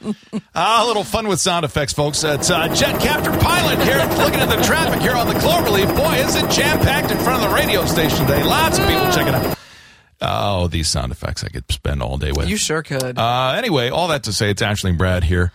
Ah, 0.55 0.83
a 0.83 0.87
little 0.87 1.03
fun 1.03 1.27
with 1.27 1.39
sound 1.39 1.65
effects, 1.65 1.93
folks. 1.93 2.23
It's 2.23 2.49
uh, 2.49 2.73
Jet 2.73 2.99
Captain 3.01 3.37
Pilot 3.39 3.79
here, 3.83 3.97
looking 4.23 4.39
at 4.39 4.49
the 4.49 4.61
traffic 4.63 5.01
here 5.01 5.15
on 5.15 5.27
the 5.27 5.35
Cloverleaf. 5.35 5.95
Boy, 5.95 6.15
is 6.25 6.35
it 6.35 6.49
jam 6.49 6.79
packed 6.79 7.11
in 7.11 7.17
front 7.19 7.43
of 7.43 7.49
the 7.49 7.55
radio 7.55 7.85
station 7.85 8.25
today. 8.25 8.43
Lots 8.43 8.79
of 8.79 8.87
people 8.87 9.11
checking 9.11 9.33
out. 9.33 9.57
Oh, 10.21 10.67
these 10.67 10.87
sound 10.87 11.11
effects 11.11 11.43
I 11.43 11.49
could 11.49 11.69
spend 11.71 12.01
all 12.03 12.17
day 12.17 12.31
with. 12.31 12.47
You 12.47 12.57
sure 12.57 12.83
could. 12.83 13.17
Uh, 13.17 13.53
anyway, 13.57 13.89
all 13.89 14.07
that 14.09 14.23
to 14.23 14.33
say, 14.33 14.51
it's 14.51 14.61
Ashley 14.61 14.89
and 14.89 14.97
Brad 14.97 15.23
here 15.23 15.51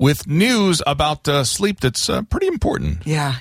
with 0.00 0.26
news 0.26 0.82
about 0.86 1.28
uh, 1.28 1.44
sleep 1.44 1.78
that's 1.80 2.08
uh, 2.08 2.22
pretty 2.22 2.46
important. 2.48 3.06
yeah. 3.06 3.34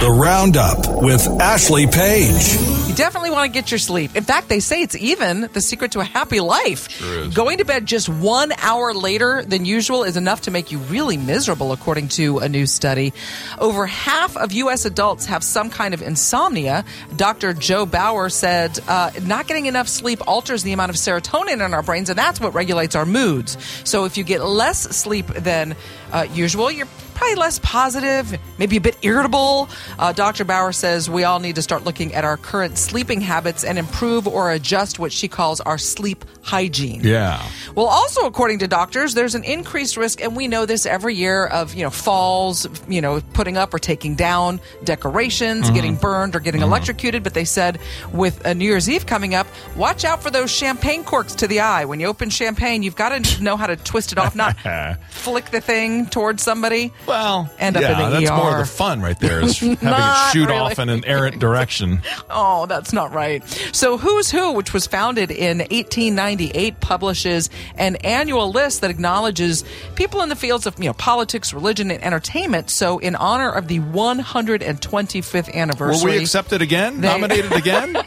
The 0.00 0.10
Roundup 0.10 1.02
with 1.02 1.26
Ashley 1.40 1.86
Page. 1.86 2.56
You 2.88 2.94
definitely 2.94 3.30
want 3.30 3.52
to 3.52 3.52
get 3.52 3.70
your 3.70 3.78
sleep. 3.78 4.16
In 4.16 4.24
fact, 4.24 4.48
they 4.48 4.60
say 4.60 4.80
it's 4.82 4.96
even 4.96 5.42
the 5.52 5.60
secret 5.60 5.92
to 5.92 6.00
a 6.00 6.04
happy 6.04 6.40
life. 6.40 6.90
Sure 6.90 7.20
is. 7.24 7.34
Going 7.34 7.58
to 7.58 7.64
bed 7.64 7.84
just 7.86 8.08
one 8.08 8.52
hour 8.58 8.94
later 8.94 9.42
than 9.44 9.64
usual 9.64 10.04
is 10.04 10.16
enough 10.16 10.42
to 10.42 10.50
make 10.50 10.72
you 10.72 10.78
really 10.78 11.16
miserable, 11.16 11.72
according 11.72 12.08
to 12.08 12.38
a 12.38 12.48
new 12.48 12.66
study. 12.66 13.12
Over 13.58 13.86
half 13.86 14.36
of 14.36 14.52
U.S. 14.52 14.84
adults 14.84 15.26
have 15.26 15.42
some 15.44 15.68
kind 15.68 15.94
of 15.94 16.02
insomnia. 16.02 16.84
Dr. 17.16 17.52
Joe 17.52 17.86
Bauer 17.86 18.28
said 18.30 18.78
uh, 18.88 19.10
not 19.22 19.46
getting 19.46 19.66
enough 19.66 19.88
sleep 19.88 20.26
alters 20.26 20.62
the 20.62 20.72
amount 20.72 20.90
of 20.90 20.96
serotonin 20.96 21.64
in 21.64 21.74
our 21.74 21.82
brains, 21.82 22.08
and 22.08 22.18
that's 22.18 22.40
what 22.40 22.54
regulates 22.54 22.94
our 22.94 23.06
moods. 23.06 23.56
So 23.84 24.04
if 24.04 24.16
you 24.16 24.24
get 24.24 24.42
less 24.44 24.80
sleep 24.96 25.17
than 25.26 25.76
uh, 26.12 26.26
usual, 26.32 26.70
you're 26.70 26.88
probably 27.18 27.34
less 27.34 27.58
positive, 27.58 28.38
maybe 28.58 28.76
a 28.76 28.80
bit 28.80 28.96
irritable. 29.02 29.68
Uh, 29.98 30.12
Dr. 30.12 30.44
Bauer 30.44 30.72
says 30.72 31.10
we 31.10 31.24
all 31.24 31.40
need 31.40 31.56
to 31.56 31.62
start 31.62 31.82
looking 31.84 32.14
at 32.14 32.24
our 32.24 32.36
current 32.36 32.78
sleeping 32.78 33.20
habits 33.20 33.64
and 33.64 33.76
improve 33.76 34.28
or 34.28 34.52
adjust 34.52 35.00
what 35.00 35.12
she 35.12 35.26
calls 35.26 35.60
our 35.60 35.78
sleep 35.78 36.24
hygiene. 36.42 37.00
Yeah. 37.02 37.42
Well, 37.74 37.86
also 37.86 38.24
according 38.26 38.60
to 38.60 38.68
doctors, 38.68 39.14
there's 39.14 39.34
an 39.34 39.44
increased 39.44 39.96
risk, 39.96 40.22
and 40.22 40.36
we 40.36 40.46
know 40.48 40.64
this 40.64 40.86
every 40.86 41.14
year 41.14 41.46
of 41.46 41.74
you 41.74 41.82
know 41.82 41.90
falls, 41.90 42.66
you 42.88 43.00
know 43.00 43.20
putting 43.34 43.56
up 43.56 43.74
or 43.74 43.78
taking 43.78 44.14
down 44.14 44.60
decorations, 44.84 45.70
getting 45.70 45.96
burned 45.96 46.36
or 46.36 46.40
getting 46.40 46.62
electrocuted. 46.62 47.24
But 47.24 47.34
they 47.34 47.44
said 47.44 47.80
with 48.12 48.44
a 48.46 48.54
New 48.54 48.64
Year's 48.64 48.88
Eve 48.88 49.06
coming 49.06 49.34
up, 49.34 49.48
watch 49.76 50.04
out 50.04 50.22
for 50.22 50.30
those 50.30 50.50
champagne 50.50 51.02
corks 51.02 51.34
to 51.36 51.48
the 51.48 51.60
eye. 51.60 51.84
When 51.84 51.98
you 51.98 52.06
open 52.06 52.30
champagne, 52.30 52.82
you've 52.84 52.96
got 52.96 53.10
to 53.10 53.42
know 53.42 53.56
how 53.56 53.66
to 53.66 53.76
twist 53.76 54.12
it 54.12 54.18
off, 54.18 54.36
not 54.36 54.56
flick 55.10 55.50
the 55.50 55.60
thing 55.60 56.06
towards 56.06 56.42
somebody. 56.42 56.92
Well, 57.08 57.50
End 57.58 57.76
up 57.76 57.82
yeah, 57.82 58.04
in 58.06 58.10
the 58.12 58.20
that's 58.20 58.30
more 58.30 58.50
ER. 58.50 58.60
of 58.60 58.66
the 58.66 58.72
fun 58.72 59.00
right 59.00 59.18
there 59.18 59.40
is 59.40 59.58
having 59.60 59.72
it 59.82 60.32
shoot 60.32 60.46
really. 60.48 60.58
off 60.58 60.78
in 60.78 60.88
an 60.88 61.04
errant 61.04 61.38
direction. 61.38 62.02
Oh, 62.30 62.66
that's 62.66 62.92
not 62.92 63.12
right. 63.12 63.42
So, 63.72 63.96
Who's 63.96 64.30
Who, 64.30 64.52
which 64.52 64.74
was 64.74 64.86
founded 64.86 65.30
in 65.30 65.58
1898, 65.58 66.78
publishes 66.80 67.48
an 67.76 67.96
annual 67.96 68.50
list 68.50 68.82
that 68.82 68.90
acknowledges 68.90 69.64
people 69.94 70.20
in 70.20 70.28
the 70.28 70.36
fields 70.36 70.66
of 70.66 70.78
you 70.78 70.86
know 70.86 70.92
politics, 70.92 71.54
religion, 71.54 71.90
and 71.90 72.02
entertainment. 72.04 72.70
So, 72.70 72.98
in 72.98 73.16
honor 73.16 73.50
of 73.50 73.66
the 73.68 73.80
125th 73.80 75.52
anniversary, 75.54 76.04
Were 76.12 76.16
we 76.16 76.22
accepted 76.22 76.62
again? 76.62 77.00
They- 77.00 77.08
Nominated 77.08 77.52
again? 77.52 77.96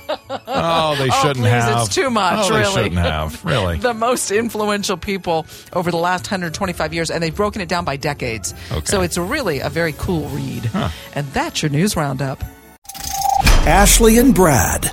Oh, 0.54 0.96
they 0.98 1.10
Oh, 1.10 1.22
shouldn't 1.22 1.40
please, 1.40 1.50
have. 1.50 1.86
it's 1.86 1.94
too 1.96 2.10
much, 2.10 2.50
Oh, 2.50 2.50
really. 2.58 2.64
They 2.64 2.72
shouldn't 2.84 3.00
have. 3.02 3.44
Really. 3.44 3.78
the 3.78 3.94
most 3.94 4.32
influential 4.32 4.96
people 4.96 5.46
over 5.74 5.92
the 5.92 5.98
last 5.98 6.24
125 6.26 6.94
years, 6.94 7.12
and 7.12 7.22
they've 7.22 7.36
broken 7.36 7.62
it 7.62 7.68
down 7.68 7.84
by 7.84 7.98
decades. 7.98 8.54
Okay. 8.72 8.86
So 8.92 9.02
it's 9.04 9.18
really 9.18 9.62
a 9.62 9.70
very 9.70 9.94
cool 9.94 10.28
read. 10.28 10.70
And 11.16 11.26
that's 11.28 11.64
your 11.64 11.70
news 11.70 11.96
roundup. 11.96 12.44
Ashley 13.66 14.18
and 14.18 14.36
Brad. 14.36 14.92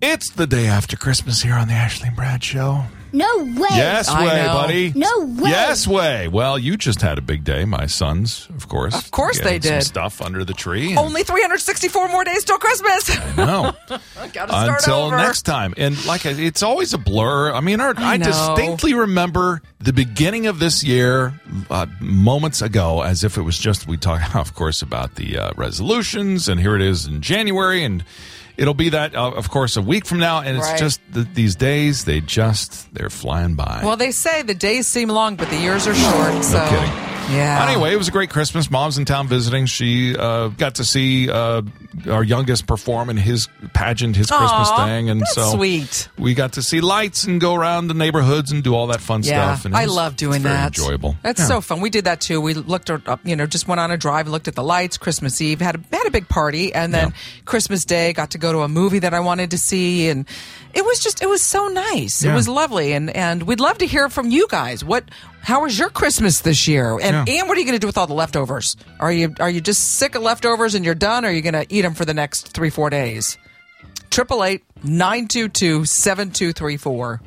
It's 0.00 0.30
the 0.30 0.46
day 0.46 0.68
after 0.68 0.96
Christmas 0.96 1.42
here 1.42 1.54
on 1.54 1.66
the 1.66 1.74
Ashley 1.74 2.06
and 2.06 2.16
Brad 2.16 2.44
Show. 2.44 2.84
No 3.12 3.38
way. 3.38 3.68
Yes, 3.72 4.08
I 4.08 4.24
way, 4.26 4.42
know. 4.46 4.52
buddy. 4.52 4.92
No 4.94 5.20
way. 5.42 5.50
Yes, 5.50 5.86
way. 5.86 6.28
Well, 6.28 6.58
you 6.58 6.76
just 6.76 7.00
had 7.02 7.18
a 7.18 7.22
big 7.22 7.44
day. 7.44 7.64
My 7.64 7.86
sons, 7.86 8.46
of 8.54 8.68
course. 8.68 8.94
Of 8.94 9.10
course 9.10 9.38
they 9.38 9.58
Getting 9.58 9.62
some 9.62 9.78
did. 9.78 9.84
stuff 9.86 10.20
under 10.22 10.44
the 10.44 10.52
tree. 10.52 10.90
and- 10.90 10.98
Only 10.98 11.22
364 11.22 12.08
more 12.08 12.24
days 12.24 12.44
till 12.44 12.58
Christmas. 12.58 13.36
No. 13.36 13.72
I 13.88 14.28
gotta 14.32 14.52
start 14.52 14.80
Until 14.80 14.94
over. 15.04 15.16
next 15.16 15.42
time. 15.42 15.72
And 15.76 16.04
like 16.06 16.26
it's 16.26 16.62
always 16.62 16.92
a 16.94 16.98
blur. 16.98 17.52
I 17.52 17.60
mean, 17.60 17.80
our, 17.80 17.94
I, 17.96 18.14
I 18.14 18.16
distinctly 18.18 18.94
remember 18.94 19.62
the 19.78 19.92
beginning 19.92 20.46
of 20.46 20.58
this 20.58 20.82
year, 20.84 21.32
uh, 21.70 21.86
moments 22.00 22.60
ago, 22.62 23.02
as 23.02 23.24
if 23.24 23.36
it 23.38 23.42
was 23.42 23.58
just 23.58 23.86
we 23.86 23.96
talk, 23.96 24.34
of 24.36 24.54
course, 24.54 24.82
about 24.82 25.14
the 25.14 25.38
uh, 25.38 25.50
resolutions, 25.56 26.48
and 26.48 26.60
here 26.60 26.74
it 26.74 26.82
is 26.82 27.06
in 27.06 27.20
January, 27.22 27.84
and 27.84 28.04
it'll 28.56 28.74
be 28.74 28.88
that, 28.90 29.14
uh, 29.14 29.30
of 29.30 29.50
course, 29.50 29.76
a 29.76 29.82
week 29.82 30.06
from 30.06 30.18
now, 30.18 30.40
and 30.40 30.56
it's 30.56 30.66
Right. 30.66 30.78
just 30.78 31.00
th- 31.14 31.26
these 31.34 31.56
days 31.56 32.04
they 32.04 32.20
just 32.20 32.92
they're 32.94 33.10
flying 33.10 33.54
by. 33.54 33.80
Well, 33.84 33.96
they 33.96 34.10
say 34.12 34.42
the 34.42 34.54
days 34.54 34.86
seem 34.86 35.08
long, 35.08 35.36
but 35.36 35.48
the 35.50 35.56
years 35.58 35.86
are 35.86 35.94
short. 35.94 36.44
So, 36.44 36.64
kidding. 36.68 36.92
Yeah. 37.30 37.66
Anyway, 37.68 37.92
it 37.92 37.96
was 37.96 38.08
a 38.08 38.10
great 38.10 38.30
Christmas. 38.30 38.70
Mom's 38.70 38.98
in 38.98 39.04
town 39.04 39.28
visiting. 39.28 39.66
She 39.66 40.16
uh, 40.16 40.48
got 40.48 40.76
to 40.76 40.84
see 40.84 41.28
uh, 41.30 41.62
our 42.08 42.22
youngest 42.22 42.66
perform 42.66 43.10
in 43.10 43.16
his 43.16 43.48
pageant, 43.74 44.16
his 44.16 44.30
Christmas 44.30 44.70
thing, 44.72 45.10
and 45.10 45.26
so 45.28 45.54
sweet. 45.54 46.08
We 46.18 46.34
got 46.34 46.52
to 46.54 46.62
see 46.62 46.80
lights 46.80 47.24
and 47.24 47.40
go 47.40 47.54
around 47.54 47.88
the 47.88 47.94
neighborhoods 47.94 48.52
and 48.52 48.62
do 48.62 48.74
all 48.74 48.88
that 48.88 49.00
fun 49.00 49.22
Yeah, 49.22 49.54
stuff. 49.54 49.64
And 49.64 49.76
I 49.76 49.84
was- 49.86 49.94
love 49.94 50.16
doing 50.16 50.42
that. 50.42 50.78
Enjoyable. 50.78 51.16
That's 51.22 51.40
Yeah. 51.40 51.46
so 51.46 51.60
fun. 51.60 51.80
We 51.80 51.90
did 51.90 52.04
that 52.04 52.20
too. 52.20 52.40
We 52.40 52.54
looked 52.54 52.90
up, 52.90 53.20
you 53.24 53.34
know, 53.36 53.46
just 53.46 53.66
went 53.68 53.80
on 53.80 53.90
a 53.90 53.96
drive, 53.96 54.28
looked 54.28 54.48
at 54.48 54.54
the 54.54 54.62
lights. 54.64 54.96
Christmas 54.96 55.40
Eve 55.40 55.60
had 55.60 55.76
a, 55.76 55.96
had 55.96 56.06
a 56.06 56.10
big 56.10 56.28
party, 56.28 56.74
and 56.74 56.92
then 56.94 57.12
Christmas 57.44 57.84
Day 57.84 58.12
got 58.12 58.30
to 58.32 58.38
go 58.38 58.52
to 58.52 58.60
a 58.60 58.68
movie 58.68 59.00
that 59.00 59.14
I 59.14 59.20
wanted 59.20 59.50
to 59.52 59.58
see, 59.58 60.08
and 60.08 60.26
it 60.74 60.84
was 60.84 61.00
just 61.00 61.22
it 61.22 61.28
was 61.28 61.42
so 61.42 61.68
nice. 61.68 62.22
It 62.24 62.32
was 62.32 62.48
lovely, 62.48 62.92
and 62.92 63.10
and 63.10 63.42
we'd 63.44 63.60
love 63.60 63.78
to 63.78 63.86
hear 63.86 64.08
from 64.08 64.30
you 64.30 64.46
guys. 64.48 64.84
What 64.84 65.04
how 65.46 65.62
was 65.62 65.78
your 65.78 65.90
Christmas 65.90 66.40
this 66.40 66.66
year? 66.66 66.98
And 67.00 67.28
Yeah. 67.28 67.38
and 67.38 67.48
what 67.48 67.56
are 67.56 67.60
you 67.60 67.66
going 67.66 67.76
to 67.76 67.80
do 67.80 67.86
with 67.86 67.96
all 67.96 68.08
the 68.08 68.14
leftovers? 68.14 68.76
Are 68.98 69.12
you 69.12 69.32
are 69.38 69.48
you 69.48 69.60
just 69.60 69.94
sick 69.94 70.16
of 70.16 70.22
leftovers 70.22 70.74
and 70.74 70.84
you're 70.84 70.96
done? 70.96 71.24
Or 71.24 71.28
are 71.28 71.32
you 71.32 71.40
going 71.40 71.54
to 71.54 71.64
eat 71.68 71.82
them 71.82 71.94
for 71.94 72.04
the 72.04 72.14
next 72.14 72.48
three 72.52 72.68
four 72.70 72.90
days? 72.90 73.38
Triple 74.10 74.42
eight 74.42 74.64
nine 74.82 75.28
two 75.28 75.48
two 75.48 75.84
seven 75.84 76.32
two 76.32 76.52
three 76.52 76.76
four. 76.76 77.20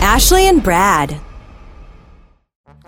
Ashley 0.00 0.48
and 0.48 0.62
Brad. 0.62 1.20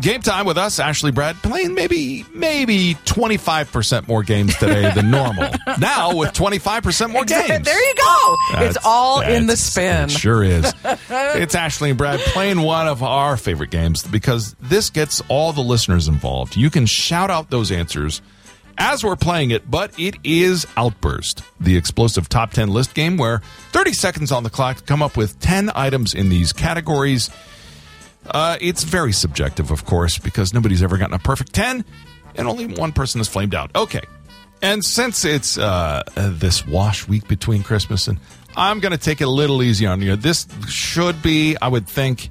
Game 0.03 0.21
time 0.21 0.47
with 0.47 0.59
us, 0.59 0.81
Ashley 0.81 1.13
Brad, 1.13 1.37
playing 1.37 1.75
maybe 1.75 2.25
maybe 2.35 2.95
twenty 3.05 3.37
five 3.37 3.71
percent 3.71 4.09
more 4.09 4.25
games 4.25 4.57
today 4.57 4.93
than 4.93 5.13
normal. 5.13 5.49
now 5.79 6.17
with 6.17 6.33
twenty 6.33 6.59
five 6.59 6.83
percent 6.83 7.13
more 7.13 7.25
games. 7.25 7.65
There 7.65 7.89
you 7.89 7.95
go. 7.95 8.37
That's- 8.51 8.75
it's 8.75 8.85
all 8.85 9.21
in 9.21 9.47
the 9.47 9.57
spin. 9.57 10.07
It 10.07 10.11
sure 10.11 10.43
is. 10.43 10.73
it's 11.09 11.55
Ashley 11.55 11.91
and 11.91 11.99
Brad 11.99 12.19
playing 12.19 12.63
one 12.63 12.89
of 12.89 13.05
our 13.05 13.37
favorite 13.37 13.71
games 13.71 14.03
because 14.05 14.55
this 14.61 14.91
gets 14.91 15.23
all 15.29 15.53
the 15.53 15.61
listeners 15.61 16.09
involved. 16.09 16.57
You 16.57 16.69
can 16.69 16.87
shout 16.87 17.31
out 17.31 17.51
those 17.51 17.71
answers 17.71 18.23
as 18.79 19.05
we're 19.05 19.15
playing 19.15 19.53
it, 19.53 19.71
but 19.71 19.97
it 20.01 20.17
is 20.25 20.67
Outburst, 20.77 21.45
the 21.61 21.77
explosive 21.77 22.29
top 22.29 22.51
10 22.51 22.71
list 22.71 22.95
game 22.95 23.19
where 23.19 23.41
30 23.71 23.93
seconds 23.93 24.33
on 24.33 24.43
the 24.43 24.51
clock 24.51 24.79
to 24.79 24.83
come 24.83 25.01
up 25.01 25.17
with 25.17 25.39
10 25.39 25.71
items 25.77 26.13
in 26.13 26.29
these 26.29 26.53
categories. 26.53 27.31
Uh, 28.27 28.57
it's 28.61 28.85
very 28.85 29.13
subjective, 29.13 29.71
of 29.71 29.85
course, 29.85 30.19
because 30.19 30.55
nobody's 30.55 30.83
ever 30.83 30.97
gotten 30.97 31.15
a 31.15 31.19
perfect 31.19 31.53
10, 31.53 31.85
and 32.37 32.49
only 32.49 32.67
one 32.67 32.93
person 32.93 33.19
has 33.19 33.29
flamed 33.29 33.55
out. 33.55 33.75
Okay. 33.75 34.03
And 34.63 34.85
since 34.85 35.25
it's 35.25 35.59
uh, 35.59 36.03
this 36.15 36.65
wash 36.65 37.09
week 37.09 37.27
between 37.27 37.65
Christmas 37.65 38.07
and 38.07 38.19
I'm 38.57 38.81
going 38.81 38.93
to 38.93 38.99
take 38.99 39.21
it 39.21 39.25
a 39.25 39.31
little 39.31 39.63
easy 39.63 39.87
on 39.87 40.01
you. 40.03 40.17
This 40.17 40.47
should 40.69 41.23
be, 41.23 41.57
I 41.61 41.69
would 41.69 41.89
think, 41.89 42.31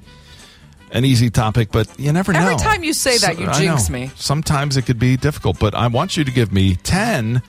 an 0.90 1.04
easy 1.04 1.30
topic, 1.30 1.70
but 1.72 1.88
you 1.98 2.12
never 2.12 2.32
know. 2.32 2.40
Every 2.40 2.56
time 2.56 2.84
you 2.84 2.92
say 2.92 3.18
that, 3.18 3.38
you 3.38 3.50
jinx 3.52 3.90
me. 3.90 4.10
Sometimes 4.16 4.76
it 4.76 4.82
could 4.82 4.98
be 4.98 5.16
difficult, 5.16 5.58
but 5.58 5.74
I 5.74 5.86
want 5.88 6.16
you 6.16 6.24
to 6.24 6.30
give 6.30 6.52
me 6.52 6.76
10 6.76 7.42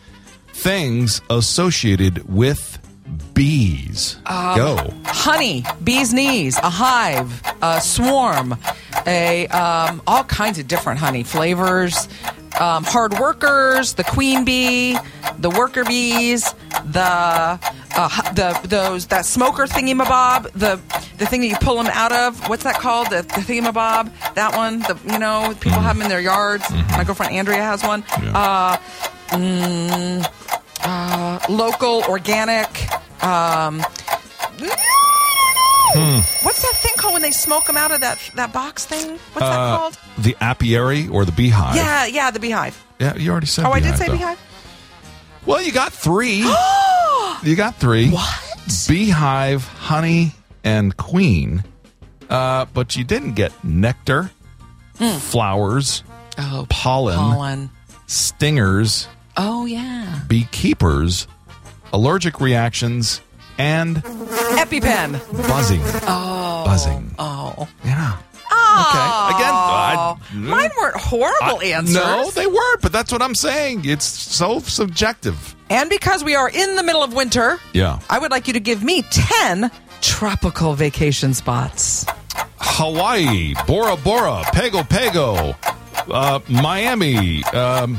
things 0.47 1.21
associated 1.29 2.27
with 2.29 2.79
bees. 3.33 4.17
Um, 4.25 4.55
Go. 4.55 4.93
honey, 5.05 5.65
bee's 5.83 6.13
knees, 6.13 6.57
a 6.57 6.69
hive, 6.69 7.41
a 7.61 7.81
swarm, 7.81 8.57
a 9.05 9.47
um, 9.47 10.01
all 10.07 10.23
kinds 10.25 10.59
of 10.59 10.67
different 10.67 10.99
honey 10.99 11.23
flavors. 11.23 12.07
Um, 12.59 12.83
hard 12.83 13.13
workers, 13.17 13.95
the 13.95 14.03
queen 14.03 14.45
bee, 14.45 14.95
the 15.39 15.49
worker 15.49 15.83
bees, 15.83 16.53
the 16.85 17.59
uh, 17.95 18.31
the 18.33 18.59
those 18.67 19.07
that 19.07 19.25
smoker 19.25 19.63
thingamabob, 19.65 20.51
the 20.51 20.79
the 21.17 21.25
thing 21.25 21.41
that 21.41 21.47
you 21.47 21.55
pull 21.55 21.77
them 21.77 21.87
out 21.87 22.11
of. 22.11 22.47
What's 22.49 22.63
that 22.63 22.75
called? 22.75 23.09
The, 23.09 23.23
the 23.23 23.41
thingamabob. 23.41 24.11
That 24.35 24.55
one. 24.55 24.79
The 24.79 24.99
you 25.11 25.17
know 25.17 25.55
people 25.59 25.79
have 25.79 25.95
them 25.95 26.03
in 26.03 26.09
their 26.09 26.21
yards. 26.21 26.69
My 26.91 27.03
girlfriend 27.03 27.33
Andrea 27.33 27.63
has 27.63 27.83
one. 27.83 28.03
Uh, 28.11 28.77
mm, 29.29 30.31
uh, 30.83 31.39
local, 31.49 32.03
organic. 32.07 32.67
Um, 33.23 33.79
What's 36.43 36.61
that 36.61 36.73
thing 36.77 36.93
called 36.97 37.13
when 37.13 37.21
they 37.21 37.31
smoke 37.31 37.65
them 37.65 37.77
out 37.77 37.91
of 37.91 38.01
that 38.01 38.17
that 38.35 38.51
box 38.51 38.85
thing? 38.85 39.11
What's 39.33 39.39
that 39.47 39.59
Uh, 39.59 39.77
called? 39.77 39.97
the 40.17 40.35
apiary 40.41 41.07
or 41.07 41.23
the 41.25 41.31
beehive? 41.31 41.75
Yeah, 41.75 42.05
yeah, 42.05 42.31
the 42.31 42.39
beehive. 42.39 42.81
Yeah, 42.99 43.15
you 43.15 43.31
already 43.31 43.45
said 43.47 43.65
Oh, 43.65 43.71
I 43.71 43.79
did 43.79 43.97
say 43.97 44.07
though. 44.07 44.13
beehive. 44.13 44.39
Well, 45.45 45.61
you 45.61 45.71
got 45.71 45.93
three. 45.93 46.37
you 47.43 47.55
got 47.55 47.75
three. 47.75 48.09
What? 48.09 48.39
Beehive, 48.87 49.65
honey, 49.67 50.31
and 50.63 50.95
queen. 50.97 51.63
Uh, 52.29 52.65
but 52.73 52.95
you 52.95 53.03
didn't 53.03 53.33
get 53.33 53.51
nectar, 53.63 54.31
flowers, 55.19 56.03
Oh, 56.37 56.65
pollen, 56.69 57.17
pollen. 57.17 57.69
stingers, 58.07 59.07
Oh 59.37 59.65
yeah. 59.65 60.19
beekeepers, 60.27 61.27
allergic 61.93 62.41
reactions, 62.41 63.21
and 63.57 63.97
EpiPen. 64.03 65.19
buzzing. 65.47 65.81
Oh. 66.07 66.63
Buzzing. 66.65 67.15
Oh. 67.19 67.67
Yeah. 67.85 68.17
Oh. 68.51 68.85
Okay. 68.89 69.35
Again, 69.35 69.53
I- 69.53 70.15
mine 70.33 70.69
weren't 70.79 70.97
horrible 70.97 71.59
I- 71.61 71.65
answers. 71.77 71.95
No, 71.95 72.31
they 72.31 72.47
weren't, 72.47 72.81
but 72.81 72.91
that's 72.91 73.11
what 73.11 73.21
I'm 73.21 73.35
saying. 73.35 73.85
It's 73.85 74.05
so 74.05 74.59
subjective. 74.59 75.55
and 75.69 75.89
because 75.89 76.23
we 76.23 76.35
are 76.35 76.49
in 76.49 76.75
the 76.75 76.83
middle 76.83 77.01
of 77.03 77.13
winter, 77.13 77.59
Yeah. 77.73 77.99
I 78.09 78.19
would 78.19 78.31
like 78.31 78.47
you 78.47 78.53
to 78.53 78.59
give 78.59 78.83
me 78.83 79.03
ten 79.11 79.71
tropical 80.01 80.73
vacation 80.75 81.33
spots. 81.33 82.05
Hawaii, 82.57 83.53
Bora 83.67 83.95
Bora, 83.97 84.43
Pago 84.51 84.83
Pago, 84.83 85.55
uh, 86.11 86.39
Miami, 86.47 87.43
um, 87.45 87.97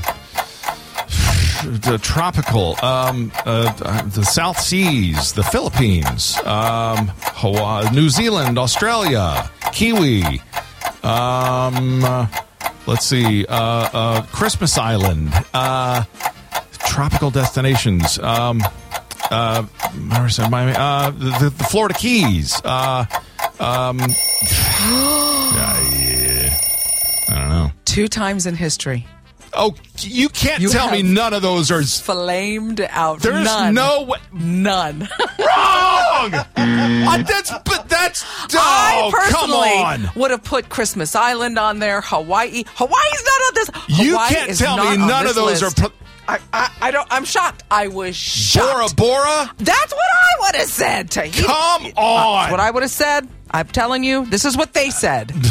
the 1.64 1.98
tropical, 1.98 2.76
um, 2.84 3.32
uh, 3.44 4.02
the 4.02 4.24
South 4.24 4.58
Seas, 4.60 5.32
the 5.32 5.42
Philippines, 5.42 6.36
um, 6.44 7.10
Hawaii, 7.18 7.88
New 7.90 8.08
Zealand, 8.10 8.58
Australia, 8.58 9.50
Kiwi. 9.72 10.22
Um, 11.02 12.04
uh, 12.04 12.26
let's 12.86 13.06
see, 13.06 13.46
uh, 13.46 13.54
uh, 13.54 14.22
Christmas 14.26 14.76
Island, 14.78 15.32
uh, 15.52 16.04
tropical 16.72 17.30
destinations. 17.30 18.18
Um, 18.18 18.62
uh? 19.30 19.64
Miami, 20.50 20.72
uh, 20.76 21.10
the, 21.10 21.52
the 21.56 21.64
Florida 21.64 21.94
Keys. 21.94 22.54
Um, 22.64 23.06
yeah, 24.00 24.10
yeah. 25.92 26.60
I 27.28 27.34
don't 27.34 27.48
know. 27.48 27.70
Two 27.84 28.08
times 28.08 28.46
in 28.46 28.54
history, 28.54 29.06
Oh, 29.56 29.74
you 30.00 30.28
can't 30.28 30.60
You 30.60 30.68
tell 30.68 30.90
me 30.90 31.02
none 31.02 31.32
of 31.32 31.42
those 31.42 31.70
are 31.70 31.82
flamed 31.82 32.80
out. 32.90 33.20
There's 33.20 33.44
None. 33.44 33.74
no 33.74 34.02
way. 34.02 34.18
None. 34.32 35.08
Wrong. 35.38 36.34
Uh, 36.56 37.22
that's 37.22 37.50
but 37.64 37.88
that's 37.88 38.24
I 38.54 39.02
oh, 39.04 39.10
come 39.12 39.20
personally 39.50 39.68
on. 39.82 40.10
would 40.16 40.30
have 40.30 40.42
put 40.42 40.68
Christmas 40.70 41.14
Island 41.14 41.58
on 41.58 41.78
there. 41.78 42.00
Hawaii. 42.00 42.64
Hawaii's 42.66 43.24
not 43.24 43.40
on 43.46 43.54
this. 43.54 43.98
You 43.98 44.12
Hawaii 44.12 44.34
can't 44.34 44.50
is 44.50 44.58
tell 44.58 44.76
me 44.78 44.96
none 44.96 45.26
of 45.26 45.34
those 45.34 45.60
list. 45.62 45.78
are. 45.80 45.88
Pro- 45.88 45.96
I, 46.26 46.38
I, 46.52 46.70
I 46.80 46.90
don't. 46.90 47.06
I'm 47.10 47.24
shocked. 47.24 47.62
I 47.70 47.88
was 47.88 48.16
shocked. 48.16 48.96
Bora 48.96 49.14
Bora. 49.14 49.54
That's 49.58 49.92
what 49.92 50.00
I 50.02 50.46
would 50.46 50.56
have 50.56 50.68
said. 50.68 51.10
Tahiti. 51.10 51.42
Come 51.44 51.82
That's 51.84 51.94
on. 51.98 52.50
what 52.50 52.60
I 52.60 52.70
would 52.70 52.82
have 52.82 52.90
said. 52.92 53.28
I'm 53.50 53.66
telling 53.68 54.02
you, 54.02 54.24
this 54.26 54.44
is 54.46 54.56
what 54.56 54.72
they 54.72 54.90
said. 54.90 55.32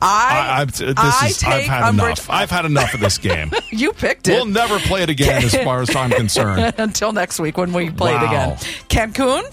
I, 0.00 0.56
I, 0.58 0.60
I've, 0.62 0.72
this 0.76 0.94
I 0.96 1.26
is, 1.28 1.42
I've 1.44 1.64
had 1.64 1.82
umbrage- 1.82 2.18
enough. 2.18 2.30
I've 2.30 2.50
had 2.50 2.64
enough 2.64 2.94
of 2.94 3.00
this 3.00 3.18
game. 3.18 3.50
You 3.70 3.92
picked 3.92 4.26
it. 4.28 4.32
we'll 4.32 4.46
never 4.46 4.78
play 4.78 5.02
it 5.02 5.10
again, 5.10 5.44
as 5.44 5.54
far 5.54 5.82
as 5.82 5.94
I'm 5.94 6.10
concerned. 6.10 6.74
Until 6.78 7.12
next 7.12 7.38
week 7.38 7.56
when 7.58 7.72
we 7.72 7.90
play 7.90 8.14
it 8.14 8.22
again. 8.22 8.56
Cancun, 8.88 9.44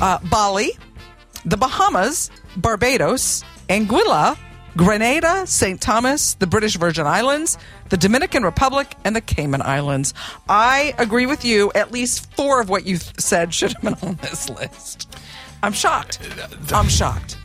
uh, 0.00 0.18
Bali, 0.30 0.70
the 1.44 1.56
Bahamas, 1.56 2.30
Barbados, 2.56 3.44
Anguilla, 3.68 4.36
Grenada, 4.76 5.46
St. 5.46 5.80
Thomas, 5.80 6.34
the 6.34 6.46
British 6.46 6.76
Virgin 6.76 7.06
Islands, 7.06 7.58
the 7.90 7.96
Dominican 7.96 8.42
Republic, 8.44 8.94
and 9.04 9.14
the 9.14 9.20
Cayman 9.20 9.62
Islands. 9.62 10.14
I 10.48 10.94
agree 10.98 11.26
with 11.26 11.44
you. 11.44 11.70
At 11.74 11.92
least 11.92 12.32
four 12.34 12.60
of 12.60 12.68
what 12.68 12.86
you 12.86 12.96
said 12.96 13.52
should 13.54 13.72
have 13.74 13.82
been 13.82 14.08
on 14.08 14.16
this 14.22 14.48
list. 14.48 15.16
I'm 15.62 15.72
shocked. 15.72 16.18
I'm 16.72 16.88
shocked. 16.88 17.36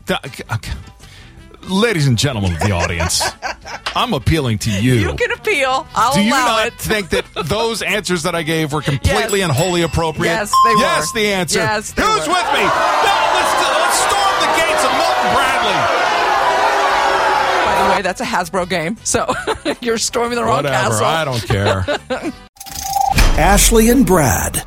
Th- 1.63 1.71
okay. 1.71 1.73
Ladies 1.73 2.07
and 2.07 2.17
gentlemen 2.17 2.53
of 2.53 2.59
the 2.59 2.71
audience, 2.71 3.21
I'm 3.95 4.13
appealing 4.13 4.57
to 4.59 4.71
you. 4.71 4.93
You 4.95 5.13
can 5.15 5.31
appeal. 5.31 5.87
I'll 5.95 6.13
Do 6.13 6.21
you 6.21 6.29
allow 6.31 6.45
not 6.57 6.67
it. 6.67 6.73
think 6.77 7.09
that 7.09 7.25
those 7.45 7.81
answers 7.81 8.23
that 8.23 8.35
I 8.35 8.43
gave 8.43 8.73
were 8.73 8.81
completely 8.81 9.39
Yes. 9.39 9.49
and 9.49 9.57
wholly 9.57 9.81
appropriate? 9.81 10.31
Yes, 10.31 10.51
they 10.65 10.75
were. 10.75 10.81
Yes, 10.81 11.11
the 11.13 11.25
answer. 11.27 11.59
Yes, 11.59 11.91
they 11.93 12.01
Who's 12.01 12.27
were. 12.27 12.33
with 12.33 12.47
me? 12.53 12.63
Now 12.63 13.33
let's, 13.33 13.53
let's 13.79 13.97
storm 13.99 14.35
the 14.39 14.51
gates 14.57 14.83
of 14.85 14.91
Milton 14.97 15.33
Bradley. 15.33 15.79
By 17.65 17.87
the 17.89 17.95
way, 17.95 18.01
that's 18.01 18.21
a 18.21 18.25
Hasbro 18.25 18.69
game. 18.69 18.97
So 19.03 19.33
you're 19.81 19.97
storming 19.97 20.35
the 20.37 20.43
wrong 20.43 20.63
Whatever. 20.63 20.99
castle. 20.99 21.05
I 21.05 21.25
don't 21.25 21.43
care. 21.47 22.31
Ashley 23.39 23.89
and 23.89 24.05
Brad. 24.05 24.63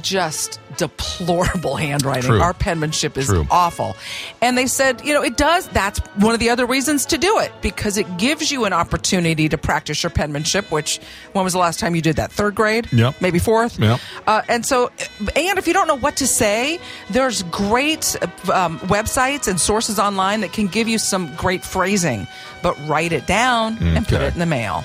just 0.01 0.59
deplorable 0.76 1.76
handwriting. 1.76 2.30
True. 2.30 2.40
Our 2.40 2.54
penmanship 2.54 3.16
is 3.16 3.26
True. 3.26 3.46
awful. 3.50 3.96
And 4.40 4.56
they 4.56 4.66
said, 4.66 5.04
you 5.04 5.14
know, 5.14 5.22
it 5.22 5.36
does. 5.36 5.68
That's 5.68 5.98
one 6.16 6.34
of 6.34 6.40
the 6.40 6.50
other 6.50 6.66
reasons 6.66 7.06
to 7.06 7.18
do 7.18 7.38
it 7.40 7.52
because 7.62 7.98
it 7.98 8.16
gives 8.16 8.50
you 8.50 8.64
an 8.64 8.72
opportunity 8.72 9.48
to 9.48 9.58
practice 9.58 10.02
your 10.02 10.10
penmanship, 10.10 10.70
which, 10.70 10.98
when 11.32 11.44
was 11.44 11.52
the 11.52 11.58
last 11.58 11.80
time 11.80 11.94
you 11.94 12.02
did 12.02 12.16
that? 12.16 12.32
Third 12.32 12.54
grade? 12.54 12.92
Yep. 12.92 13.20
Maybe 13.20 13.38
fourth? 13.38 13.78
Yep. 13.78 14.00
Uh, 14.26 14.42
and 14.48 14.64
so, 14.64 14.90
and 15.36 15.58
if 15.58 15.66
you 15.66 15.72
don't 15.72 15.88
know 15.88 15.98
what 15.98 16.16
to 16.16 16.26
say, 16.26 16.78
there's 17.10 17.42
great 17.44 18.16
um, 18.52 18.78
websites 18.80 19.48
and 19.48 19.60
sources 19.60 19.98
online 19.98 20.40
that 20.42 20.52
can 20.52 20.66
give 20.66 20.88
you 20.88 20.98
some 20.98 21.34
great 21.36 21.64
phrasing, 21.64 22.26
but 22.62 22.76
write 22.86 23.12
it 23.12 23.26
down 23.26 23.78
and 23.78 24.06
put 24.06 24.20
it 24.20 24.32
in 24.32 24.38
the 24.38 24.46
mail. 24.46 24.84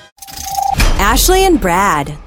Ashley 0.99 1.45
and 1.45 1.59
Brad. 1.61 2.17